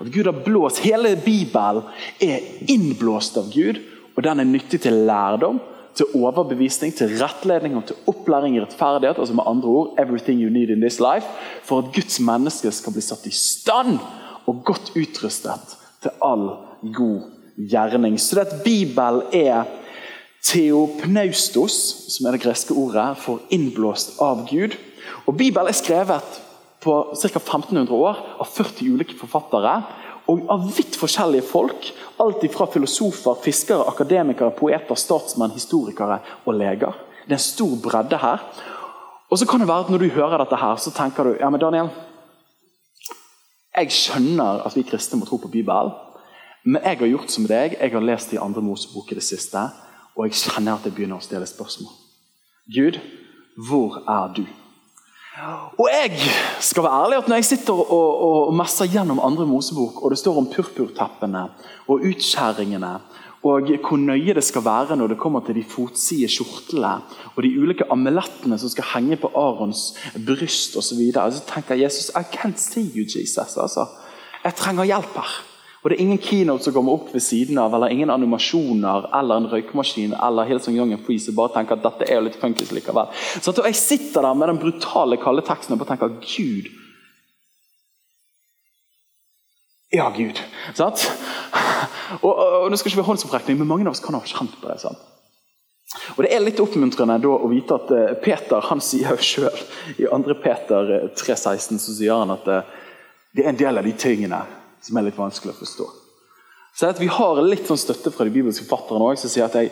At 0.01 0.07
Gud 0.09 0.25
har 0.25 0.39
blåst, 0.41 0.79
Hele 0.81 1.11
Bibelen 1.21 1.83
er 2.17 2.41
innblåst 2.65 3.37
av 3.37 3.51
Gud, 3.53 3.77
og 4.15 4.23
den 4.25 4.41
er 4.41 4.49
nyttig 4.49 4.79
til 4.81 4.97
lærdom, 5.05 5.59
til 5.99 6.15
overbevisning, 6.15 6.93
til 6.95 7.17
rettledning 7.19 7.75
og 7.75 7.85
til 7.89 7.97
opplæring 8.07 8.55
i 8.55 8.61
rettferdighet. 8.63 9.19
altså 9.19 9.35
med 9.35 9.43
andre 9.47 9.67
ord, 9.67 9.95
everything 9.99 10.39
you 10.41 10.49
need 10.49 10.69
in 10.69 10.81
this 10.81 10.99
life, 10.99 11.27
For 11.63 11.79
at 11.79 11.91
Guds 11.93 12.19
menneske 12.19 12.71
skal 12.71 12.93
bli 12.93 13.01
satt 13.01 13.25
i 13.25 13.35
stand 13.35 13.99
og 14.47 14.61
godt 14.65 14.91
utrustet 14.95 15.75
til 16.01 16.11
all 16.23 16.49
god 16.95 17.21
gjerning. 17.57 18.19
Så 18.19 18.35
det 18.35 18.47
at 18.47 18.63
Bibelen 18.63 19.21
er 19.33 19.63
teopneustos, 20.43 21.75
som 22.15 22.27
er 22.27 22.31
det 22.37 22.41
greske 22.41 22.73
ordet 22.73 23.17
for 23.19 23.41
innblåst 23.51 24.21
av 24.21 24.47
Gud. 24.47 24.77
Og 25.27 25.35
Bibelen 25.37 25.67
er 25.67 25.75
skrevet 25.75 26.39
på 26.79 26.95
ca. 27.11 27.27
1500 27.27 27.91
år 27.91 28.23
av 28.39 28.47
40 28.47 28.93
ulike 28.93 29.17
forfattere. 29.19 29.81
Og 30.29 30.45
av 30.51 30.65
vidt 30.75 30.97
forskjellige 30.99 31.47
folk. 31.49 31.89
Alt 32.21 32.43
fra 32.53 32.67
filosofer, 32.69 33.37
fiskere, 33.43 33.87
akademikere, 33.89 34.53
poeter, 34.55 34.97
statsmenn, 34.99 35.55
historikere 35.55 36.19
og 36.45 36.57
leger. 36.59 36.97
Det 37.25 37.33
er 37.33 37.39
en 37.39 37.47
stor 37.47 37.73
bredde 37.83 38.19
her. 38.21 38.43
Og 39.29 39.39
så 39.39 39.45
kan 39.45 39.61
det 39.61 39.67
være 39.69 39.85
at 39.85 39.89
Når 39.89 39.97
du 39.97 40.09
hører 40.09 40.37
dette, 40.37 40.55
her, 40.55 40.75
så 40.75 40.91
tenker 40.91 41.23
du 41.23 41.37
ja, 41.39 41.49
men 41.49 41.61
Daniel, 41.61 41.89
jeg 43.77 43.91
skjønner 43.91 44.65
at 44.65 44.75
vi 44.75 44.83
kristne 44.83 45.19
må 45.19 45.25
tro 45.25 45.37
på 45.37 45.47
Bibelen. 45.47 45.93
Men 46.65 46.81
jeg 46.83 46.97
har 46.99 47.07
gjort 47.07 47.31
som 47.31 47.45
deg. 47.47 47.77
Jeg 47.79 47.91
har 47.93 48.01
lest 48.03 48.33
i 48.33 48.41
andre 48.41 48.61
Mosebok 48.61 49.11
i 49.11 49.15
det 49.15 49.23
siste. 49.23 49.61
Og 50.17 50.25
jeg 50.27 50.35
kjenner 50.35 50.75
at 50.75 50.85
jeg 50.85 50.93
begynner 50.97 51.21
å 51.21 51.23
stille 51.23 51.47
spørsmål. 51.47 51.93
Gud, 52.75 52.99
hvor 53.69 54.01
er 54.03 54.33
du? 54.35 54.43
Og 55.79 55.87
jeg 55.87 56.17
skal 56.59 56.83
være 56.83 56.99
ærlig 57.03 57.17
at 57.17 57.29
Når 57.29 57.39
jeg 57.39 57.45
sitter 57.45 57.73
og, 57.73 57.91
og, 57.91 58.47
og 58.49 58.53
messer 58.59 58.89
gjennom 58.91 59.21
andre 59.23 59.45
Mosebok, 59.47 60.03
og 60.03 60.11
det 60.11 60.19
står 60.19 60.37
om 60.41 60.49
purpurteppene 60.51 61.45
og 61.87 62.05
utskjæringene, 62.09 62.93
og 63.39 63.69
hvor 63.71 63.97
nøye 63.97 64.33
det 64.35 64.43
skal 64.43 64.65
være 64.65 64.97
når 64.99 65.13
det 65.13 65.17
kommer 65.19 65.39
til 65.45 65.55
de 65.55 65.63
fotside 65.63 66.27
kjortlene 66.27 66.97
og 67.35 67.43
de 67.43 67.53
ulike 67.55 67.87
amulettene 67.91 68.57
som 68.59 68.71
skal 68.71 68.89
henge 68.93 69.15
på 69.21 69.31
Arons 69.31 69.93
bryst 70.27 70.75
osv., 70.75 70.89
så, 70.89 70.97
videre, 70.99 71.31
så 71.31 71.45
tenker 71.47 71.75
jeg 71.75 71.87
Jesus, 71.87 72.11
I 72.11 72.25
can't 72.35 72.59
see 72.59 72.91
you, 72.95 73.05
Jesus. 73.07 73.55
Altså. 73.55 73.87
Jeg 74.43 74.55
trenger 74.55 74.83
hjelp 74.91 75.15
her. 75.15 75.37
Og 75.79 75.89
det 75.89 75.95
er 75.95 76.03
ingen 76.03 76.19
keynote 76.19 76.65
som 76.65 76.75
kommer 76.75 76.97
opp 76.97 77.13
ved 77.13 77.23
siden 77.23 77.57
av, 77.61 77.71
eller 77.75 77.93
ingen 77.93 78.11
animasjoner 78.11 79.07
eller 79.15 79.39
en 79.39 79.47
røykmaskin 79.47 80.15
eller 80.27 80.47
Hillsong 80.49 80.75
Young 80.75 80.91
and 80.91 81.05
Free 81.05 81.21
som 81.23 81.37
bare 81.37 81.53
tenker 81.55 81.77
at 81.77 81.85
dette 81.85 82.09
er 82.09 82.19
jo 82.19 82.25
litt 82.25 82.39
funkis 82.41 82.73
likevel. 82.75 83.07
Så 83.39 83.55
jeg 83.55 83.79
sitter 83.79 84.27
der 84.27 84.35
med 84.35 84.51
den 84.51 84.59
brutale 84.59 85.19
kalde 85.21 85.45
teksten 85.47 85.77
og 85.77 85.83
bare 85.83 85.95
tenker 85.95 86.19
Gud 86.19 86.67
Ja, 89.89 90.11
Gud. 90.13 90.37
Sant? 90.77 91.07
Og, 92.21 92.29
og, 92.29 92.51
og, 92.63 92.67
Nå 92.69 92.77
skal 92.77 92.91
ikke 92.91 93.01
ha 93.01 93.07
håndsopprekning, 93.07 93.57
men 93.57 93.69
mange 93.69 93.87
av 93.87 93.95
oss 93.95 94.03
kan 94.03 94.13
ha 94.13 94.21
kjent 94.21 94.53
på 94.61 94.69
det. 94.69 94.75
sant? 94.83 95.01
Og 96.13 96.21
Det 96.21 96.29
er 96.29 96.43
litt 96.43 96.61
oppmuntrende 96.61 97.15
da 97.23 97.31
å 97.33 97.49
vite 97.49 97.79
at 97.79 97.89
uh, 97.95 98.11
Peter 98.21 98.61
han 98.67 98.83
sier 98.85 99.15
jo 99.15 99.25
sjøl 99.25 99.63
i 99.95 100.05
2. 100.05 100.35
Peter 100.43 100.91
3,16 101.17 101.81
så 101.81 101.95
sier 101.95 102.21
han 102.21 102.35
at 102.35 102.45
uh, 102.45 102.77
det 103.33 103.45
er 103.45 103.49
en 103.53 103.61
del 103.63 103.81
av 103.81 103.87
de 103.87 103.95
tingene 103.97 104.43
som 104.81 104.97
er 104.97 105.07
litt 105.07 105.19
vanskelig 105.19 105.53
å 105.53 105.59
forstå. 105.59 105.87
Så 106.79 106.93
Vi 106.99 107.07
har 107.11 107.41
litt 107.43 107.67
sånn 107.67 107.79
støtte 107.81 108.11
fra 108.13 108.25
de 108.25 108.33
bibelske 108.33 108.65
forfatterne 108.65 109.09
òg, 109.11 109.17
som 109.19 109.31
sier 109.31 109.47
at 109.49 109.57
jeg 109.57 109.71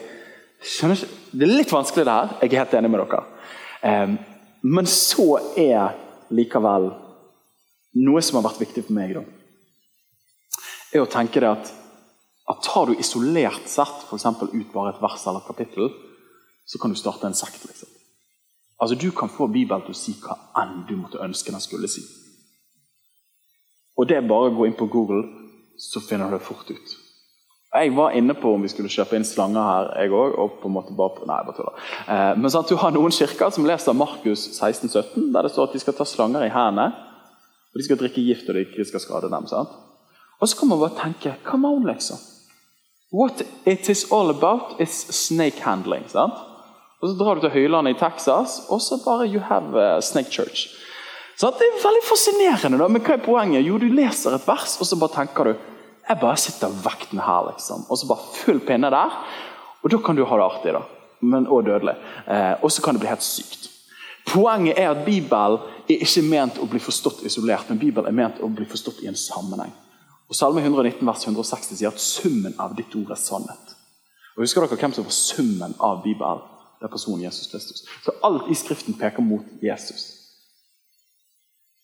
skjønner 0.59 0.97
ikke, 0.97 1.19
det 1.31 1.45
er 1.47 1.53
litt 1.53 1.71
vanskelig 1.71 2.05
det 2.07 2.15
her. 2.17 2.33
Jeg 2.41 2.51
er 2.51 2.63
helt 2.63 2.77
enig 2.79 2.91
med 2.91 3.03
dere. 3.03 3.23
Um, 3.87 4.17
men 4.67 4.89
så 4.89 5.27
er 5.55 5.95
likevel 6.33 6.89
noe 8.03 8.21
som 8.25 8.39
har 8.39 8.47
vært 8.49 8.65
viktig 8.65 8.83
for 8.87 8.97
meg, 8.97 9.15
da, 9.15 9.23
er 10.93 11.03
å 11.03 11.11
tenke 11.11 11.41
det 11.43 11.49
at, 11.49 11.71
at 12.51 12.63
tar 12.65 12.89
du 12.89 12.97
isolert 12.99 13.69
sett 13.69 14.03
for 14.09 14.19
ut 14.19 14.73
bare 14.73 14.93
et 14.93 15.01
vers 15.01 15.25
eller 15.27 15.43
et 15.43 15.49
kapittel, 15.49 15.91
så 16.67 16.79
kan 16.81 16.91
du 16.91 16.99
starte 16.99 17.27
en 17.27 17.37
sekt. 17.37 17.63
liksom. 17.65 17.89
Altså, 18.79 18.95
Du 18.95 19.11
kan 19.11 19.29
få 19.29 19.47
Bibelen 19.47 19.85
til 19.85 19.95
å 19.95 19.97
si 19.97 20.15
hva 20.21 20.37
enn 20.61 20.83
du 20.87 20.97
måtte 20.97 21.23
ønske 21.23 21.51
den 21.51 21.63
skulle 21.63 21.87
si. 21.87 22.03
Og 23.97 24.07
det 24.07 24.17
er 24.17 24.29
bare 24.29 24.51
å 24.51 24.55
gå 24.55 24.67
inn 24.67 24.77
på 24.77 24.89
Google, 24.93 25.23
så 25.77 26.01
finner 26.03 26.29
du 26.29 26.37
det 26.37 26.45
fort 26.45 26.69
ut. 26.69 26.95
Jeg 27.77 27.91
var 27.97 28.13
inne 28.15 28.33
på 28.33 28.53
om 28.55 28.63
vi 28.63 28.69
skulle 28.71 28.89
kjøpe 28.89 29.17
inn 29.17 29.25
slanger 29.27 29.65
her, 29.67 29.89
jeg 30.01 30.13
òg. 30.15 30.37
Og 30.39 30.55
på 30.61 30.69
en 30.69 30.75
måte 30.77 30.95
bare, 30.97 31.25
nei, 31.29 31.41
bare 31.45 31.57
tuller. 31.57 31.89
Eh, 32.07 32.31
men 32.39 32.47
at 32.47 32.71
du 32.71 32.77
har 32.79 32.93
noen 32.95 33.13
kirker 33.13 33.51
som 33.53 33.67
leser 33.67 33.97
Markus 33.97 34.47
16-17, 34.55 35.27
der 35.33 35.45
det 35.45 35.51
står 35.53 35.67
at 35.67 35.75
de 35.75 35.83
skal 35.83 35.97
ta 35.97 36.07
slanger 36.07 36.45
i 36.47 36.53
hendene. 36.53 36.87
Og 37.73 37.81
de 37.81 37.85
skal 37.85 37.99
drikke 37.99 38.23
gift, 38.23 38.47
og 38.47 38.57
de 38.57 38.63
ikke 38.65 38.87
skal 38.87 39.03
skade 39.03 39.29
dem. 39.33 39.49
sant? 39.51 39.75
Og 40.39 40.49
så 40.49 40.57
kan 40.57 40.71
man 40.71 40.79
bare 40.79 40.97
tenke 41.01 41.35
Come 41.45 41.67
on, 41.67 41.85
liksom. 41.85 42.17
What 43.11 43.43
it 43.65 43.89
is 43.89 44.11
all 44.11 44.29
about 44.29 44.81
is 44.81 44.89
snake 45.11 45.61
handling. 45.61 46.07
sant? 46.09 46.33
Og 47.01 47.09
så 47.09 47.15
drar 47.19 47.35
du 47.35 47.41
til 47.41 47.53
høylandet 47.53 47.95
i 47.95 47.99
Texas, 47.99 48.61
og 48.69 48.81
så 48.81 48.97
bare 49.05 49.27
you 49.27 49.39
have 49.39 49.77
a 49.77 50.01
snake 50.01 50.31
church. 50.31 50.67
Så 51.37 51.49
det 51.53 51.67
er 51.67 51.81
veldig 51.83 52.03
fascinerende. 52.03 52.77
da, 52.81 52.87
Men 52.87 53.01
hva 53.01 53.13
er 53.13 53.25
poenget? 53.25 53.65
Jo, 53.65 53.77
du 53.77 53.87
leser 53.93 54.35
et 54.35 54.47
vers, 54.47 54.77
og 54.81 54.87
så 54.89 54.97
bare 54.97 55.13
tenker 55.19 55.51
du 55.51 55.55
jeg 56.07 56.19
bare 56.21 56.37
sitter 56.39 56.71
vekten 56.83 57.19
her, 57.19 57.49
liksom. 57.51 57.83
Og 57.89 57.97
så 57.99 58.07
bare 58.07 58.29
full 58.33 58.61
pinne 58.63 58.89
der. 58.89 59.15
Og 59.83 59.91
da 59.91 59.97
kan 59.99 60.15
du 60.15 60.23
ha 60.25 60.37
det 60.39 60.45
artig, 60.45 60.73
da. 60.73 60.81
Men 61.21 61.49
òg 61.51 61.65
dødelig. 61.67 61.95
Eh, 62.27 62.53
og 62.63 62.71
så 62.71 62.81
kan 62.81 62.95
det 62.95 63.01
bli 63.03 63.09
helt 63.09 63.25
sykt. 63.25 63.67
Poenget 64.27 64.79
er 64.79 64.89
at 64.91 65.03
Bibelen 65.05 65.59
er 65.87 66.03
ikke 66.03 66.23
ment 66.23 66.59
å 66.63 66.67
bli 66.67 66.79
forstått 66.79 67.25
isolert, 67.27 67.67
men 67.69 67.79
Bibelen 67.79 68.07
er 68.07 68.15
ment 68.15 68.39
å 68.43 68.47
bli 68.47 68.65
forstått 68.67 69.03
i 69.03 69.11
en 69.11 69.19
sammenheng. 69.19 69.71
Og 70.27 70.35
Salme 70.35 70.63
119 70.63 71.03
vers 71.07 71.23
160 71.27 71.79
sier 71.79 71.91
at 71.91 71.99
summen 72.03 72.55
av 72.59 72.75
ditt 72.75 72.95
ord 72.95 73.11
er 73.11 73.19
sannhet. 73.19 73.75
Og 74.35 74.43
Husker 74.43 74.63
dere 74.63 74.79
hvem 74.79 74.95
som 74.95 75.07
var 75.07 75.15
summen 75.15 75.75
av 75.79 76.03
Bibelen? 76.03 76.43
Det 76.79 76.87
er 76.87 76.93
personen 76.93 77.23
Jesus 77.23 77.47
Kristus. 77.51 77.83
Så 78.03 78.15
alt 78.23 78.51
i 78.51 78.55
Skriften 78.55 78.95
peker 78.99 79.23
mot 79.23 79.43
Jesus. 79.63 80.16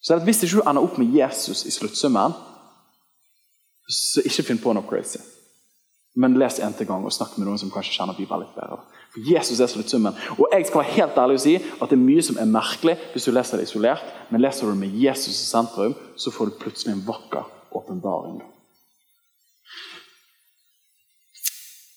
Så 0.04 0.18
Hvis 0.20 0.44
ikke 0.44 0.60
du 0.60 0.70
ender 0.70 0.84
opp 0.84 0.98
med 1.00 1.14
Jesus 1.16 1.66
i 1.66 1.72
sluttsummen, 1.72 2.34
så 3.90 4.24
ikke 4.26 4.44
finn 4.44 4.60
på 4.60 4.74
noe 4.76 4.88
crazy. 4.88 5.20
Men 6.16 6.36
les 6.38 6.60
en 6.62 6.76
til 6.78 6.88
gang 6.88 7.06
og 7.06 7.14
snakk 7.14 7.38
med 7.38 7.48
noen 7.48 7.58
som 7.58 7.72
kanskje 7.74 7.96
kjenner 7.96 8.18
Bibelen 8.18 8.44
litt 8.44 8.58
bedre. 8.58 8.84
For 9.14 9.24
Jesus 9.26 9.62
er 9.64 9.72
sluttsummen. 9.72 10.18
Og 10.38 10.52
jeg 10.52 10.68
skal 10.68 10.82
være 10.82 10.96
helt 10.98 11.18
ærlig 11.18 11.38
og 11.40 11.44
si 11.46 11.56
at 11.56 11.90
det 11.90 11.98
er 11.98 12.04
mye 12.04 12.26
som 12.26 12.38
er 12.38 12.52
merkelig 12.52 12.98
hvis 13.14 13.28
du 13.28 13.32
leser 13.34 13.58
det 13.58 13.68
isolert, 13.70 14.04
men 14.30 14.44
leser 14.44 14.68
du 14.68 14.74
det 14.74 14.82
med 14.84 15.00
Jesus 15.00 15.34
i 15.34 15.48
sentrum, 15.48 15.96
så 16.18 16.32
får 16.32 16.52
du 16.52 16.60
plutselig 16.62 16.94
en 16.94 17.06
vakker 17.08 17.48
åpenbaring. 17.74 18.44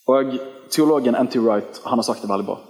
Og 0.07 0.38
Teologen 0.71 1.19
N.T. 1.19 1.40
Wright 1.42 1.81
har 1.85 2.03
sagt 2.07 2.23
det 2.23 2.31
veldig 2.31 2.47
bra. 2.47 2.61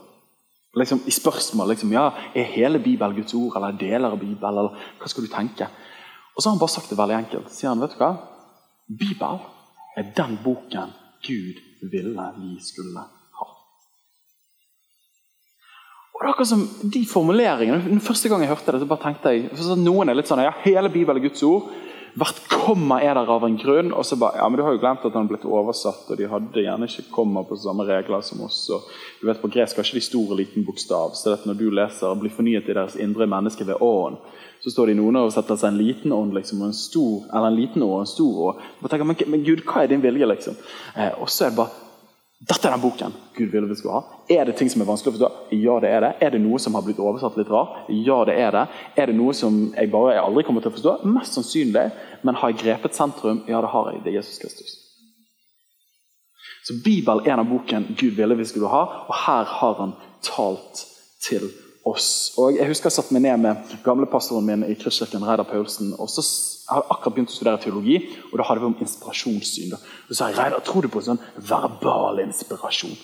Liksom, 0.77 1.01
I 1.09 1.15
spørsmål 1.15 1.71
liksom, 1.73 1.93
ja, 1.97 2.11
er 2.37 2.51
hele 2.53 2.79
Bibelen 2.85 3.17
Guds 3.17 3.35
ord, 3.35 3.57
eller 3.57 3.79
deler 3.81 4.12
av 4.12 4.21
Bibelen, 4.21 4.49
eller 4.51 4.89
hva 5.01 5.09
skal 5.09 5.25
du 5.25 5.33
tenke? 5.33 5.69
Og 6.35 6.43
så 6.43 6.51
har 6.51 6.57
han 6.57 6.61
bare 6.61 6.75
sagt 6.75 6.91
det 6.93 6.99
veldig 6.99 7.17
enkelt. 7.17 7.53
sier 7.53 7.73
han, 7.73 7.81
vet 7.81 7.97
du 7.97 8.01
hva? 8.03 8.12
Bibelen 8.87 9.41
er 9.97 10.11
den 10.17 10.39
boken 10.45 10.93
Gud 11.25 11.62
ville 11.91 12.27
vi 12.37 12.59
skulle 12.61 13.01
ha. 13.01 13.47
Og 16.12 16.21
det 16.21 16.29
er 16.29 16.33
akkurat 16.33 16.49
som 16.49 16.69
de 16.93 17.03
formuleringene, 17.09 17.83
Den 17.89 18.01
første 18.01 18.29
gang 18.29 18.41
jeg 18.41 18.49
hørte 18.53 18.73
det, 18.73 18.81
så 18.81 18.87
bare 18.87 19.05
tenkte 19.05 19.33
jeg 19.33 19.51
for 19.53 19.81
Noen 19.81 20.09
er 20.09 20.17
litt 20.17 20.29
sånn 20.29 20.45
ja, 20.45 20.53
hele 20.65 20.93
Bibelen 20.93 21.21
er 21.21 21.29
Guds 21.29 21.43
ord. 21.45 21.73
Hvert 22.16 22.38
komma 22.48 22.96
er 23.05 23.12
der 23.14 23.29
av 23.29 23.44
en 23.44 23.59
grunn. 23.61 23.92
og 23.92 24.07
så 24.07 24.16
bare, 24.16 24.38
ja, 24.40 24.48
men 24.48 24.57
Du 24.57 24.62
har 24.64 24.72
jo 24.72 24.81
glemt 24.81 25.05
at 25.05 25.12
den 25.12 25.26
har 25.26 25.29
blitt 25.29 25.44
oversatt, 25.44 26.11
og 26.11 26.16
de 26.16 26.29
hadde 26.29 26.62
gjerne 26.64 26.88
ikke 26.88 27.11
komma 27.12 27.42
på 27.44 27.59
samme 27.61 27.85
regler 27.85 28.22
som 28.22 28.40
oss. 28.40 28.70
og 28.70 28.88
du 29.20 29.26
vet 29.26 29.42
På 29.42 29.52
gresk 29.52 29.76
har 29.76 29.85
ikke 29.85 30.00
de 30.00 30.00
stor 30.00 30.31
og 30.31 30.37
liten 30.38 30.64
bokstav. 30.64 31.14
så 31.14 31.31
det 31.31 31.40
at 31.40 31.46
Når 31.46 31.59
du 31.59 31.70
leser 31.70 32.14
'blir 32.14 32.33
fornyet 32.33 32.68
i 32.68 32.72
deres 32.72 32.96
indre 32.96 33.26
menneske 33.26 33.66
ved 33.66 33.76
åren', 33.81 34.16
så 34.61 34.70
står 34.70 34.87
det 34.87 34.92
i 34.92 35.00
noen 35.00 35.16
oversettelser 35.16 35.68
en 35.68 35.79
liten 35.79 36.12
ånd 36.12 36.33
liksom, 36.35 36.61
og 36.61 36.66
en 36.66 36.72
stor, 36.72 37.24
eller 37.33 37.48
en 37.48 37.57
liten 37.57 37.83
ånd 37.83 37.92
og 37.92 38.00
en 38.00 38.07
stor 38.07 38.35
å. 38.35 39.05
Men, 39.05 39.16
men 39.26 39.44
Gud, 39.44 39.62
hva 39.64 39.83
er 39.83 39.87
din 39.87 40.02
vilje? 40.02 40.26
liksom? 40.26 40.57
Eh, 40.96 41.12
og 41.20 41.29
så 41.29 41.44
er 41.44 41.50
det 41.50 41.57
bare 41.57 41.86
dette 42.38 42.68
er 42.68 42.75
den 42.75 42.83
boken 42.83 43.14
Gud 43.37 43.49
ville 43.49 43.68
vi 43.68 43.75
skulle 43.79 43.96
ha. 43.96 44.18
Er 44.29 44.44
det 44.44 44.59
ting 44.59 44.68
som 44.68 44.83
er 44.85 44.88
vanskelig 44.88 45.14
å 45.14 45.16
forstå? 45.16 45.57
Ja, 45.57 45.79
det 45.81 45.88
er 45.88 46.03
det. 46.05 46.11
Er 46.20 46.35
det 46.35 46.40
noe 46.44 46.61
som 46.61 46.77
har 46.77 46.85
blitt 46.85 47.01
oversatt 47.01 47.38
litt 47.40 47.49
rart? 47.53 47.87
Ja, 47.88 48.18
det 48.29 48.37
er 48.37 48.53
det. 48.53 48.64
Er 49.01 49.09
det 49.09 49.16
noe 49.16 49.33
som 49.37 49.57
jeg 49.72 49.90
bare 49.92 50.18
jeg 50.18 50.25
aldri 50.25 50.44
kommer 50.44 50.64
til 50.64 50.72
å 50.72 50.77
forstå? 50.77 50.96
Mest 51.09 51.38
sannsynlig. 51.38 51.87
Men 52.29 52.37
har 52.37 52.53
jeg 52.53 52.61
grepet 52.61 52.99
sentrum? 52.99 53.40
Ja, 53.49 53.62
det 53.64 53.72
har 53.72 53.92
jeg. 53.92 54.03
Det 54.05 54.12
er 54.12 54.18
Jesus 54.20 54.42
Kristus. 54.42 54.77
Så 56.66 56.77
Bibelen 56.85 57.25
er 57.25 57.40
den 57.40 57.49
boken 57.49 57.88
Gud 57.96 58.18
ville 58.18 58.37
vi 58.37 58.44
skulle 58.44 58.68
ha, 58.68 58.83
og 59.07 59.14
her 59.25 59.49
har 59.57 59.79
han 59.81 59.96
talt 60.27 60.85
til 61.25 61.46
oss. 61.46 61.65
Og 61.87 62.57
Jeg 62.57 62.66
husker 62.66 62.90
jeg 62.90 62.96
satt 62.96 63.12
meg 63.14 63.22
ned 63.22 63.38
med 63.44 63.75
gamlepastoren 63.85 64.46
min 64.46 64.64
i 64.66 64.75
Kristkirken, 64.75 65.22
Reidar 65.22 65.46
Paulsen. 65.46 65.94
og 65.99 66.11
så 66.11 66.25
jeg 66.66 66.75
hadde 66.75 66.90
akkurat 66.90 67.14
begynt 67.14 67.31
å 67.31 67.37
studere 67.37 67.62
teologi, 67.62 68.01
og 68.33 68.40
da 68.40 68.46
hadde 68.49 68.61
vi 68.61 68.66
om 68.66 68.81
inspirasjonssyn. 68.83 69.70
Da. 69.70 69.79
Så 70.09 70.16
sa 70.18 70.31
jeg 70.31 70.38
Reidar, 70.40 70.64
tror 70.66 70.83
du 70.83 70.90
på 70.90 71.03
sånn 71.07 71.20
verbal 71.38 72.18
inspirasjon? 72.25 72.96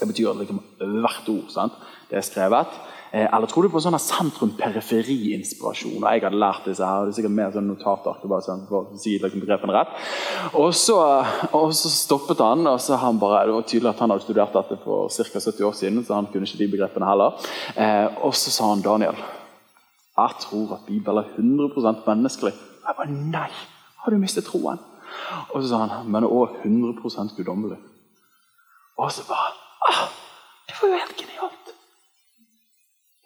Det 0.00 0.08
betyr 0.10 0.34
liksom 0.34 0.58
hvert 0.82 1.30
ord 1.30 1.52
sant? 1.54 1.78
det 2.10 2.18
er 2.20 2.26
skrevet. 2.26 2.74
Eh, 3.12 3.34
eller 3.34 3.46
tror 3.46 3.66
du 3.66 3.72
på 3.72 3.80
sånne 3.82 4.00
sentrum-periferi-inspirasjon? 4.02 6.02
Jeg 6.02 6.24
hadde 6.24 6.42
lært 6.42 6.66
disse 6.66 6.86
her, 6.86 7.06
det 7.06 7.14
er 7.14 7.18
sikkert 7.18 7.36
mer 7.36 7.52
sånn 7.54 7.68
notatark 7.70 8.24
bare 8.26 8.44
sånn, 8.44 8.64
for 8.68 8.80
å 8.80 9.00
si 9.00 9.14
liksom, 9.22 9.42
begrepene 9.44 9.76
rett. 9.76 9.94
Og 10.58 10.74
så, 10.76 10.98
og 11.52 11.74
så, 11.76 11.92
stoppet 11.92 12.42
han, 12.44 12.66
og 12.70 12.80
så 12.82 12.98
han 13.00 13.20
bare, 13.22 13.44
det 13.46 13.56
var 13.56 13.68
tydelig 13.70 13.92
at 13.92 14.02
han 14.04 14.14
hadde 14.14 14.26
studert 14.26 14.56
dette 14.56 14.80
for 14.82 15.12
ca. 15.12 15.44
70 15.46 15.70
år 15.70 15.78
siden, 15.78 16.04
så 16.04 16.18
han 16.18 16.30
kunne 16.32 16.48
ikke 16.48 16.62
de 16.64 16.72
begrepene 16.74 17.08
heller. 17.08 17.48
Eh, 17.76 18.06
og 18.26 18.34
så 18.34 18.54
sa 18.54 18.72
han 18.72 18.84
Daniel, 18.84 19.18
jeg 20.16 20.40
tror 20.46 20.78
at 20.78 20.86
Bibelen 20.88 21.24
er 21.24 21.32
100 21.36 22.04
menneskelig. 22.06 22.54
Jeg 22.86 22.98
bare 22.98 23.12
nei, 23.12 23.50
har 24.02 24.14
du 24.14 24.22
mistet 24.22 24.48
troen? 24.48 24.80
Og 25.52 25.60
så 25.60 25.68
sa 25.68 25.84
han, 25.84 26.08
men 26.10 26.24
òg 26.24 26.62
100% 26.64 27.36
guddommelig. 27.36 27.78
Og 28.96 29.12
så 29.12 29.26
bare 29.28 29.52
ah, 29.88 30.06
Det 30.68 30.76
var 30.80 30.88
jo 30.88 31.00
helt 31.02 31.18
genialt! 31.20 31.65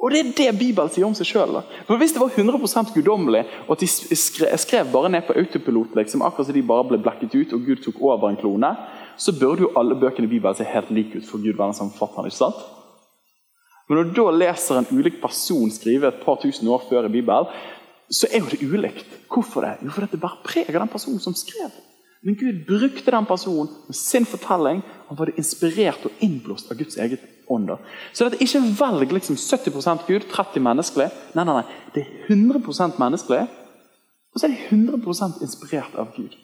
Og 0.01 0.11
Det 0.11 0.21
er 0.21 0.33
det 0.33 0.59
Bibelen 0.59 0.89
sier 0.89 1.05
om 1.05 1.15
seg 1.15 1.29
sjøl. 1.29 1.59
Hvis 2.01 2.15
det 2.17 2.23
var 2.23 2.33
100 2.33 2.93
guddommelig, 2.95 3.43
og 3.67 3.75
at 3.75 3.83
de 3.85 4.17
skrev 4.57 4.93
bare 4.93 5.11
ned 5.13 5.27
på 5.27 5.37
autopilot, 5.37 5.95
liksom, 5.95 6.23
akkurat 6.23 6.47
som 6.49 6.57
de 6.57 6.63
bare 6.63 6.87
ble 6.89 6.99
blekket 7.05 7.35
ut, 7.37 7.53
og 7.53 7.67
Gud 7.67 7.83
tok 7.85 8.01
over 8.01 8.31
en 8.31 8.41
klone, 8.41 8.71
så 9.21 9.35
burde 9.37 9.67
jo 9.67 9.73
alle 9.77 9.99
bøkene 10.01 10.25
i 10.25 10.31
Bibelen 10.31 10.57
se 10.57 10.65
helt 10.65 10.91
like 10.91 11.19
ut 11.19 11.29
for 11.29 11.43
Gud 11.45 11.59
være 11.59 11.77
som 11.77 11.93
forfatteren. 11.93 12.31
ikke 12.31 12.41
sant? 12.41 12.63
Men 13.89 13.99
når 13.99 14.09
du 14.09 14.15
da 14.23 14.31
leser 14.31 14.79
en 14.79 14.89
ulik 14.95 15.21
person 15.21 15.71
skrive 15.71 16.09
et 16.09 16.25
par 16.25 16.41
tusen 16.41 16.69
år 16.69 16.87
før 16.89 17.09
i 17.09 17.13
Bibelen, 17.13 17.51
så 18.11 18.27
er 18.31 18.41
jo 18.41 18.51
det 18.51 18.63
ulikt. 18.63 19.07
Hvorfor 19.29 19.67
det? 19.67 19.77
Jo, 19.85 19.91
fordi 19.91 20.13
det 20.15 20.21
bærer 20.23 20.45
preg 20.47 20.71
av 20.71 20.81
den 20.81 20.93
personen 20.95 21.21
som 21.21 21.37
skrev. 21.37 21.75
Men 22.23 22.37
Gud 22.41 22.65
brukte 22.69 23.11
den 23.11 23.27
personen 23.27 23.69
med 23.87 23.97
sin 23.97 24.25
fortelling. 24.25 24.83
Han 25.09 25.19
var 25.19 25.29
det 25.29 25.39
inspirert 25.43 26.05
og 26.05 26.25
innblåst 26.25 26.71
av 26.71 26.79
Guds 26.81 26.97
eget 26.97 27.23
ånd. 27.51 27.73
Så 28.13 28.29
det 28.29 28.39
er 28.39 28.45
ikke 28.47 28.63
velg 28.81 29.15
liksom 29.17 29.39
70% 29.41 30.07
Gud, 30.09 30.29
30 30.33 30.65
menneskelig. 30.65 31.09
Nei, 31.35 31.45
nei, 31.45 31.57
nei. 31.61 31.81
Det 31.95 32.05
er 32.05 32.31
100 32.31 32.95
menneskelig, 33.01 33.43
og 34.31 34.41
så 34.41 34.47
er 34.47 34.55
det 34.55 34.71
100% 34.71 35.43
inspirert 35.43 35.97
av 35.99 36.15
Gud. 36.17 36.37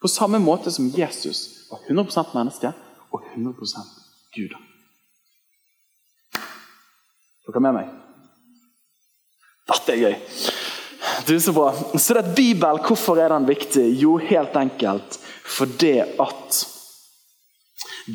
På 0.00 0.08
samme 0.08 0.40
måte 0.40 0.72
som 0.72 0.88
Jesus 0.96 1.68
var 1.70 1.84
100% 1.88 2.34
menneske 2.34 2.72
og 3.12 3.26
100 3.34 3.54
Gud. 4.34 4.56
Dere 7.46 7.58
er 7.58 7.64
med 7.66 7.76
meg? 7.76 7.92
Dette 9.70 9.94
er 9.94 10.04
gøy. 10.06 10.16
Du, 11.26 11.34
Så 11.40 11.52
bra. 11.52 11.72
Så 11.98 12.14
det 12.14 12.22
er 12.24 12.34
Bibel, 12.34 12.80
hvorfor 12.86 13.18
er 13.20 13.32
den 13.32 13.48
viktig? 13.48 13.84
Jo, 14.00 14.16
helt 14.18 14.56
enkelt 14.56 15.18
fordi 15.50 15.98
at 16.00 16.58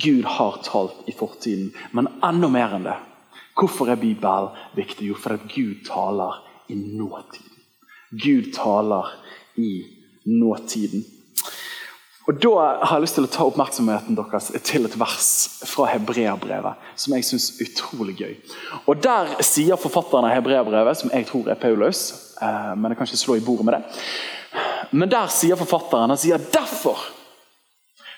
Gud 0.01 0.23
har 0.23 0.61
talt 0.63 1.09
i 1.09 1.15
fortiden, 1.15 1.73
men 1.91 2.09
enda 2.23 2.49
mer 2.51 2.75
enn 2.75 2.87
det. 2.87 2.95
Hvorfor 3.55 3.89
er 3.91 3.99
Bibelen 3.99 4.51
viktig? 4.75 5.07
Jo, 5.09 5.17
fordi 5.19 5.51
Gud 5.53 5.85
taler 5.87 6.41
i 6.67 6.75
nåtiden. 6.75 7.51
Gud 8.11 8.51
taler 8.55 9.11
i 9.55 9.85
nåtiden. 10.25 11.05
Og 12.27 12.41
Da 12.41 12.49
har 12.81 12.95
jeg 12.97 13.03
lyst 13.05 13.19
til 13.19 13.27
å 13.27 13.29
ta 13.29 13.45
oppmerksomheten 13.45 14.15
deres 14.17 14.47
til 14.65 14.87
et 14.87 14.95
vers 14.97 15.27
fra 15.69 15.85
Hebreabrevet, 15.91 16.87
som 16.97 17.13
jeg 17.13 17.27
syns 17.27 17.51
er 17.53 17.67
utrolig 17.67 18.15
gøy. 18.17 18.33
Og 18.89 19.03
Der 19.03 19.35
sier 19.45 19.77
forfatteren 19.77 20.25
av 20.25 20.33
Hebreabrevet, 20.33 20.97
som 20.97 21.13
jeg 21.13 21.27
tror 21.29 21.51
er 21.51 21.59
Paulus, 21.61 22.33
eh, 22.41 22.73
men 22.75 22.91
jeg 22.91 22.97
kan 22.97 23.07
ikke 23.07 23.21
slå 23.21 23.35
i 23.37 23.45
bordet 23.45 23.65
med 23.65 23.77
det, 23.77 23.83
men 24.91 25.09
der 25.09 25.27
sier 25.27 25.55
forfatteren 25.55 26.09
han 26.09 26.17
sier 26.17 26.37
derfor, 26.37 26.97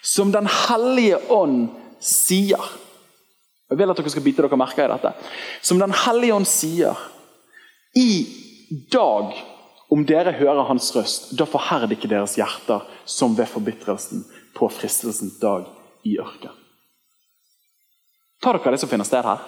som 0.08 0.32
Den 0.32 0.48
hellige 0.48 1.20
ånd 1.34 1.67
sier 2.00 2.63
Jeg 3.67 3.80
vil 3.80 3.91
at 3.91 4.00
dere 4.00 4.13
skal 4.13 4.24
bite 4.24 4.46
dere 4.46 4.60
merke 4.60 4.86
i 4.86 4.88
dette. 4.88 5.12
Som 5.62 5.82
Den 5.82 5.91
hellige 6.06 6.38
ånd 6.38 6.48
sier 6.48 6.96
I 7.98 8.24
dag 8.93 9.36
om 9.91 10.04
dere 10.08 10.34
hører 10.36 10.67
hans 10.67 10.89
røst, 10.96 11.30
da 11.39 11.46
forherd 11.48 11.93
ikke 11.96 12.10
deres 12.12 12.36
hjerter 12.36 12.84
som 13.08 13.36
ved 13.38 13.48
forbitrelsen 13.48 14.26
på 14.56 14.67
fristelsens 14.72 15.38
dag 15.39 15.67
i 16.04 16.17
ørken. 16.20 16.52
Tar 18.43 18.60
dere 18.60 18.76
det 18.76 18.82
som 18.84 18.91
finner 18.91 19.08
sted 19.08 19.24
her? 19.24 19.46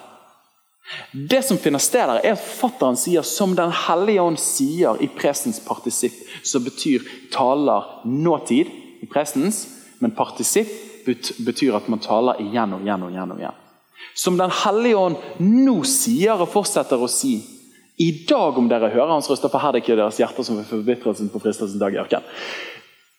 Det 1.13 1.41
som 1.45 1.60
finner 1.60 1.84
sted 1.84 2.08
her, 2.08 2.22
er 2.24 2.38
at 2.38 2.39
fatteren 2.39 2.98
sier 2.98 3.22
'som 3.22 3.56
Den 3.56 3.72
hellige 3.72 4.22
ånd 4.22 4.38
sier' 4.38 5.02
i 5.02 5.08
presens 5.08 5.60
partisipp, 5.60 6.15
som 6.43 6.63
betyr 6.63 7.04
taler 7.32 8.02
nåtid 8.06 8.67
i 9.04 9.06
prestens, 9.06 9.79
men 9.99 10.15
partisipp 10.15 11.05
betyr 11.45 11.77
at 11.77 11.88
man 11.91 12.01
taler 12.03 12.41
igjen 12.43 12.75
og 12.75 12.83
igjen 12.85 13.05
og 13.05 13.13
igjen. 13.13 13.31
og 13.31 13.39
igjen. 13.39 13.57
Som 14.15 14.38
Den 14.38 14.51
hellige 14.51 14.97
ånd 14.97 15.17
nå 15.39 15.83
sier 15.83 16.39
og 16.39 16.51
fortsetter 16.51 16.99
å 16.99 17.07
si 17.12 17.39
i 17.99 18.25
dag, 18.27 18.57
om 18.57 18.69
dere 18.71 18.91
hører 18.93 19.12
hans 19.12 19.27
røster, 19.27 19.51
for 19.51 19.59
her 19.59 19.73
er 19.73 19.75
det 19.75 19.81
ikke 19.83 19.97
deres 19.99 20.19
hjerter 20.21 20.45
som 20.47 20.55
ved 20.55 20.69
forbitrelsen 20.69 21.31
på 21.33 21.41
fristelsens 21.43 21.81
dag 21.81 21.91
i 21.91 21.99
ørkenen. 21.99 22.27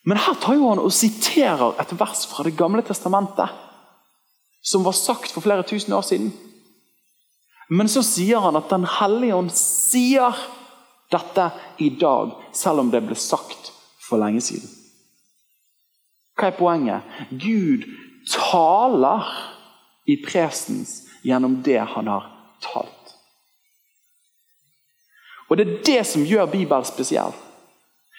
Men 0.09 0.17
her 0.25 0.39
tar 0.41 0.57
jo 0.57 0.71
han 0.71 0.81
og 0.81 0.95
siterer 0.97 1.77
et 1.83 1.93
vers 2.01 2.23
fra 2.31 2.47
Det 2.47 2.55
gamle 2.57 2.81
testamentet, 2.83 3.53
som 4.65 4.85
var 4.85 4.97
sagt 4.97 5.35
for 5.35 5.45
flere 5.45 5.67
tusen 5.69 5.93
år 5.93 6.07
siden. 6.09 6.33
Men 7.69 7.93
så 7.93 8.01
sier 8.03 8.41
han 8.41 8.57
at 8.57 8.73
Den 8.73 8.89
hellige 8.89 9.37
ånd 9.37 9.53
sier 9.53 10.33
dette 11.13 11.51
i 11.79 11.91
dag, 12.01 12.33
selv 12.53 12.81
om 12.81 12.91
det 12.91 13.05
ble 13.05 13.17
sagt 13.19 13.73
for 14.01 14.17
lenge 14.17 14.41
siden. 14.41 14.80
Hva 16.41 16.49
er 16.49 16.57
poenget? 16.57 17.17
Gud 17.31 17.85
taler 18.31 19.29
i 20.09 20.17
presens 20.25 21.03
gjennom 21.23 21.61
det 21.65 21.81
han 21.95 22.09
har 22.09 22.31
talt. 22.65 22.97
Og 25.51 25.57
Det 25.59 25.67
er 25.67 25.83
det 25.85 26.03
som 26.07 26.25
gjør 26.25 26.47
Bibelen 26.47 26.85
spesiell. 26.87 27.35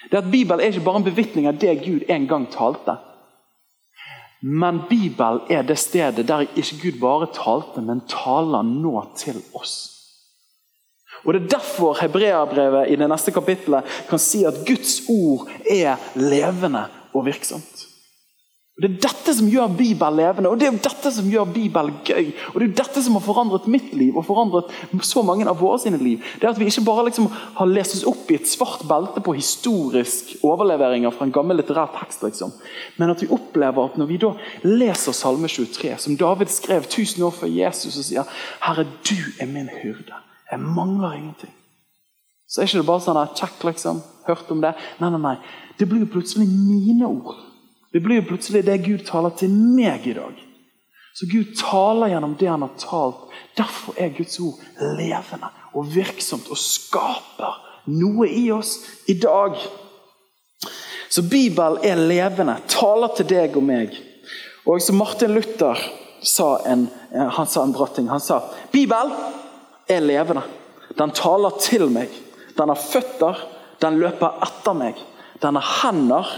Det 0.09 0.17
er 0.17 0.26
at 0.26 0.32
Bibelen 0.32 0.59
er 0.59 0.74
ikke 0.74 0.84
bare 0.84 0.99
en 0.99 1.07
bevitning 1.07 1.47
av 1.47 1.57
det 1.61 1.80
Gud 1.86 2.03
en 2.09 2.28
gang 2.28 2.45
talte. 2.51 2.97
Men 4.41 4.82
Bibelen 4.89 5.41
er 5.49 5.61
det 5.61 5.78
stedet 5.80 6.28
der 6.28 6.45
ikke 6.55 6.80
Gud 6.82 6.99
bare 6.99 7.30
talte, 7.34 7.82
men 7.82 8.01
taler 8.09 8.61
nå 8.61 9.05
til 9.17 9.41
oss. 9.53 9.97
Og 11.24 11.34
Det 11.34 11.43
er 11.43 11.57
derfor 11.57 11.97
Hebreabrevet 12.01 12.89
i 12.89 12.95
det 12.95 13.09
neste 13.09 13.32
kapittelet 13.32 13.84
kan 14.09 14.19
si 14.19 14.43
at 14.43 14.63
Guds 14.67 15.01
ord 15.09 15.49
er 15.69 15.95
levende 16.15 16.88
og 17.13 17.26
virksomt. 17.26 17.81
Og 18.78 18.84
Det 18.86 18.88
er 18.88 19.01
dette 19.03 19.34
som 19.36 19.49
gjør 19.51 19.74
Bibelen 19.76 20.15
levende 20.15 20.49
og 20.49 20.59
det 20.59 20.69
er 20.69 20.78
dette 20.80 21.11
som 21.11 21.28
gjør 21.28 21.49
Bibelen 21.53 21.97
gøy. 22.07 22.32
Og 22.53 22.61
Det 22.61 22.69
er 22.69 22.76
dette 22.80 23.03
som 23.03 23.17
har 23.17 23.24
forandret 23.26 23.67
mitt 23.67 23.91
liv 23.93 24.15
og 24.15 24.26
forandret 24.26 24.72
så 25.03 25.22
mange 25.28 25.45
av 25.45 25.59
våre 25.59 25.78
sine 25.84 25.99
liv. 25.99 26.24
Det 26.39 26.47
er 26.47 26.53
At 26.53 26.59
vi 26.59 26.69
ikke 26.72 26.86
bare 26.88 27.05
liksom 27.09 27.28
har 27.28 27.67
lest 27.67 27.97
oss 27.97 28.07
opp 28.07 28.32
i 28.32 28.39
et 28.39 28.47
svart 28.47 28.88
belte 28.88 29.22
på 29.22 29.36
historisk 29.36 30.38
overleveringer 30.41 31.11
fra 31.11 31.28
en 31.28 31.36
gammel 31.36 31.59
litterær 31.59 31.91
tekst, 31.99 32.24
liksom. 32.24 32.51
men 32.97 33.11
at 33.11 33.22
vi 33.22 33.28
opplever 33.28 33.86
at 33.86 33.97
når 33.97 34.07
vi 34.07 34.17
da 34.17 34.34
leser 34.63 35.11
Salme 35.11 35.47
23, 35.47 35.97
som 35.97 36.17
David 36.17 36.47
skrev 36.47 36.88
1000 36.88 37.24
år 37.24 37.32
før 37.32 37.47
Jesus, 37.47 37.97
og 37.97 38.03
sier 38.03 38.24
'Herre, 38.61 38.88
du 39.03 39.19
er 39.39 39.45
min 39.45 39.69
hyrde'. 39.69 40.15
Jeg 40.51 40.59
mangler 40.59 41.13
ingenting. 41.13 41.53
Så 42.47 42.61
er 42.61 42.65
ikke 42.65 42.78
det 42.78 42.86
bare 42.86 43.01
sånn 43.01 43.36
Check, 43.36 43.63
liksom. 43.63 44.01
Hørt 44.28 44.51
om 44.51 44.61
det. 44.61 44.74
Nei, 44.99 45.09
nei, 45.09 45.19
nei. 45.19 45.38
Det 45.80 45.88
blir 45.88 45.99
jo 45.99 46.11
plutselig 46.11 46.47
mine 46.47 47.07
ord. 47.07 47.51
Det 47.92 48.00
blir 48.00 48.22
jo 48.22 48.30
plutselig 48.30 48.64
det 48.66 48.84
Gud 48.86 49.04
taler 49.08 49.34
til 49.38 49.52
meg 49.52 50.08
i 50.08 50.16
dag. 50.16 50.38
Så 51.14 51.28
Gud 51.28 51.56
taler 51.60 52.14
gjennom 52.14 52.38
det 52.39 52.48
han 52.48 52.64
har 52.64 52.76
talt. 52.80 53.28
Derfor 53.58 53.98
er 54.00 54.14
Guds 54.16 54.39
ord 54.39 54.62
levende 54.98 55.50
og 55.76 55.89
virksomt 55.92 56.48
og 56.52 56.60
skaper 56.60 57.58
noe 57.92 58.30
i 58.30 58.46
oss 58.56 58.78
i 59.12 59.18
dag. 59.20 59.58
Så 61.12 61.26
Bibelen 61.28 61.84
er 61.84 62.00
levende, 62.00 62.56
taler 62.72 63.12
til 63.18 63.28
deg 63.28 63.58
og 63.60 63.68
meg. 63.68 63.98
Og 64.64 64.80
som 64.84 65.00
Martin 65.02 65.34
Luther 65.36 65.80
sa 66.24 66.54
en, 66.70 66.86
han 67.12 67.50
sa 67.50 67.66
en 67.66 67.74
bra 67.76 67.89
ting. 67.92 68.08
Han 68.08 68.24
sa 68.24 68.39
Bibelen 68.72 69.12
er 69.89 70.06
levende. 70.06 70.46
Den 70.96 71.12
taler 71.16 71.58
til 71.60 71.89
meg. 71.92 72.12
Den 72.56 72.72
har 72.72 72.80
føtter, 72.80 73.42
den 73.82 74.00
løper 74.00 74.39
etter 74.46 74.78
meg. 74.78 75.00
Den 75.42 75.58
har 75.58 75.68
hender, 75.82 76.32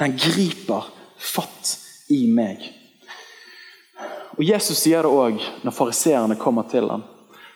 den 0.00 0.16
griper 0.16 0.88
fatt 1.20 1.76
i 2.08 2.24
meg. 2.32 2.62
Og 4.38 4.44
Jesus 4.46 4.80
sier 4.80 5.04
det 5.04 5.12
òg 5.12 5.40
når 5.66 5.76
fariseerne 5.76 6.38
kommer 6.40 6.64
til 6.70 6.88
ham. 6.88 7.04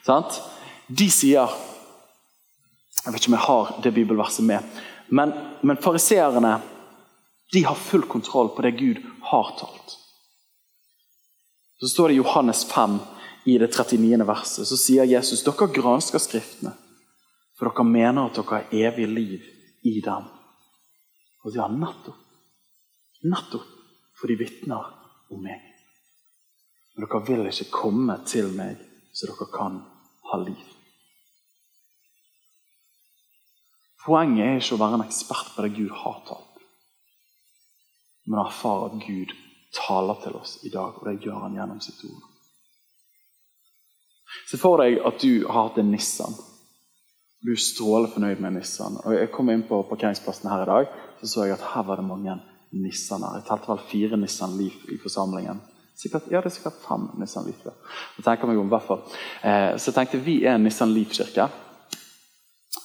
Sant? 0.05 0.41
De 0.87 1.09
sier 1.11 1.49
Jeg 3.05 3.13
vet 3.13 3.21
ikke 3.21 3.33
om 3.33 3.37
jeg 3.37 3.49
har 3.49 3.73
det 3.85 3.91
bibelverset 3.93 4.45
med, 4.49 4.65
men, 5.13 5.33
men 5.61 5.77
fariseerne 5.77 6.55
har 7.53 7.75
full 7.75 8.03
kontroll 8.09 8.49
på 8.57 8.63
det 8.65 8.71
Gud 8.79 9.03
har 9.21 9.51
talt. 9.59 9.97
Så 11.81 11.89
står 11.89 12.09
det 12.09 12.15
i 12.15 12.17
Johannes 12.17 12.65
5, 12.65 12.99
i 13.45 13.59
det 13.59 13.69
39. 13.77 14.25
verset, 14.25 14.69
så 14.69 14.79
sier 14.81 15.05
Jesus 15.05 15.45
dere 15.45 15.69
gransker 15.69 16.23
Skriftene, 16.23 16.73
for 17.59 17.69
dere 17.69 17.85
mener 17.85 18.25
at 18.25 18.41
dere 18.41 18.57
har 18.57 18.73
evig 18.73 19.09
liv 19.09 19.45
i 19.85 19.99
dem. 20.01 20.31
Og 21.45 21.53
de 21.53 21.61
har 21.61 21.77
nettopp. 21.77 22.24
Nettopp 23.25 23.71
for 24.15 24.31
de 24.31 24.37
vitner 24.39 24.91
om 25.33 25.43
meg. 25.43 25.63
Men 26.95 27.07
dere 27.07 27.23
vil 27.27 27.49
ikke 27.51 27.73
komme 27.73 28.19
til 28.29 28.53
meg 28.55 28.79
så 29.15 29.31
dere 29.31 29.49
kan 29.55 29.81
ha 30.31 30.39
liv. 30.43 30.71
Poenget 34.05 34.45
er 34.45 34.61
ikke 34.61 34.77
å 34.77 34.83
være 34.83 34.99
en 34.99 35.07
ekspert 35.07 35.55
på 35.55 35.65
det 35.65 35.73
Gud 35.79 35.93
har 36.03 36.21
talt, 36.29 36.65
men 38.29 38.41
å 38.41 38.47
erfare 38.51 38.91
at 38.91 38.99
Gud 39.01 39.33
taler 39.75 40.19
til 40.23 40.37
oss 40.37 40.59
i 40.69 40.73
dag, 40.73 40.99
og 40.99 41.09
det 41.09 41.23
gjør 41.25 41.47
han 41.47 41.57
gjennom 41.57 41.81
sitt 41.83 42.03
ord. 42.11 42.27
Se 44.51 44.61
for 44.61 44.83
deg 44.83 45.01
at 45.09 45.23
du 45.23 45.47
har 45.47 45.71
hatt 45.71 45.81
en 45.81 45.91
Nissan. 45.95 46.37
Du 47.45 47.53
er 47.55 47.61
strålende 47.61 48.13
fornøyd 48.13 48.43
med 48.43 48.59
Nissan. 48.59 48.99
Og 49.05 49.15
jeg 49.17 49.31
kom 49.33 49.51
inn 49.53 49.65
på 49.69 49.83
parkeringsplassen 49.89 50.51
her 50.53 50.65
i 50.65 50.69
dag, 50.69 50.93
så 51.21 51.31
så 51.31 51.47
jeg 51.47 51.57
at 51.57 51.67
her 51.73 51.87
var 51.89 52.01
det 52.01 52.07
mange 52.09 52.37
Nissaner. 52.83 53.39
Jeg 53.39 53.49
talte 53.49 53.71
vel 53.71 53.85
fire 53.91 54.19
Nissan 54.21 54.57
Leaf 54.59 54.85
i 54.93 54.99
forsamlingen. 55.01 55.61
Sikkert, 55.95 56.27
ja, 56.31 56.41
det 56.43 56.51
er 56.51 56.57
sikkert 56.57 56.81
fem 56.83 57.07
Nissan 57.21 57.47
Leaf. 57.47 57.61
Da. 57.63 57.75
Jeg 58.19 58.27
tenker 58.27 58.51
meg 58.51 58.59
om 58.59 58.73
hvorfor. 58.73 59.05
Eh, 59.43 59.75
så 59.79 59.91
jeg 59.91 59.99
tenkte 60.01 60.25
vi 60.25 60.41
er 60.43 60.59
en 60.59 60.67
Nissan 60.67 60.95
Leaf-kirke. 60.95 61.49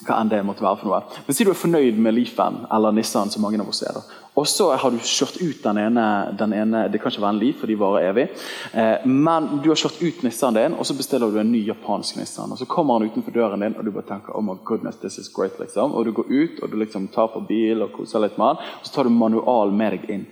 Hva 0.08 0.22
enn 0.22 0.30
det 0.32 0.40
måtte 0.48 0.64
være 0.64 0.80
for 0.80 0.88
noe. 0.88 1.02
Men 1.28 1.36
Si 1.36 1.44
du 1.44 1.50
er 1.52 1.60
fornøyd 1.60 1.98
med 2.00 2.16
Leafen 2.16 2.62
eller 2.72 2.94
Nissan, 2.96 3.30
som 3.30 3.42
mange 3.44 3.60
av 3.60 3.68
oss 3.68 3.82
er. 3.84 3.94
da. 3.94 4.02
Og 4.40 4.46
så 4.48 4.70
har 4.80 4.92
du 4.94 4.98
kjørt 5.04 5.42
ut 5.42 5.64
den 5.64 5.78
ene, 5.82 6.04
den 6.40 6.54
ene 6.56 6.86
Det 6.88 7.02
kan 7.02 7.12
ikke 7.12 7.22
være 7.26 7.34
en 7.36 7.40
Leaf, 7.42 7.58
for 7.60 7.68
de 7.68 7.76
varer 7.76 8.08
evig. 8.08 8.30
Eh, 8.72 9.06
men 9.06 9.60
du 9.64 9.68
har 9.70 9.76
kjørt 9.76 10.00
ut 10.02 10.24
Nissan 10.24 10.56
din, 10.56 10.78
og 10.80 10.86
så 10.88 10.96
bestiller 10.96 11.32
du 11.32 11.40
en 11.42 11.52
ny 11.52 11.66
japansk 11.68 12.16
Nissan. 12.16 12.52
Og 12.52 12.58
Så 12.58 12.66
kommer 12.66 12.94
han 13.00 13.10
utenfor 13.10 13.36
døren 13.36 13.60
din, 13.60 13.76
og 13.78 13.84
du 13.84 13.92
bare 13.92 14.08
tenker 14.08 14.38
oh 14.38 14.42
my 14.42 14.56
goodness, 14.64 14.96
this 15.04 15.18
is 15.18 15.28
great. 15.28 15.60
liksom. 15.60 15.92
Og 15.94 16.06
Du 16.06 16.12
går 16.12 16.26
ut 16.30 16.64
og 16.64 16.72
du 16.72 16.78
liksom 16.78 17.08
tar 17.08 17.28
på 17.28 17.44
bil 17.48 17.82
og 17.82 17.92
koser 17.92 18.20
litt 18.24 18.38
med 18.38 18.48
han, 18.48 18.56
og 18.80 18.86
så 18.86 18.94
tar 18.94 19.04
du 19.04 19.10
manual 19.10 19.72
med 19.72 19.92
deg 19.92 20.10
inn. 20.10 20.28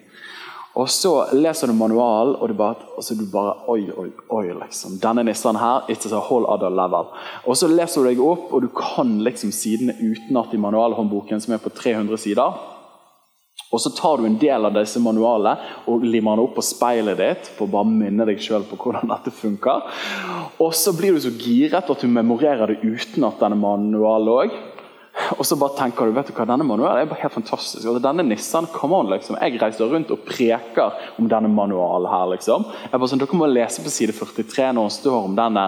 Og 0.78 0.89
Så 0.89 1.11
leser 1.34 1.67
du 1.67 1.73
manualen, 1.73 2.36
og 2.38 2.49
du 2.49 2.53
bare, 2.53 2.86
og 2.97 3.03
så 3.03 3.15
du 3.17 3.25
bare 3.32 3.55
Oi, 3.67 3.89
oi, 3.97 4.11
oi. 4.30 4.45
liksom. 4.61 4.99
Denne 5.01 5.23
nissen 5.25 5.57
her, 5.57 5.88
it's 5.89 6.11
a 6.13 6.19
whole 6.19 6.45
other 6.45 6.69
level. 6.69 7.09
Og 7.45 7.57
Så 7.57 7.67
leser 7.67 8.03
du 8.03 8.09
deg 8.11 8.21
opp, 8.21 8.53
og 8.53 8.61
du 8.61 8.69
kan 8.69 9.17
liksom 9.25 9.51
sidene 9.51 9.97
utenat 9.97 10.53
i 10.53 10.61
manualhåndboken, 10.61 11.41
som 11.41 11.53
er 11.53 11.63
på 11.63 11.73
300 11.73 12.17
sider. 12.17 12.53
Og 13.71 13.82
Så 13.82 13.89
tar 13.97 14.17
du 14.17 14.25
en 14.25 14.38
del 14.38 14.65
av 14.65 14.73
disse 14.78 14.99
manualene 14.99 15.57
og 15.88 16.05
limer 16.05 16.38
den 16.38 16.45
opp 16.45 16.55
på 16.55 16.63
speilet 16.63 17.17
ditt 17.17 17.49
for 17.57 17.65
å 17.65 17.73
bare 17.73 17.89
minne 17.89 18.28
deg 18.30 18.39
selv 18.39 18.69
på 18.69 18.78
hvordan 18.78 19.09
dette 19.11 19.34
funker. 19.34 19.82
Og 20.63 20.73
så 20.78 20.93
blir 20.95 21.17
du 21.17 21.19
så 21.25 21.34
giret 21.34 21.89
at 21.89 22.01
du 22.01 22.07
memorerer 22.07 22.67
det 22.67 22.84
utenat 22.86 23.41
denne 23.41 23.59
manualen 23.59 24.36
òg. 24.38 24.55
Og 25.38 25.45
så 25.45 25.57
bare 25.59 25.76
tenker 25.78 26.07
du 26.07 26.15
vet 26.15 26.30
du 26.30 26.34
hva, 26.36 26.45
denne 26.47 26.65
manualen 26.68 27.01
er 27.01 27.09
bare 27.09 27.24
helt 27.24 27.36
fantastisk. 27.36 27.82
Altså, 27.84 28.01
denne 28.03 28.26
Nissan, 28.28 28.68
come 28.74 28.97
on, 28.97 29.09
liksom. 29.11 29.38
Jeg 29.41 29.59
reiser 29.61 29.89
rundt 29.91 30.11
og 30.13 30.24
preker 30.28 30.97
om 31.18 31.30
denne 31.30 31.49
manualen 31.51 32.09
her. 32.11 32.28
liksom. 32.34 32.68
Jeg 32.84 32.93
bare 32.93 33.11
sånn, 33.11 33.24
Dere 33.24 33.39
må 33.39 33.49
lese 33.49 33.84
på 33.84 33.93
side 33.93 34.15
43 34.18 34.70
når 34.78 34.88
han 34.88 34.95
står 34.97 35.18
om 35.30 35.38
den 35.38 35.59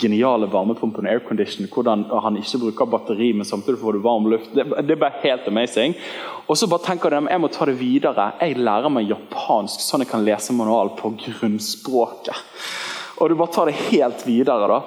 geniale 0.00 0.48
varmepumpen 0.52 1.08
aircondition, 1.10 1.68
hvordan 1.72 2.06
han 2.24 2.40
ikke 2.40 2.62
bruker 2.64 2.90
batteri, 2.96 3.32
men 3.36 3.48
samtidig 3.48 3.80
får 3.82 3.98
du 3.98 4.04
varm 4.06 4.30
luft. 4.32 4.50
Det, 4.56 4.66
det 4.86 4.96
er 4.96 5.04
bare 5.04 5.22
helt 5.22 5.48
amazing. 5.50 5.96
Og 6.46 6.58
så 6.58 6.68
bare 6.70 6.86
tenker 6.86 7.10
du 7.10 7.20
jeg 7.26 7.42
må 7.42 7.50
ta 7.52 7.66
det 7.68 7.78
videre. 7.80 8.30
Jeg 8.40 8.60
lærer 8.60 8.92
meg 8.92 9.10
japansk 9.10 9.82
sånn 9.82 10.04
jeg 10.04 10.12
kan 10.12 10.24
lese 10.26 10.54
manual 10.56 10.94
på 10.98 11.14
grunnspråket. 11.24 12.44
Og 13.16 13.30
du 13.30 13.34
bare 13.34 13.52
tar 13.52 13.70
det 13.70 13.78
helt 13.90 14.26
videre. 14.26 14.68
da. 14.68 14.82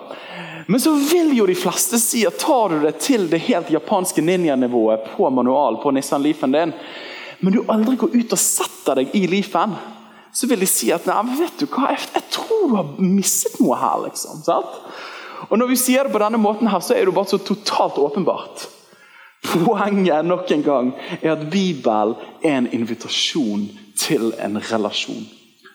Men 0.70 0.80
så 0.80 0.92
vil 0.94 1.32
jo 1.38 1.48
de 1.50 1.56
fleste 1.58 1.98
si 1.98 2.26
at 2.28 2.38
tar 2.38 2.70
du 2.70 2.84
det 2.84 3.00
til 3.02 3.30
det 3.30 3.42
helt 3.48 3.72
japanske 3.74 4.22
ninjanivået 4.22 5.08
på 5.16 5.30
manual 5.34 5.80
på 5.82 5.92
Nissan 5.92 6.22
Leafen 6.22 6.54
din, 6.54 6.74
men 7.40 7.56
du 7.56 7.64
aldri 7.72 7.96
går 7.98 8.14
ut 8.14 8.36
og 8.36 8.42
setter 8.42 9.00
deg 9.00 9.16
i 9.18 9.24
Leafen, 9.32 9.74
så 10.34 10.48
vil 10.48 10.62
de 10.62 10.68
si 10.70 10.92
at 10.94 11.08
nei, 11.10 11.24
vet 11.40 11.58
du 11.58 11.66
hva, 11.72 11.96
jeg, 11.96 12.22
tror 12.30 12.68
du 12.68 12.76
har 12.76 12.92
misset 13.02 13.58
noe 13.64 13.80
her. 13.80 14.04
liksom, 14.06 14.44
sant? 14.46 14.78
Og 15.50 15.58
Når 15.58 15.72
vi 15.72 15.80
sier 15.80 16.06
det 16.06 16.14
på 16.14 16.22
denne 16.22 16.38
måten, 16.38 16.70
her, 16.70 16.84
så 16.86 16.94
er 16.94 17.08
det 17.08 17.16
bare 17.16 17.32
så 17.32 17.42
totalt 17.42 17.98
åpenbart. 17.98 18.68
Poenget 19.50 20.28
nok 20.28 20.52
en 20.52 20.64
gang 20.64 20.94
er 21.22 21.32
at 21.34 21.50
Bibelen 21.50 22.14
er 22.44 22.58
en 22.60 22.70
invitasjon 22.76 23.70
til 23.98 24.34
en 24.38 24.60
relasjon. 24.70 25.26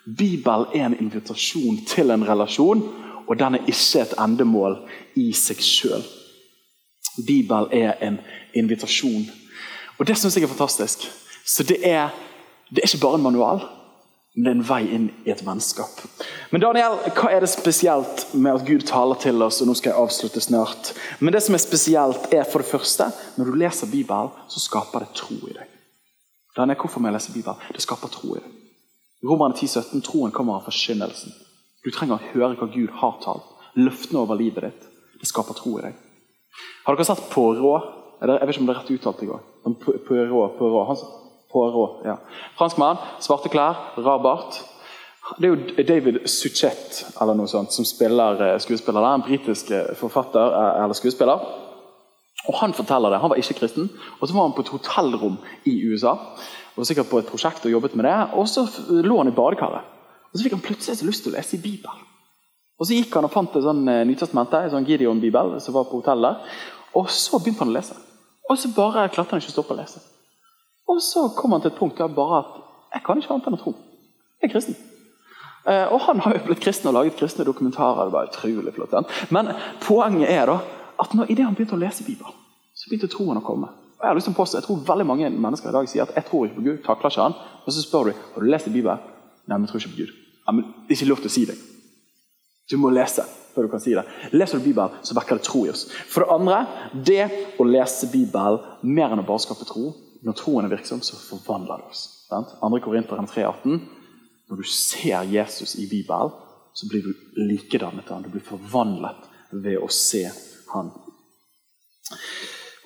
Bibelen 0.05 0.67
er 0.75 0.87
en 0.87 0.99
invitasjon 1.01 1.85
til 1.89 2.11
en 2.11 2.29
relasjon, 2.29 2.83
og 3.27 3.39
den 3.39 3.55
er 3.55 3.69
ikke 3.69 4.03
et 4.03 4.15
endemål 4.21 4.77
i 5.17 5.31
seg 5.33 5.63
sjøl. 5.65 6.05
Bibelen 7.27 7.73
er 7.73 7.95
en 8.03 8.19
invitasjon. 8.55 9.25
Og 9.99 10.07
Det 10.07 10.19
syns 10.19 10.37
jeg 10.37 10.45
er 10.45 10.53
fantastisk. 10.53 11.07
Så 11.47 11.63
det 11.63 11.79
er, 11.83 12.09
det 12.71 12.83
er 12.83 12.89
ikke 12.89 13.01
bare 13.01 13.15
en 13.15 13.23
manual, 13.23 13.61
men 14.35 14.45
det 14.45 14.51
er 14.51 14.57
en 14.59 14.69
vei 14.69 14.83
inn 14.97 15.05
i 15.25 15.31
et 15.31 15.45
vennskap. 15.47 16.01
Men 16.51 16.61
Daniel, 16.61 16.97
hva 17.15 17.31
er 17.31 17.45
det 17.45 17.53
spesielt 17.53 18.27
med 18.35 18.55
at 18.55 18.67
Gud 18.67 18.83
taler 18.89 19.21
til 19.23 19.43
oss? 19.43 19.61
og 19.61 19.69
nå 19.69 19.77
skal 19.79 19.93
jeg 19.93 20.01
avslutte 20.01 20.41
snart. 20.41 20.93
Men 21.21 21.33
det 21.33 21.43
som 21.45 21.55
er 21.55 21.63
spesielt 21.63 22.33
er 22.33 22.45
for 22.45 22.59
det 22.59 22.69
første, 22.69 23.13
Når 23.37 23.45
du 23.45 23.55
leser 23.55 23.87
Bibelen, 23.87 24.29
så 24.49 24.61
skaper 24.61 24.99
det 24.99 25.15
tro 25.15 25.35
i 25.35 25.53
deg. 25.53 25.71
Daniel, 26.57 26.79
hvorfor 26.79 27.01
må 27.01 27.09
jeg 27.09 27.15
lese 27.15 27.33
Bibelen? 27.33 27.57
Det 27.73 27.83
skaper 27.83 28.09
tro 28.09 28.37
i 28.37 28.41
deg. 28.41 28.64
Romerne 29.25 29.57
10, 29.57 29.69
17, 29.69 30.03
Troen 30.05 30.33
kommer 30.35 30.59
av 30.59 30.67
forkynnelsen. 30.69 31.33
Du 31.85 31.91
trenger 31.93 32.19
å 32.19 32.33
høre 32.33 32.57
hva 32.59 32.69
Gud 32.73 32.93
har 33.01 33.19
talt. 33.25 33.47
Løftene 33.77 34.21
over 34.23 34.39
livet 34.39 34.69
ditt. 34.69 34.89
Det 35.21 35.29
skaper 35.29 35.57
tro 35.57 35.79
i 35.79 35.85
deg. 35.87 35.97
Har 36.85 36.97
dere 36.97 37.07
sett 37.09 37.31
Poirot? 37.33 37.91
Jeg 38.21 38.31
vet 38.31 38.55
ikke 38.55 38.63
om 38.63 38.69
det 38.69 38.75
er 38.75 38.81
rett 38.81 38.93
uttalt 38.95 39.25
i 39.25 39.29
går. 39.29 39.43
Poirot, 40.07 40.59
Poirot. 40.59 41.05
Poirot 41.53 42.07
ja. 42.07 42.19
Fransk 42.59 42.79
mann, 42.83 43.03
svarte 43.23 43.51
klær, 43.53 43.79
rabart. 44.01 44.61
Det 45.39 45.49
er 45.49 45.53
jo 45.55 45.85
David 45.89 46.19
Suchet 46.29 47.05
eller 47.23 47.37
noe 47.39 47.49
sånt, 47.49 47.73
som 47.73 47.87
spiller 47.89 48.41
eh, 48.45 48.57
skuespiller. 48.61 49.01
Det 49.01 49.11
er 49.11 49.21
en 49.21 49.25
britisk 49.29 49.71
eh, 49.73 49.93
forfatter 49.97 50.57
eh, 50.59 50.83
eller 50.83 50.99
skuespiller. 50.99 51.47
Og 52.45 52.59
Han 52.61 52.75
forteller 52.77 53.15
det, 53.15 53.23
han 53.23 53.31
var 53.33 53.41
ikke 53.41 53.57
kristen, 53.57 53.87
og 54.21 54.29
så 54.29 54.35
var 54.35 54.43
han 54.45 54.53
på 54.53 54.67
et 54.67 54.73
hotellrom 54.75 55.39
i 55.65 55.79
USA. 55.89 56.13
Og 56.75 56.87
sikkert 56.87 57.11
på 57.11 57.21
et 57.21 57.29
prosjekt 57.29 57.67
og 57.67 57.73
jobbet 57.73 57.95
med 57.95 58.09
det, 58.09 58.17
og 58.35 58.49
så 58.51 58.65
lå 58.91 59.19
han 59.21 59.31
i 59.31 59.37
badekaret. 59.37 59.91
Og 60.33 60.39
Så 60.39 60.43
fikk 60.43 60.57
han 60.57 60.65
plutselig 60.65 60.99
så 60.99 61.07
lyst 61.07 61.23
til 61.23 61.31
å 61.31 61.37
lese 61.37 61.55
i 61.55 61.63
Bibelen. 61.63 62.01
Og 62.81 62.87
Så 62.87 62.97
gikk 62.97 63.15
han 63.15 63.29
og 63.29 63.31
fant 63.31 63.55
et 63.55 63.63
sånn 63.63 63.85
nytestamente, 64.09 64.59
en 64.59 64.73
sånn 64.73 64.89
Gideon-bibel 64.89 65.61
som 65.63 65.77
var 65.77 65.87
på 65.87 66.01
hotellet. 66.01 66.43
Og 66.99 67.07
så 67.11 67.39
begynte 67.39 67.63
han 67.63 67.71
å 67.71 67.77
lese. 67.77 67.95
Og 68.51 68.59
så 68.59 68.73
bare 68.75 69.07
klarte 69.15 69.37
han 69.37 69.43
ikke 69.43 69.53
å 69.53 69.55
stoppe 69.55 69.77
å 69.77 69.79
lese. 69.79 70.03
Og 70.91 70.99
så 71.03 71.29
kom 71.37 71.55
han 71.55 71.63
til 71.63 71.71
et 71.71 71.79
punkt 71.79 71.99
der 71.99 72.11
bare 72.13 72.43
at 72.43 72.59
jeg 72.95 73.07
kan 73.07 73.21
ikke 73.21 73.33
annet 73.35 73.47
enn 73.49 73.57
å 73.57 73.63
tro. 73.63 73.73
Jeg 74.43 74.51
er 74.51 74.53
kristen. 74.53 74.77
Eh, 75.65 75.87
og 75.95 76.03
han 76.05 76.21
har 76.21 76.35
jo 76.37 76.43
blitt 76.49 76.61
kristen 76.61 76.91
og 76.91 76.99
laget 76.99 77.17
kristne 77.17 77.47
dokumentarer. 77.47 78.05
det 78.05 78.13
var 78.13 78.29
utrolig 78.29 78.75
flott. 78.75 79.15
Men 79.31 79.55
poenget 79.81 80.31
er 80.31 80.51
da 80.51 80.59
at 81.01 81.15
når, 81.15 81.31
idet 81.31 81.47
han 81.47 81.55
begynte 81.55 81.79
å 81.79 81.81
lese 81.81 82.05
Bibelen, 82.05 82.37
så 82.75 82.91
begynte 82.91 83.11
troen 83.15 83.41
å 83.41 83.47
komme. 83.47 83.71
Jeg 84.01 84.11
har 84.11 84.19
lyst 84.19 84.29
til 84.29 84.35
å 84.35 84.41
påstå, 84.41 84.59
jeg 84.59 84.67
tror 84.67 84.83
veldig 84.89 85.07
mange 85.09 85.31
mennesker 85.31 85.71
i 85.71 85.77
dag 85.77 85.89
sier 85.89 86.05
at 86.05 86.17
jeg 86.17 86.27
tror 86.29 86.49
ikke 86.49 86.59
på 86.59 86.67
Gud. 86.67 86.83
takler 86.85 87.13
ikke 87.13 87.29
han. 87.29 87.39
Og 87.65 87.73
så 87.73 87.85
spør 87.85 88.11
du 88.11 88.13
har 88.35 88.43
du 88.43 88.51
lest 88.51 88.69
i 88.69 88.75
Bibelen. 88.75 89.01
Nei, 89.47 89.57
men 89.57 89.65
jeg 89.65 89.73
tror 89.73 89.81
ikke 89.81 89.95
på 89.95 90.03
Gud. 90.03 90.13
Ja, 90.45 90.53
men 90.53 90.65
Det 90.65 90.93
er 90.93 90.99
ikke 90.99 91.11
lov 91.13 91.23
til 91.25 91.33
å 91.33 91.37
si 91.37 91.45
det. 91.49 91.57
Du 92.71 92.77
må 92.81 92.93
lese 92.93 93.25
før 93.55 93.67
du 93.67 93.71
kan 93.71 93.81
si 93.81 93.95
det. 93.95 94.05
Leser 94.35 94.59
du 94.59 94.65
Bibelen, 94.65 94.99
så 95.07 95.15
vekker 95.15 95.39
det 95.39 95.47
tro 95.47 95.65
i 95.65 95.71
oss. 95.71 95.87
For 96.11 96.25
det 96.25 96.35
andre, 96.35 96.61
det 96.93 97.25
å 97.61 97.67
lese 97.69 98.11
Bibelen 98.11 98.61
mer 98.83 99.13
enn 99.15 99.23
å 99.23 99.27
bare 99.29 99.45
skape 99.45 99.69
tro. 99.69 99.93
Når 100.25 100.39
troen 100.41 100.67
er 100.67 100.73
virksom, 100.73 101.03
så 101.05 101.17
forvandler 101.21 101.83
det 101.83 101.93
oss. 101.93 102.07
Sant? 102.29 102.57
2. 102.61 102.81
Korinteren 102.83 103.29
3,18 103.29 103.79
når 104.49 104.57
du 104.57 104.63
ser 104.69 105.23
Jesus 105.23 105.75
i 105.81 105.87
Bibelen, 105.89 106.31
så 106.73 106.89
blir 106.89 107.03
du 107.03 107.15
likedannet 107.37 108.05
til 108.05 108.15
han. 108.15 108.25
Du 108.25 108.33
blir 108.33 108.45
forvandlet 108.45 109.29
ved 109.51 109.79
å 109.81 109.89
se 109.93 110.25
han. 110.73 110.91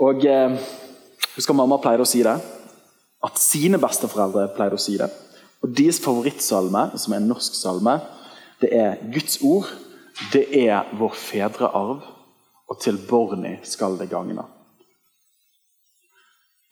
Og 0.04 0.26
eh, 0.28 0.54
Husker 1.38 1.54
mamma 1.54 1.78
pleide 1.78 2.02
å 2.02 2.08
si 2.08 2.24
det. 2.26 2.34
At 3.22 3.38
sine 3.38 3.78
besteforeldre 3.78 4.48
pleide 4.56 4.74
å 4.74 4.82
si 4.82 4.96
det. 4.98 5.06
Og 5.62 5.70
Deres 5.74 6.00
favorittsalme, 6.02 6.88
som 6.98 7.14
er 7.14 7.22
en 7.22 7.28
norsk 7.30 7.54
salme, 7.54 7.98
det 8.58 8.72
er 8.74 9.02
Guds 9.14 9.38
ord. 9.46 9.70
Det 10.32 10.48
er 10.64 10.88
vår 10.98 11.14
fedrearv, 11.14 12.02
og 12.68 12.80
til 12.82 12.98
Borny 13.06 13.60
skal 13.62 13.94
det 14.00 14.08
gagne. 14.10 14.42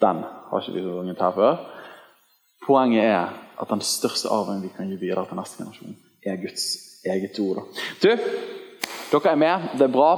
Den 0.03 0.25
har 0.51 0.63
ikke 0.63 0.75
vi 0.75 0.83
sunget 0.83 1.23
her 1.23 1.37
før. 1.37 1.61
Poenget 2.67 3.07
er 3.07 3.37
at 3.63 3.71
den 3.71 3.85
største 3.87 4.29
arven 4.35 4.65
vi 4.65 4.73
kan 4.75 4.91
gi 4.91 4.99
videre 4.99 5.23
til 5.29 5.39
neste 5.39 5.63
generasjon, 5.63 5.95
er 6.27 6.43
Guds 6.43 6.67
eget 7.07 7.39
ord. 7.41 7.63
Du, 8.03 8.11
dere 8.11 9.31
er 9.31 9.39
med. 9.41 9.71
Det 9.79 9.87
er 9.87 9.95
bra. 9.95 10.11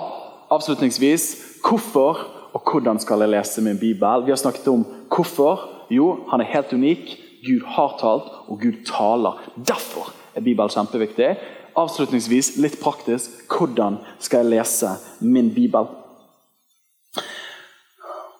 Avslutningsvis 0.57 1.29
hvorfor 1.61 2.38
og 2.53 2.65
hvordan 2.65 2.99
skal 3.03 3.21
jeg 3.23 3.33
lese 3.35 3.63
min 3.63 3.79
bibel? 3.79 4.25
Vi 4.25 4.33
har 4.33 4.41
snakket 4.41 4.69
om 4.69 4.87
hvorfor. 5.13 5.67
Jo, 5.91 6.25
han 6.31 6.41
er 6.41 6.53
helt 6.53 6.73
unik. 6.73 7.17
Gud 7.45 7.65
har 7.67 7.95
talt, 8.01 8.33
og 8.49 8.61
Gud 8.61 8.85
taler. 8.87 9.39
Derfor 9.57 10.13
er 10.35 10.41
Bibelen 10.41 10.73
kjempeviktig. 10.73 11.37
Avslutningsvis, 11.79 12.57
litt 12.59 12.81
praktisk, 12.83 13.45
hvordan 13.53 14.01
skal 14.19 14.43
jeg 14.43 14.59
lese 14.59 14.97
min 15.21 15.53
bibel? 15.55 15.87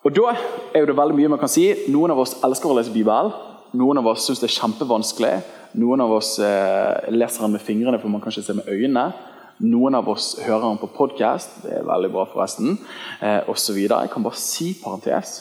Og 0.05 0.15
Da 0.15 0.33
er 0.75 0.87
det 0.87 0.97
veldig 0.97 1.15
mye 1.15 1.29
man 1.29 1.39
kan 1.39 1.51
si. 1.53 1.69
Noen 1.93 2.15
av 2.15 2.23
oss 2.23 2.39
elsker 2.45 2.71
å 2.71 2.77
lese 2.79 2.95
Bibelen. 2.95 3.33
Noen 3.77 4.01
av 4.01 4.07
oss 4.09 4.25
syns 4.27 4.41
det 4.41 4.49
er 4.49 4.57
kjempevanskelig. 4.57 5.33
Noen 5.79 6.01
av 6.01 6.13
oss 6.17 6.39
eh, 6.41 7.11
leser 7.13 7.45
den 7.45 7.59
med 7.59 7.63
fingrene, 7.63 7.99
for 8.01 8.09
man 8.09 8.23
kan 8.23 8.33
ikke 8.33 8.47
se 8.47 8.57
med 8.57 8.71
øynene. 8.73 9.11
Noen 9.59 9.97
av 9.99 10.07
oss 10.09 10.37
hører 10.39 10.69
den 10.69 10.79
på 10.79 10.87
podkast, 10.95 11.65
det 11.65 11.73
er 11.81 11.87
veldig 11.87 12.13
bra 12.15 12.25
forresten, 12.31 12.77
eh, 13.21 13.41
osv. 13.51 13.75
Jeg 13.75 14.11
kan 14.13 14.23
bare 14.23 14.39
si 14.39 14.69
parentes, 14.79 15.33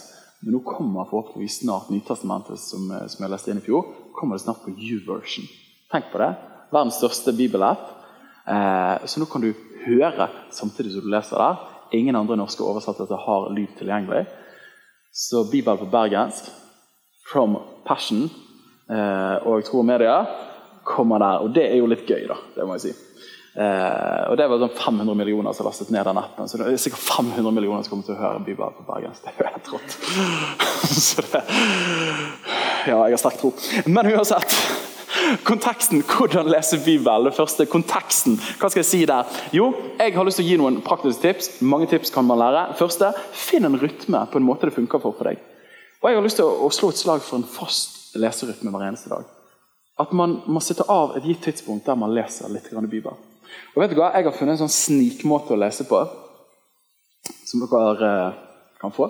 men 0.42 0.56
nå 0.56 0.64
kommer 0.66 1.06
forhåpentligvis 1.06 1.60
snart 1.62 1.92
Nytestamentet, 1.94 2.58
som, 2.58 2.90
eh, 2.92 3.06
som 3.08 3.24
jeg 3.24 3.32
leste 3.32 3.52
inn 3.52 3.62
i 3.62 3.66
fjor, 3.66 3.86
kommer 4.18 4.36
det 4.36 4.42
snart 4.42 4.64
på 4.66 4.74
U-version. 4.74 5.46
Tenk 5.92 6.06
på 6.12 6.18
det. 6.18 6.36
Verdens 6.72 6.98
største 6.98 7.32
bibelapp. 7.38 7.94
Eh, 8.48 9.06
så 9.06 9.20
nå 9.20 9.30
kan 9.30 9.42
du 9.42 9.54
høre 9.86 10.30
samtidig 10.50 10.94
som 10.94 11.02
du 11.02 11.10
leser 11.10 11.38
der. 11.38 11.58
Ingen 11.94 12.16
andre 12.16 12.38
norske 12.38 12.64
oversettelser 12.64 13.18
har 13.18 13.54
lyd 13.54 13.78
tilgjengelig. 13.78 14.26
Så 15.14 15.44
Bibel 15.52 15.78
på 15.78 15.92
bergensk, 15.92 16.50
From 17.32 17.58
Passion 17.86 18.32
eh, 18.90 19.38
og 19.46 19.64
Tro 19.64 19.80
og 19.80 19.86
Media 19.86 20.26
kommer 20.84 21.20
der. 21.20 21.44
Og 21.44 21.54
det 21.54 21.72
er 21.72 21.78
jo 21.78 21.86
litt 21.86 22.08
gøy, 22.08 22.28
da. 22.28 22.36
Det 22.56 22.66
må 22.66 22.74
jeg 22.74 22.82
si. 22.82 23.07
Eh, 23.58 24.24
og 24.30 24.38
Det 24.38 24.46
var 24.46 24.60
sånn 24.62 24.76
500 24.78 25.16
millioner 25.18 25.54
som 25.58 25.66
lastet 25.66 25.90
ned 25.90 26.06
den 26.06 26.20
appen. 26.22 26.50
Så 26.50 26.60
det 26.62 26.68
er 26.70 26.82
sikkert 26.82 27.02
500 27.02 27.54
millioner 27.56 27.82
som 27.82 27.96
kommer 27.96 28.06
til 28.06 28.14
å 28.14 28.20
høre 28.20 28.44
Bibelen 28.46 28.76
på 28.78 28.86
bergensk. 28.86 29.22
Det 29.26 29.32
er 29.34 29.40
jo 29.42 29.48
helt 29.50 29.72
rått. 29.74 29.90
ja, 32.88 33.00
jeg 33.02 33.16
har 33.16 33.22
sterk 33.22 33.40
tro. 33.42 33.54
Men 33.90 34.12
uansett. 34.14 34.54
Konteksten, 35.48 36.04
hvordan 36.06 36.52
lese 36.54 36.78
Bibelen. 36.86 37.26
Det 37.26 37.34
første, 37.34 37.66
konteksten. 37.66 38.38
Hva 38.62 38.70
skal 38.70 38.84
jeg 38.84 38.90
si 38.92 39.00
der? 39.10 39.40
Jo, 39.56 39.72
jeg 39.98 40.14
har 40.14 40.28
lyst 40.28 40.38
til 40.38 40.46
å 40.46 40.52
gi 40.52 40.60
noen 40.62 40.78
praktiske 40.86 41.26
tips. 41.26 41.50
Mange 41.66 41.90
tips 41.90 42.14
kan 42.14 42.28
man 42.28 42.38
lære. 42.44 42.68
Første, 42.78 43.10
Finn 43.34 43.66
en 43.66 43.80
rytme 43.82 44.22
på 44.30 44.38
en 44.38 44.46
måte 44.46 44.70
det 44.70 44.76
funker 44.78 45.02
for 45.02 45.18
for 45.18 45.32
deg. 45.32 45.42
Og 46.04 46.12
Jeg 46.12 46.20
har 46.20 46.28
lyst 46.28 46.38
til 46.38 46.46
å, 46.46 46.70
slå 46.70 46.92
et 46.94 47.02
slag 47.02 47.26
for 47.26 47.42
en 47.42 47.48
fast 47.50 48.14
leserytme 48.22 48.70
hver 48.70 48.86
eneste 48.92 49.10
dag. 49.10 49.26
At 49.98 50.14
man 50.14 50.44
må 50.46 50.62
sitte 50.62 50.86
av 50.94 51.18
et 51.18 51.26
gitt 51.26 51.42
tidspunkt 51.48 51.90
der 51.90 51.98
man 51.98 52.14
leser 52.14 52.54
litt 52.54 52.70
Bibelen. 52.70 53.18
Og 53.76 53.84
vet 53.84 53.94
du 53.94 54.00
hva? 54.00 54.12
Jeg 54.16 54.28
har 54.28 54.36
funnet 54.36 54.58
en 54.58 54.66
sånn 54.66 54.74
snikmåte 54.74 55.56
å 55.56 55.62
lese 55.62 55.86
på, 55.88 56.02
som 57.48 57.64
dere 57.64 58.10
eh, 58.10 58.44
kan 58.82 58.94
få. 58.94 59.08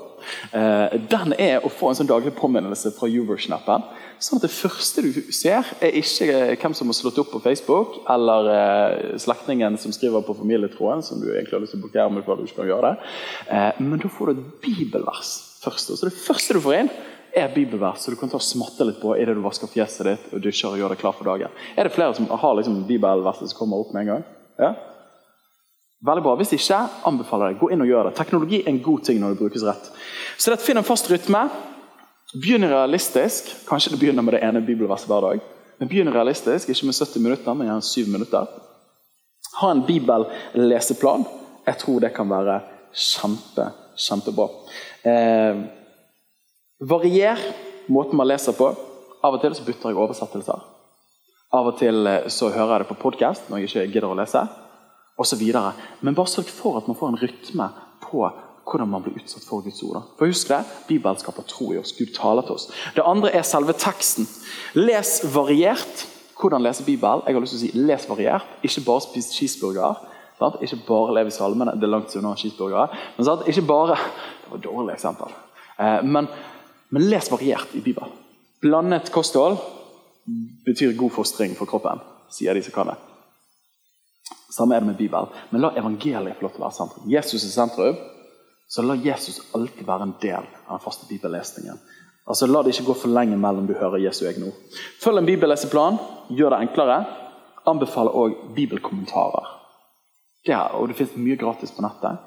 Eh, 0.56 0.96
den 1.12 1.36
er 1.40 1.66
å 1.66 1.72
få 1.72 1.92
en 1.92 2.00
sånn 2.00 2.10
daglig 2.10 2.34
påminnelse 2.38 2.94
fra 2.96 3.10
Uversion-appen. 3.12 3.86
Sånn 4.24 4.40
at 4.40 4.48
det 4.48 4.54
første 4.54 5.04
du 5.06 5.10
ser, 5.36 5.68
er 5.84 5.98
ikke 6.00 6.30
eh, 6.32 6.54
hvem 6.60 6.76
som 6.78 6.92
har 6.92 7.00
slått 7.00 7.20
opp 7.24 7.34
på 7.36 7.44
Facebook, 7.44 8.00
eller 8.14 9.18
slektningen 9.22 9.80
som 9.82 9.96
skriver 9.96 10.26
på 10.28 10.38
familietråden, 10.38 11.04
som 11.06 11.22
du 11.24 11.30
egentlig 11.32 11.58
har 11.58 11.66
lyst 11.66 11.76
til 11.76 11.84
å 11.84 11.88
blokkere 11.88 12.16
med 12.16 12.26
for 12.26 12.36
at 12.36 12.42
du 12.44 12.50
ikke 12.50 12.62
kan 12.62 12.72
gjøre 12.72 12.94
det. 12.94 13.12
Men 13.84 14.02
da 14.04 14.12
får 14.12 14.32
du 14.32 14.38
et 14.38 14.50
bibelvers 14.68 15.36
først. 15.64 15.96
Så 15.96 16.10
det 16.10 16.16
første 16.16 16.56
du 16.58 16.64
får 16.64 16.82
inn, 16.82 16.92
er 17.38 17.54
bibelvers, 17.54 18.04
så 18.04 18.12
du 18.12 18.18
kan 18.20 18.30
ta 18.32 18.40
og 18.40 18.46
smatte 18.46 18.86
litt 18.88 19.00
på 19.02 19.14
idet 19.18 19.36
du 19.38 19.44
vasker 19.46 19.70
fjeset 19.72 20.08
ditt 20.10 20.34
og 20.34 20.44
dusjer 20.44 20.74
og 20.74 20.82
gjør 20.82 20.94
deg 20.94 21.02
klar 21.02 21.16
for 21.16 21.30
dagen. 21.30 21.54
Er 21.78 21.88
det 21.88 21.96
flere 21.96 22.16
som 22.18 22.28
har 22.30 22.58
liksom 22.60 22.84
bibelverset 22.90 23.52
som 23.52 23.60
kommer 23.60 23.82
opp 23.84 23.94
med 23.94 24.06
en 24.06 24.12
gang? 24.14 24.28
Ja? 24.62 24.74
Veldig 26.06 26.24
bra. 26.24 26.36
Hvis 26.38 26.54
ikke, 26.54 26.80
anbefaler 27.10 27.52
jeg. 27.52 27.60
Gå 27.62 27.72
inn 27.74 27.82
og 27.82 27.90
gjør 27.90 28.10
det. 28.10 28.18
Teknologi 28.20 28.62
er 28.62 28.70
en 28.70 28.84
god 28.86 29.06
ting 29.08 29.22
når 29.22 29.34
det 29.34 29.42
brukes 29.42 29.66
rett. 29.66 29.90
Så 30.38 30.54
det 30.54 30.62
Finn 30.62 30.78
en 30.78 30.86
fast 30.86 31.10
rytme. 31.10 31.48
Begynn 32.38 32.68
realistisk. 32.70 33.50
Kanskje 33.70 33.96
det 33.96 34.02
begynner 34.02 34.26
med 34.26 34.38
det 34.38 34.44
ene 34.46 34.62
bibelverset 34.62 35.10
hver 35.10 35.26
dag. 35.26 35.42
Men 35.80 35.90
begynn 35.90 36.14
realistisk, 36.14 36.70
ikke 36.70 36.90
med 36.90 36.98
70 36.98 37.24
minutter, 37.24 37.54
men 37.54 37.70
gjerne 37.70 37.86
7 37.86 38.12
minutter. 38.14 38.46
Ha 39.62 39.72
en 39.72 39.84
bibelleseplan. 39.88 41.26
Jeg 41.68 41.82
tror 41.82 42.00
det 42.02 42.14
kan 42.14 42.30
være 42.30 42.60
kjempe, 42.94 43.72
kjempebra. 43.98 44.48
Eh, 45.06 45.66
varier 46.80 47.40
måten 47.86 48.18
man 48.18 48.28
leser 48.28 48.56
på. 48.58 48.72
Av 49.24 49.34
og 49.34 49.42
til 49.42 49.56
så 49.58 49.66
bytter 49.66 49.92
jeg 49.92 50.00
oversettelser. 50.00 50.66
Av 51.58 51.70
og 51.70 51.78
til 51.80 52.10
eh, 52.10 52.28
så 52.32 52.52
hører 52.54 52.76
jeg 52.76 52.84
det 52.84 52.90
på 52.92 53.02
podkast 53.02 53.48
når 53.50 53.64
jeg 53.64 53.70
ikke 53.70 53.94
gidder 53.96 54.12
å 54.12 54.18
lese. 54.20 54.44
Og 55.18 55.26
så 55.26 55.40
videre. 55.40 55.72
Men 56.06 56.18
bare 56.18 56.30
sørg 56.30 56.50
for 56.54 56.78
at 56.78 56.90
man 56.90 56.98
får 57.00 57.14
en 57.14 57.22
rytme 57.24 57.70
på 58.04 58.28
hvordan 58.68 58.90
man 58.92 59.02
blir 59.06 59.16
utsatt 59.18 59.48
for 59.48 59.64
Guds 59.64 59.80
ord. 59.88 60.04
For 60.20 60.30
husk 60.30 60.52
det, 60.52 60.60
Bibelen 60.90 61.18
skaper 61.18 61.46
tro 61.48 61.72
i 61.74 61.80
oss. 61.80 61.96
Gud 61.96 62.12
taler 62.16 62.46
til 62.46 62.58
oss. 62.58 62.68
Det 62.96 63.06
andre 63.06 63.32
er 63.32 63.48
selve 63.48 63.74
teksten. 63.74 64.28
Les 64.76 65.22
variert. 65.34 66.04
Hvordan 66.38 66.62
lese 66.62 66.86
Bibelen? 66.86 67.24
Jeg 67.26 67.34
har 67.34 67.42
lyst 67.42 67.56
til 67.56 67.62
å 67.62 67.64
si 67.64 67.86
Les 67.88 68.10
variert. 68.10 68.52
Ikke 68.68 68.84
bare 68.86 69.06
spis 69.08 69.32
cheeseburger. 69.34 70.04
Sant? 70.38 70.60
Ikke 70.62 70.82
bare 70.86 71.16
leve 71.16 71.32
i 71.32 71.38
salmene. 71.38 71.74
Det 71.80 71.88
er 71.88 71.96
langt 71.96 72.14
unna 72.20 72.36
cheeseburgere. 72.38 72.92
Men 73.16 73.26
sant? 73.26 73.48
ikke 73.48 73.66
bare 73.66 73.98
Det 73.98 74.52
var 74.52 74.60
et 74.60 74.68
dårlig 74.68 74.94
eksempel. 74.94 75.34
Eh, 75.80 76.04
men, 76.04 76.28
men, 76.90 77.10
les 77.10 77.32
variert 77.32 77.76
i 77.76 77.82
Bibelen. 77.82 78.14
Blandet 78.62 79.12
kosthold 79.14 79.58
betyr 80.66 80.96
god 80.98 81.14
fostring 81.16 81.54
for 81.56 81.70
kroppen, 81.70 82.02
sier 82.34 82.58
de 82.58 82.64
som 82.66 82.76
kan 82.76 82.92
det. 82.92 82.98
Samme 84.58 84.76
er 84.76 84.82
det 84.82 84.92
med 84.92 84.98
Bibelen. 84.98 85.30
Men 85.52 85.62
la 85.62 85.74
evangeliet 85.78 86.40
få 86.40 86.48
lov 86.48 86.56
til 86.56 86.64
å 86.64 86.66
være 86.66 86.78
sentrum. 86.80 87.10
Jesus 87.12 87.44
er 87.44 87.54
sentrum, 87.54 88.00
så 88.68 88.84
la 88.84 88.98
Jesus 89.00 89.42
alltid 89.56 89.86
være 89.88 90.08
en 90.08 90.18
del 90.22 90.48
av 90.68 90.78
den 90.78 90.84
faste 90.84 91.08
bibellesningen. 91.10 91.78
Altså, 92.28 92.48
La 92.48 92.62
det 92.64 92.74
ikke 92.76 92.90
gå 92.90 92.96
for 93.04 93.14
lenge 93.16 93.38
mellom 93.40 93.68
du 93.68 93.76
hører 93.80 94.04
Jesu 94.04 94.26
egne 94.28 94.50
ord. 94.50 94.80
Følg 95.00 95.22
en 95.22 95.30
bibelleseplan, 95.30 96.00
gjør 96.36 96.56
det 96.56 96.64
enklere. 96.66 96.98
Anbefaler 97.68 98.16
òg 98.16 98.36
bibelkommentarer. 98.56 99.54
Det, 100.48 100.56
og 100.56 100.90
det 100.90 100.98
finnes 100.98 101.16
mye 101.20 101.40
gratis 101.40 101.72
på 101.76 101.84
nettet. 101.84 102.20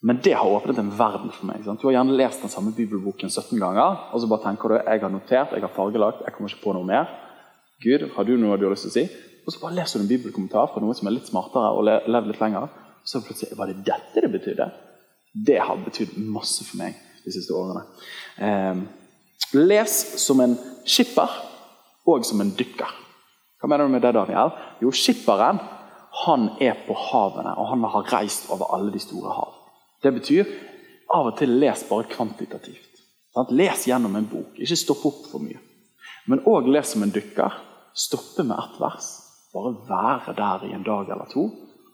Men 0.00 0.20
det 0.22 0.36
har 0.38 0.46
åpnet 0.46 0.78
en 0.78 0.92
verden 0.94 1.32
for 1.34 1.48
meg. 1.48 1.64
Sant? 1.66 1.80
Du 1.82 1.88
har 1.88 1.96
gjerne 1.96 2.18
lest 2.18 2.44
den 2.44 2.52
samme 2.52 2.70
bibelboken 2.76 3.32
17 3.32 3.58
ganger, 3.58 4.04
og 4.12 4.20
så 4.22 4.28
bare 4.30 4.44
tenker 4.46 4.70
du 4.70 4.76
jeg 4.76 5.02
har 5.02 5.10
notert, 5.10 5.54
jeg 5.56 5.64
har 5.64 5.74
fargelagt, 5.74 6.22
jeg 6.22 6.36
kommer 6.36 6.52
ikke 6.52 6.62
på 6.62 6.74
noe 6.76 6.86
mer. 6.86 7.10
Gud, 7.82 8.04
har 8.14 8.26
du 8.26 8.36
noe 8.38 8.58
du 8.58 8.68
har 8.68 8.74
lyst 8.74 8.86
til 8.86 8.92
å 8.92 8.96
si? 8.98 9.24
Og 9.46 9.54
så 9.54 9.62
bare 9.62 9.78
leser 9.78 9.98
du 9.98 10.04
en 10.04 10.12
bibelkommentar 10.12 10.70
fra 10.70 10.82
noen 10.82 10.94
som 10.94 11.08
er 11.08 11.16
litt 11.16 11.30
smartere 11.30 11.72
og 11.74 11.86
levd 11.88 12.30
litt 12.30 12.42
lenger. 12.42 12.70
Så 13.06 13.22
plutselig 13.24 13.58
var 13.58 13.70
det 13.70 13.82
dette 13.86 14.22
det 14.22 14.30
betydde. 14.30 14.68
Det 15.48 15.58
har 15.62 15.82
betydd 15.82 16.14
masse 16.30 16.66
for 16.68 16.78
meg 16.80 16.98
de 17.24 17.34
siste 17.34 17.54
årene. 17.56 17.82
Eh, 18.44 18.82
les 19.56 19.94
som 20.20 20.42
en 20.44 20.54
skipper 20.86 21.32
og 22.08 22.26
som 22.26 22.42
en 22.44 22.54
dykker. 22.54 22.94
Hva 23.58 23.70
mener 23.70 23.88
du 23.88 23.94
med 23.96 24.04
det, 24.04 24.14
Daniel? 24.14 24.54
Jo, 24.82 24.92
skipperen 24.94 25.58
han 26.24 26.48
er 26.62 26.78
på 26.86 26.94
havene, 26.96 27.52
og 27.58 27.68
han 27.72 27.84
har 27.92 28.12
reist 28.12 28.48
over 28.54 28.70
alle 28.74 28.92
de 28.94 29.00
store 29.02 29.34
hav. 29.34 29.57
Det 30.02 30.12
betyr 30.14 30.50
av 31.14 31.30
og 31.30 31.38
til 31.38 31.56
les 31.60 31.84
bare 31.88 32.08
kvantitativt. 32.10 33.00
Sant? 33.34 33.54
Les 33.54 33.86
gjennom 33.88 34.16
en 34.18 34.28
bok, 34.28 34.58
ikke 34.58 34.78
stopp 34.78 35.06
opp 35.08 35.24
for 35.32 35.42
mye. 35.44 35.60
Men 36.28 36.44
òg 36.48 36.68
les 36.70 36.92
som 36.92 37.02
en 37.04 37.14
dykker. 37.14 37.64
Stoppe 37.98 38.44
med 38.46 38.58
ett 38.58 38.76
vers. 38.80 39.08
Bare 39.54 39.72
være 39.88 40.34
der 40.36 40.66
i 40.68 40.74
en 40.76 40.84
dag 40.86 41.08
eller 41.10 41.30
to. 41.30 41.48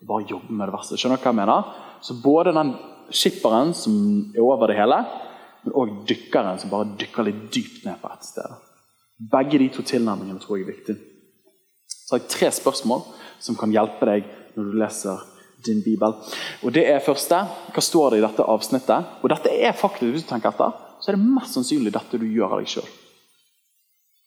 Bare 0.04 0.26
jobbe 0.28 0.52
med 0.52 0.68
det 0.68 0.74
verset. 0.74 0.98
Skjønner 1.00 1.20
du 1.20 1.24
hva 1.24 1.32
jeg 1.32 1.40
mener? 1.40 1.70
Så 2.04 2.16
både 2.20 2.52
den 2.56 2.74
skipperen 3.14 3.72
som 3.76 3.94
er 4.34 4.42
over 4.44 4.68
det 4.68 4.78
hele, 4.78 4.98
men 5.64 5.76
òg 5.80 5.94
dykkeren 6.08 6.58
som 6.60 6.72
bare 6.72 6.90
dykker 7.00 7.28
litt 7.28 7.44
dypt 7.54 7.84
ned 7.86 8.00
på 8.02 8.10
ett 8.10 8.26
sted. 8.26 8.56
Begge 9.32 9.60
de 9.62 9.70
to 9.72 9.84
tilnærmingene 9.86 10.42
tror 10.42 10.58
jeg 10.58 10.66
er 10.66 10.72
viktig. 10.74 10.96
Så 11.88 12.16
har 12.16 12.24
jeg 12.24 12.32
tre 12.34 12.50
spørsmål 12.52 13.04
som 13.40 13.56
kan 13.56 13.72
hjelpe 13.72 14.08
deg 14.10 14.26
når 14.56 14.66
du 14.68 14.76
leser 14.82 15.22
din 15.66 15.82
bibel. 15.84 16.16
Og 16.62 16.74
det 16.74 16.86
er 16.90 17.04
første. 17.04 17.40
Hva 17.74 17.84
står 17.84 18.14
det 18.14 18.20
i 18.20 18.26
dette 18.26 18.48
avsnittet? 18.54 19.14
Og 19.22 19.32
dette 19.32 19.52
er 19.54 19.76
faktisk, 19.76 20.12
hvis 20.12 20.26
du 20.26 20.30
tenker 20.32 20.52
etter, 20.52 20.76
så 21.00 21.10
er 21.10 21.18
det 21.18 21.32
mest 21.36 21.56
sannsynlig 21.56 21.92
dette 21.94 22.20
du 22.20 22.26
gjør 22.28 22.56
av 22.56 22.62
deg 22.62 22.70
sjøl. 22.74 22.92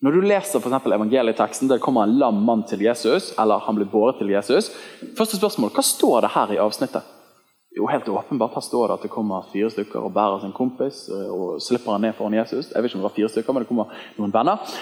Når 0.06 0.14
du 0.14 0.26
leser 0.30 0.62
for 0.62 0.94
evangelieteksten 0.94 1.70
der 1.70 1.80
det 1.80 1.86
kommer 1.86 2.06
en 2.06 2.20
lam 2.22 2.44
mann 2.46 2.62
til 2.70 2.84
Jesus, 2.86 3.32
eller 3.42 3.64
han 3.66 3.80
blir 3.80 3.90
båret 3.90 4.20
til 4.20 4.30
Jesus, 4.30 4.70
første 5.18 5.40
spørsmål, 5.40 5.72
hva 5.74 5.84
står 5.86 6.28
det 6.28 6.34
her 6.36 6.54
i 6.54 6.60
avsnittet? 6.62 7.14
Jo, 7.78 7.86
helt 7.90 8.08
åpenbart, 8.10 8.54
Her 8.54 8.62
står 8.62 8.88
det 8.88 8.94
at 8.94 9.04
det 9.06 9.14
kommer 9.14 9.50
fire 9.52 9.70
stykker 9.70 10.02
og 10.02 10.14
bærer 10.14 10.42
sin 10.42 10.54
kompis 10.54 11.04
eh, 11.14 11.30
og 11.30 11.62
slipper 11.62 11.94
han 11.94 12.02
ned 12.02 12.16
foran 12.18 12.34
Jesus. 12.34 12.72
Jeg 12.72 12.82
vet 12.82 12.90
ikke 12.90 12.98
om 12.98 13.04
det 13.04 13.10
var 13.10 13.18
fire 13.18 13.30
stykker, 13.30 13.54
men 13.54 13.64
det 13.64 13.70
kommer 13.70 14.00
noen 14.18 14.34
venner. 14.34 14.74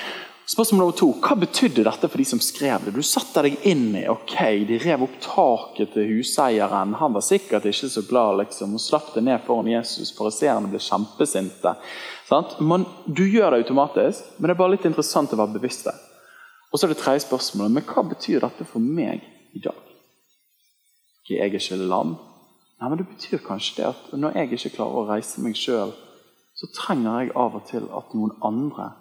Spørsmål 0.46 0.80
nummer 0.80 0.94
to, 0.94 1.08
Hva 1.26 1.36
betydde 1.42 1.84
dette 1.88 2.06
for 2.06 2.22
de 2.22 2.26
som 2.30 2.40
skrev 2.44 2.84
det? 2.86 2.92
Du 2.94 3.02
satte 3.02 3.42
deg 3.42 3.64
inn 3.66 3.96
i 3.98 4.04
ok, 4.10 4.36
De 4.70 4.78
rev 4.78 5.06
opp 5.08 5.16
taket 5.24 5.96
til 5.96 6.06
huseieren. 6.12 6.94
Han 7.00 7.16
var 7.16 7.24
sikkert 7.26 7.66
ikke 7.66 7.90
så 7.90 8.04
glad 8.06 8.38
liksom, 8.44 8.76
og 8.78 8.84
slapp 8.84 9.14
det 9.16 9.24
ned 9.26 9.42
foran 9.48 9.72
Jesus. 9.72 10.14
Fariseerne 10.14 10.70
ble 10.70 10.78
kjempesinte. 10.78 11.74
Man, 12.62 12.86
du 13.08 13.24
gjør 13.26 13.56
det 13.56 13.64
automatisk, 13.64 14.28
men 14.38 14.50
det 14.50 14.54
er 14.54 14.60
bare 14.60 14.76
litt 14.76 14.86
interessant 14.86 15.34
å 15.34 15.40
være 15.40 15.58
bevisst 15.58 15.90
det. 15.90 15.96
Og 16.70 16.78
så 16.78 16.86
er 16.86 16.94
det 16.94 17.00
tredje 17.02 17.24
spørsmålet. 17.26 17.74
Men 17.74 17.88
hva 17.90 18.04
betyr 18.06 18.46
dette 18.46 18.68
for 18.70 18.84
meg 18.84 19.26
i 19.58 19.64
dag? 19.64 19.82
Jeg 21.26 21.42
er 21.42 21.58
ikke 21.58 21.80
lam. 21.90 22.20
Nei, 22.82 22.90
men 22.90 23.02
Det 23.02 23.08
betyr 23.08 23.42
kanskje 23.42 23.80
det 23.80 23.88
at 23.90 24.14
når 24.14 24.38
jeg 24.38 24.52
ikke 24.60 24.76
klarer 24.78 25.02
å 25.02 25.08
reise 25.10 25.42
meg 25.42 25.58
sjøl, 25.58 25.96
så 26.54 26.70
trenger 26.76 27.24
jeg 27.24 27.34
av 27.34 27.58
og 27.58 27.66
til 27.66 27.90
at 27.90 28.14
noen 28.14 28.36
andre 28.46 28.92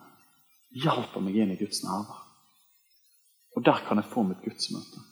hjelper 0.75 1.22
meg 1.22 1.37
inn 1.39 1.55
i 1.55 1.59
Guds 1.59 1.83
nærvær. 1.87 2.22
Og 3.55 3.64
der 3.64 3.83
kan 3.87 4.01
jeg 4.01 4.11
få 4.11 4.25
mitt 4.27 4.43
gudsmøte. 4.43 5.03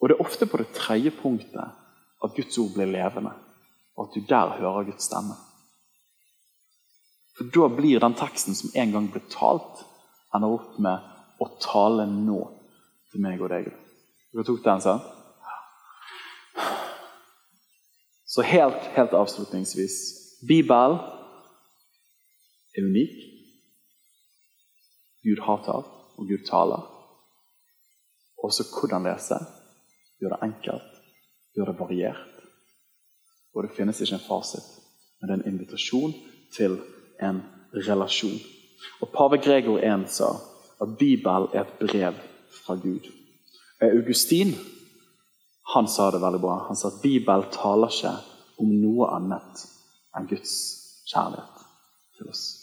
Og 0.00 0.08
det 0.08 0.16
er 0.16 0.24
ofte 0.24 0.46
på 0.46 0.58
det 0.60 0.72
tredje 0.74 1.10
punktet 1.14 1.78
at 2.22 2.34
Guds 2.36 2.58
ord 2.58 2.74
blir 2.74 2.90
levende, 2.90 3.32
og 3.96 4.06
at 4.06 4.14
du 4.14 4.26
der 4.28 4.54
hører 4.58 4.86
Guds 4.86 5.08
stemme. 5.10 5.34
For 7.36 7.48
da 7.54 7.68
blir 7.74 8.00
den 8.00 8.14
teksten 8.14 8.54
som 8.54 8.70
en 8.74 8.92
gang 8.94 9.08
ble 9.10 9.22
talt, 9.32 9.82
ender 10.34 10.54
opp 10.54 10.78
med 10.82 11.10
å 11.42 11.48
tale 11.62 12.06
nå 12.06 12.38
til 13.10 13.24
meg 13.24 13.42
og 13.42 13.50
deg. 13.52 13.72
Dere 14.32 14.46
tok 14.46 14.62
den, 14.64 14.84
sant? 14.84 15.10
Så 18.32 18.44
helt, 18.48 18.86
helt 18.96 19.12
avslutningsvis 19.12 19.96
Bibelen 20.48 20.96
er 22.72 22.86
unik. 22.86 23.31
Gud 25.22 25.42
talt, 25.44 25.86
og 26.18 26.26
Gud 26.28 26.46
taler. 26.50 26.82
Også 28.44 28.64
hvordan 28.72 29.06
lese. 29.06 29.38
Gjør 30.20 30.34
det 30.34 30.42
enkelt, 30.42 30.90
gjør 31.54 31.64
det 31.70 31.78
variert. 31.78 32.28
Og 33.54 33.62
det 33.62 33.74
finnes 33.76 34.00
ikke 34.00 34.14
en 34.14 34.28
fasit, 34.28 34.66
men 35.20 35.28
det 35.28 35.34
er 35.34 35.40
en 35.40 35.54
invitasjon 35.54 36.14
til 36.56 36.78
en 37.22 37.42
relasjon. 37.74 38.38
Og 39.00 39.08
Pave 39.16 39.38
Gregor 39.38 39.78
1 39.78 40.06
sa 40.10 40.30
at 40.82 40.96
Bibelen 40.98 41.48
er 41.52 41.64
et 41.64 41.74
brev 41.80 42.14
fra 42.64 42.74
Gud. 42.74 43.10
Augustin 43.82 44.54
han 45.74 45.88
sa 45.88 46.10
det 46.10 46.20
veldig 46.20 46.40
bra. 46.40 46.64
Han 46.66 46.76
sa 46.76 46.88
at 46.88 47.02
Bibelen 47.02 47.50
taler 47.52 47.90
ikke 47.90 48.14
om 48.62 48.72
noe 48.82 49.10
annet 49.16 49.66
enn 50.16 50.28
Guds 50.30 50.56
kjærlighet 51.08 51.62
til 52.18 52.28
oss. 52.28 52.61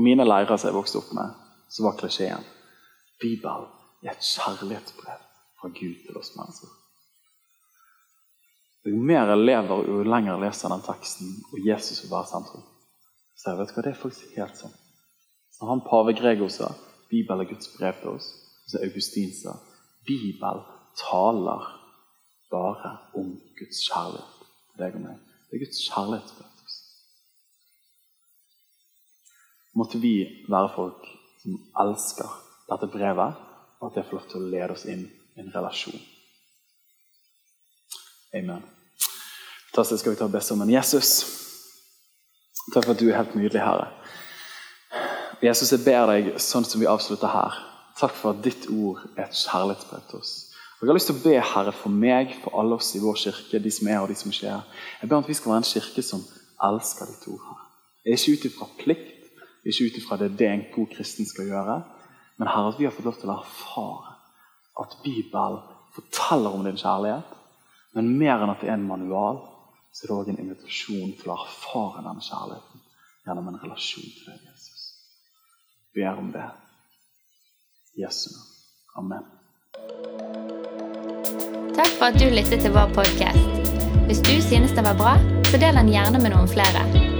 På 0.00 0.04
mine 0.04 0.24
leirer 0.24 0.56
som 0.56 0.70
jeg 0.70 0.72
vokste 0.72 0.96
opp 0.96 1.08
med, 1.12 1.32
så 1.68 1.82
var 1.84 1.96
klisjeen 2.00 2.44
Bibelen 3.20 3.66
er 4.00 4.14
et 4.14 4.22
kjærlighetsbrev 4.24 5.26
fra 5.60 5.68
Gud 5.76 5.98
til 6.06 6.16
oss 6.16 6.30
mennesker. 6.38 6.70
Jo 8.88 9.02
mer 9.10 9.28
jeg 9.28 9.42
lever, 9.42 9.82
jo 9.90 9.98
lenger 10.08 10.30
jeg 10.32 10.42
leser 10.46 10.72
den 10.72 10.86
teksten, 10.86 11.34
og 11.52 11.66
Jesus 11.66 12.00
vil 12.00 12.14
være 12.14 12.30
sentrum. 12.30 12.64
Så 13.36 13.50
jeg 13.50 13.60
vet 13.60 13.74
hva, 13.76 13.84
det 13.84 13.92
er 13.92 14.00
faktisk 14.06 14.40
helt 14.40 14.56
sånn. 14.62 14.78
Så 15.52 15.68
han 15.68 15.84
pave 15.90 16.16
Gregor 16.16 16.48
sa 16.54 16.70
Bibelen 17.12 17.44
er 17.44 17.52
Guds 17.52 17.68
brev 17.76 18.00
til 18.00 18.14
oss. 18.14 18.32
Og 18.64 18.72
så 18.72 18.84
Augustin 18.86 19.34
sa 19.36 19.58
Bibelen 20.08 20.64
taler 21.02 21.68
bare 22.48 22.96
om 23.20 23.34
Guds 23.60 23.84
kjærlighet 23.84 24.48
til 24.48 24.80
deg 24.86 24.96
og 24.96 25.10
meg. 25.10 25.20
Det 25.50 25.60
er 25.60 25.66
Guds 25.66 25.84
kjærlighetsbrev 25.90 26.49
måtte 29.76 30.00
vi 30.02 30.14
være 30.48 30.72
folk 30.74 31.06
som 31.42 31.56
elsker 31.82 32.32
dette 32.70 32.88
brevet, 32.92 33.38
og 33.80 33.88
at 33.88 33.96
det 33.96 34.06
får 34.08 34.18
lov 34.18 34.26
til 34.30 34.42
å 34.42 34.50
lede 34.52 34.74
oss 34.74 34.86
inn 34.90 35.06
i 35.06 35.42
en 35.42 35.52
relasjon. 35.54 36.00
Amen. 38.36 38.62
Fantastisk. 39.70 40.00
Skal 40.00 40.12
vi 40.12 40.20
ta 40.20 40.28
be 40.28 40.40
sammen? 40.40 40.70
Jesus, 40.70 41.10
takk 42.74 42.84
for 42.84 42.94
at 42.94 43.00
du 43.00 43.08
er 43.08 43.18
helt 43.18 43.34
nydelig, 43.38 43.62
Herre. 43.62 43.88
Jesus, 45.40 45.72
jeg 45.72 45.82
ber 45.86 46.10
deg 46.10 46.34
sånn 46.42 46.66
som 46.68 46.82
vi 46.82 46.88
avslutter 46.90 47.30
her. 47.32 47.56
Takk 47.98 48.14
for 48.16 48.34
at 48.34 48.42
ditt 48.44 48.68
ord 48.70 49.00
er 49.16 49.26
et 49.26 49.36
kjærlighetsbrev 49.36 50.02
til 50.10 50.20
oss. 50.20 50.34
Og 50.80 50.86
Jeg 50.86 50.90
har 50.90 50.96
lyst 50.96 51.10
til 51.10 51.18
å 51.18 51.24
be 51.24 51.40
Herre 51.44 51.72
for 51.76 51.92
meg, 51.92 52.34
for 52.42 52.56
alle 52.60 52.76
oss 52.80 52.94
i 52.96 53.02
vår 53.02 53.18
kirke, 53.20 53.60
de 53.60 53.72
som 53.72 53.88
er 53.88 53.98
og 54.00 54.08
de 54.08 54.16
som 54.16 54.32
ikke 54.32 54.52
er. 54.52 54.84
Jeg 55.00 55.10
ber 55.10 55.18
om 55.18 55.24
at 55.24 55.28
vi 55.28 55.36
skal 55.36 55.52
være 55.52 55.62
en 55.62 55.70
kirke 55.70 56.04
som 56.04 56.22
elsker 56.68 57.10
ditt 57.10 57.26
ord. 57.32 57.42
her. 57.48 57.58
Jeg 58.04 58.12
er 58.12 58.20
ikke 58.20 58.36
ut 58.36 58.46
ifra 58.48 58.68
plikt, 58.78 59.19
ikke 59.66 59.86
ut 59.86 59.98
ifra 60.00 60.16
det 60.20 60.30
det 60.38 60.48
en 60.48 60.64
god 60.74 60.88
kristen 60.94 61.28
skal 61.28 61.50
gjøre, 61.50 61.76
men 62.40 62.48
her 62.48 62.70
at 62.70 62.78
vi 62.78 62.86
har 62.88 62.94
fått 62.96 63.08
lov 63.08 63.18
til 63.20 63.30
å 63.30 63.36
erfare 63.40 64.16
at 64.80 64.96
Bibelen 65.04 65.60
forteller 65.94 66.54
om 66.54 66.64
din 66.64 66.80
kjærlighet. 66.80 67.36
Men 67.94 68.12
mer 68.18 68.40
enn 68.40 68.52
at 68.52 68.62
det 68.62 68.70
er 68.70 68.78
en 68.78 68.86
manual, 68.88 69.42
så 69.92 70.04
er 70.04 70.08
det 70.08 70.16
òg 70.16 70.30
en 70.30 70.40
invitasjon 70.44 71.12
til 71.18 71.32
å 71.32 71.36
erfare 71.42 72.04
denne 72.06 72.22
kjærligheten 72.22 72.86
gjennom 73.26 73.50
en 73.50 73.60
relasjon 73.64 74.06
til 74.06 74.30
deg, 74.30 74.40
Jesus. 74.46 74.86
Vi 75.92 76.00
ber 76.00 76.22
om 76.22 76.32
det. 76.32 76.46
Jesu 77.98 78.30
navn. 78.32 78.48
Amen. 78.96 79.24
Takk 81.76 81.92
for 81.98 82.10
at 82.10 82.20
du 82.20 82.30
lyttet 82.30 82.62
til 82.62 82.74
vår 82.74 82.92
podkast. 82.94 83.58
Hvis 84.06 84.22
du 84.26 84.36
synes 84.42 84.72
den 84.78 84.86
var 84.86 84.98
bra, 85.02 85.16
så 85.50 85.58
del 85.58 85.82
den 85.82 85.92
gjerne 85.92 86.22
med 86.22 86.34
noen 86.34 86.50
flere. 86.50 87.19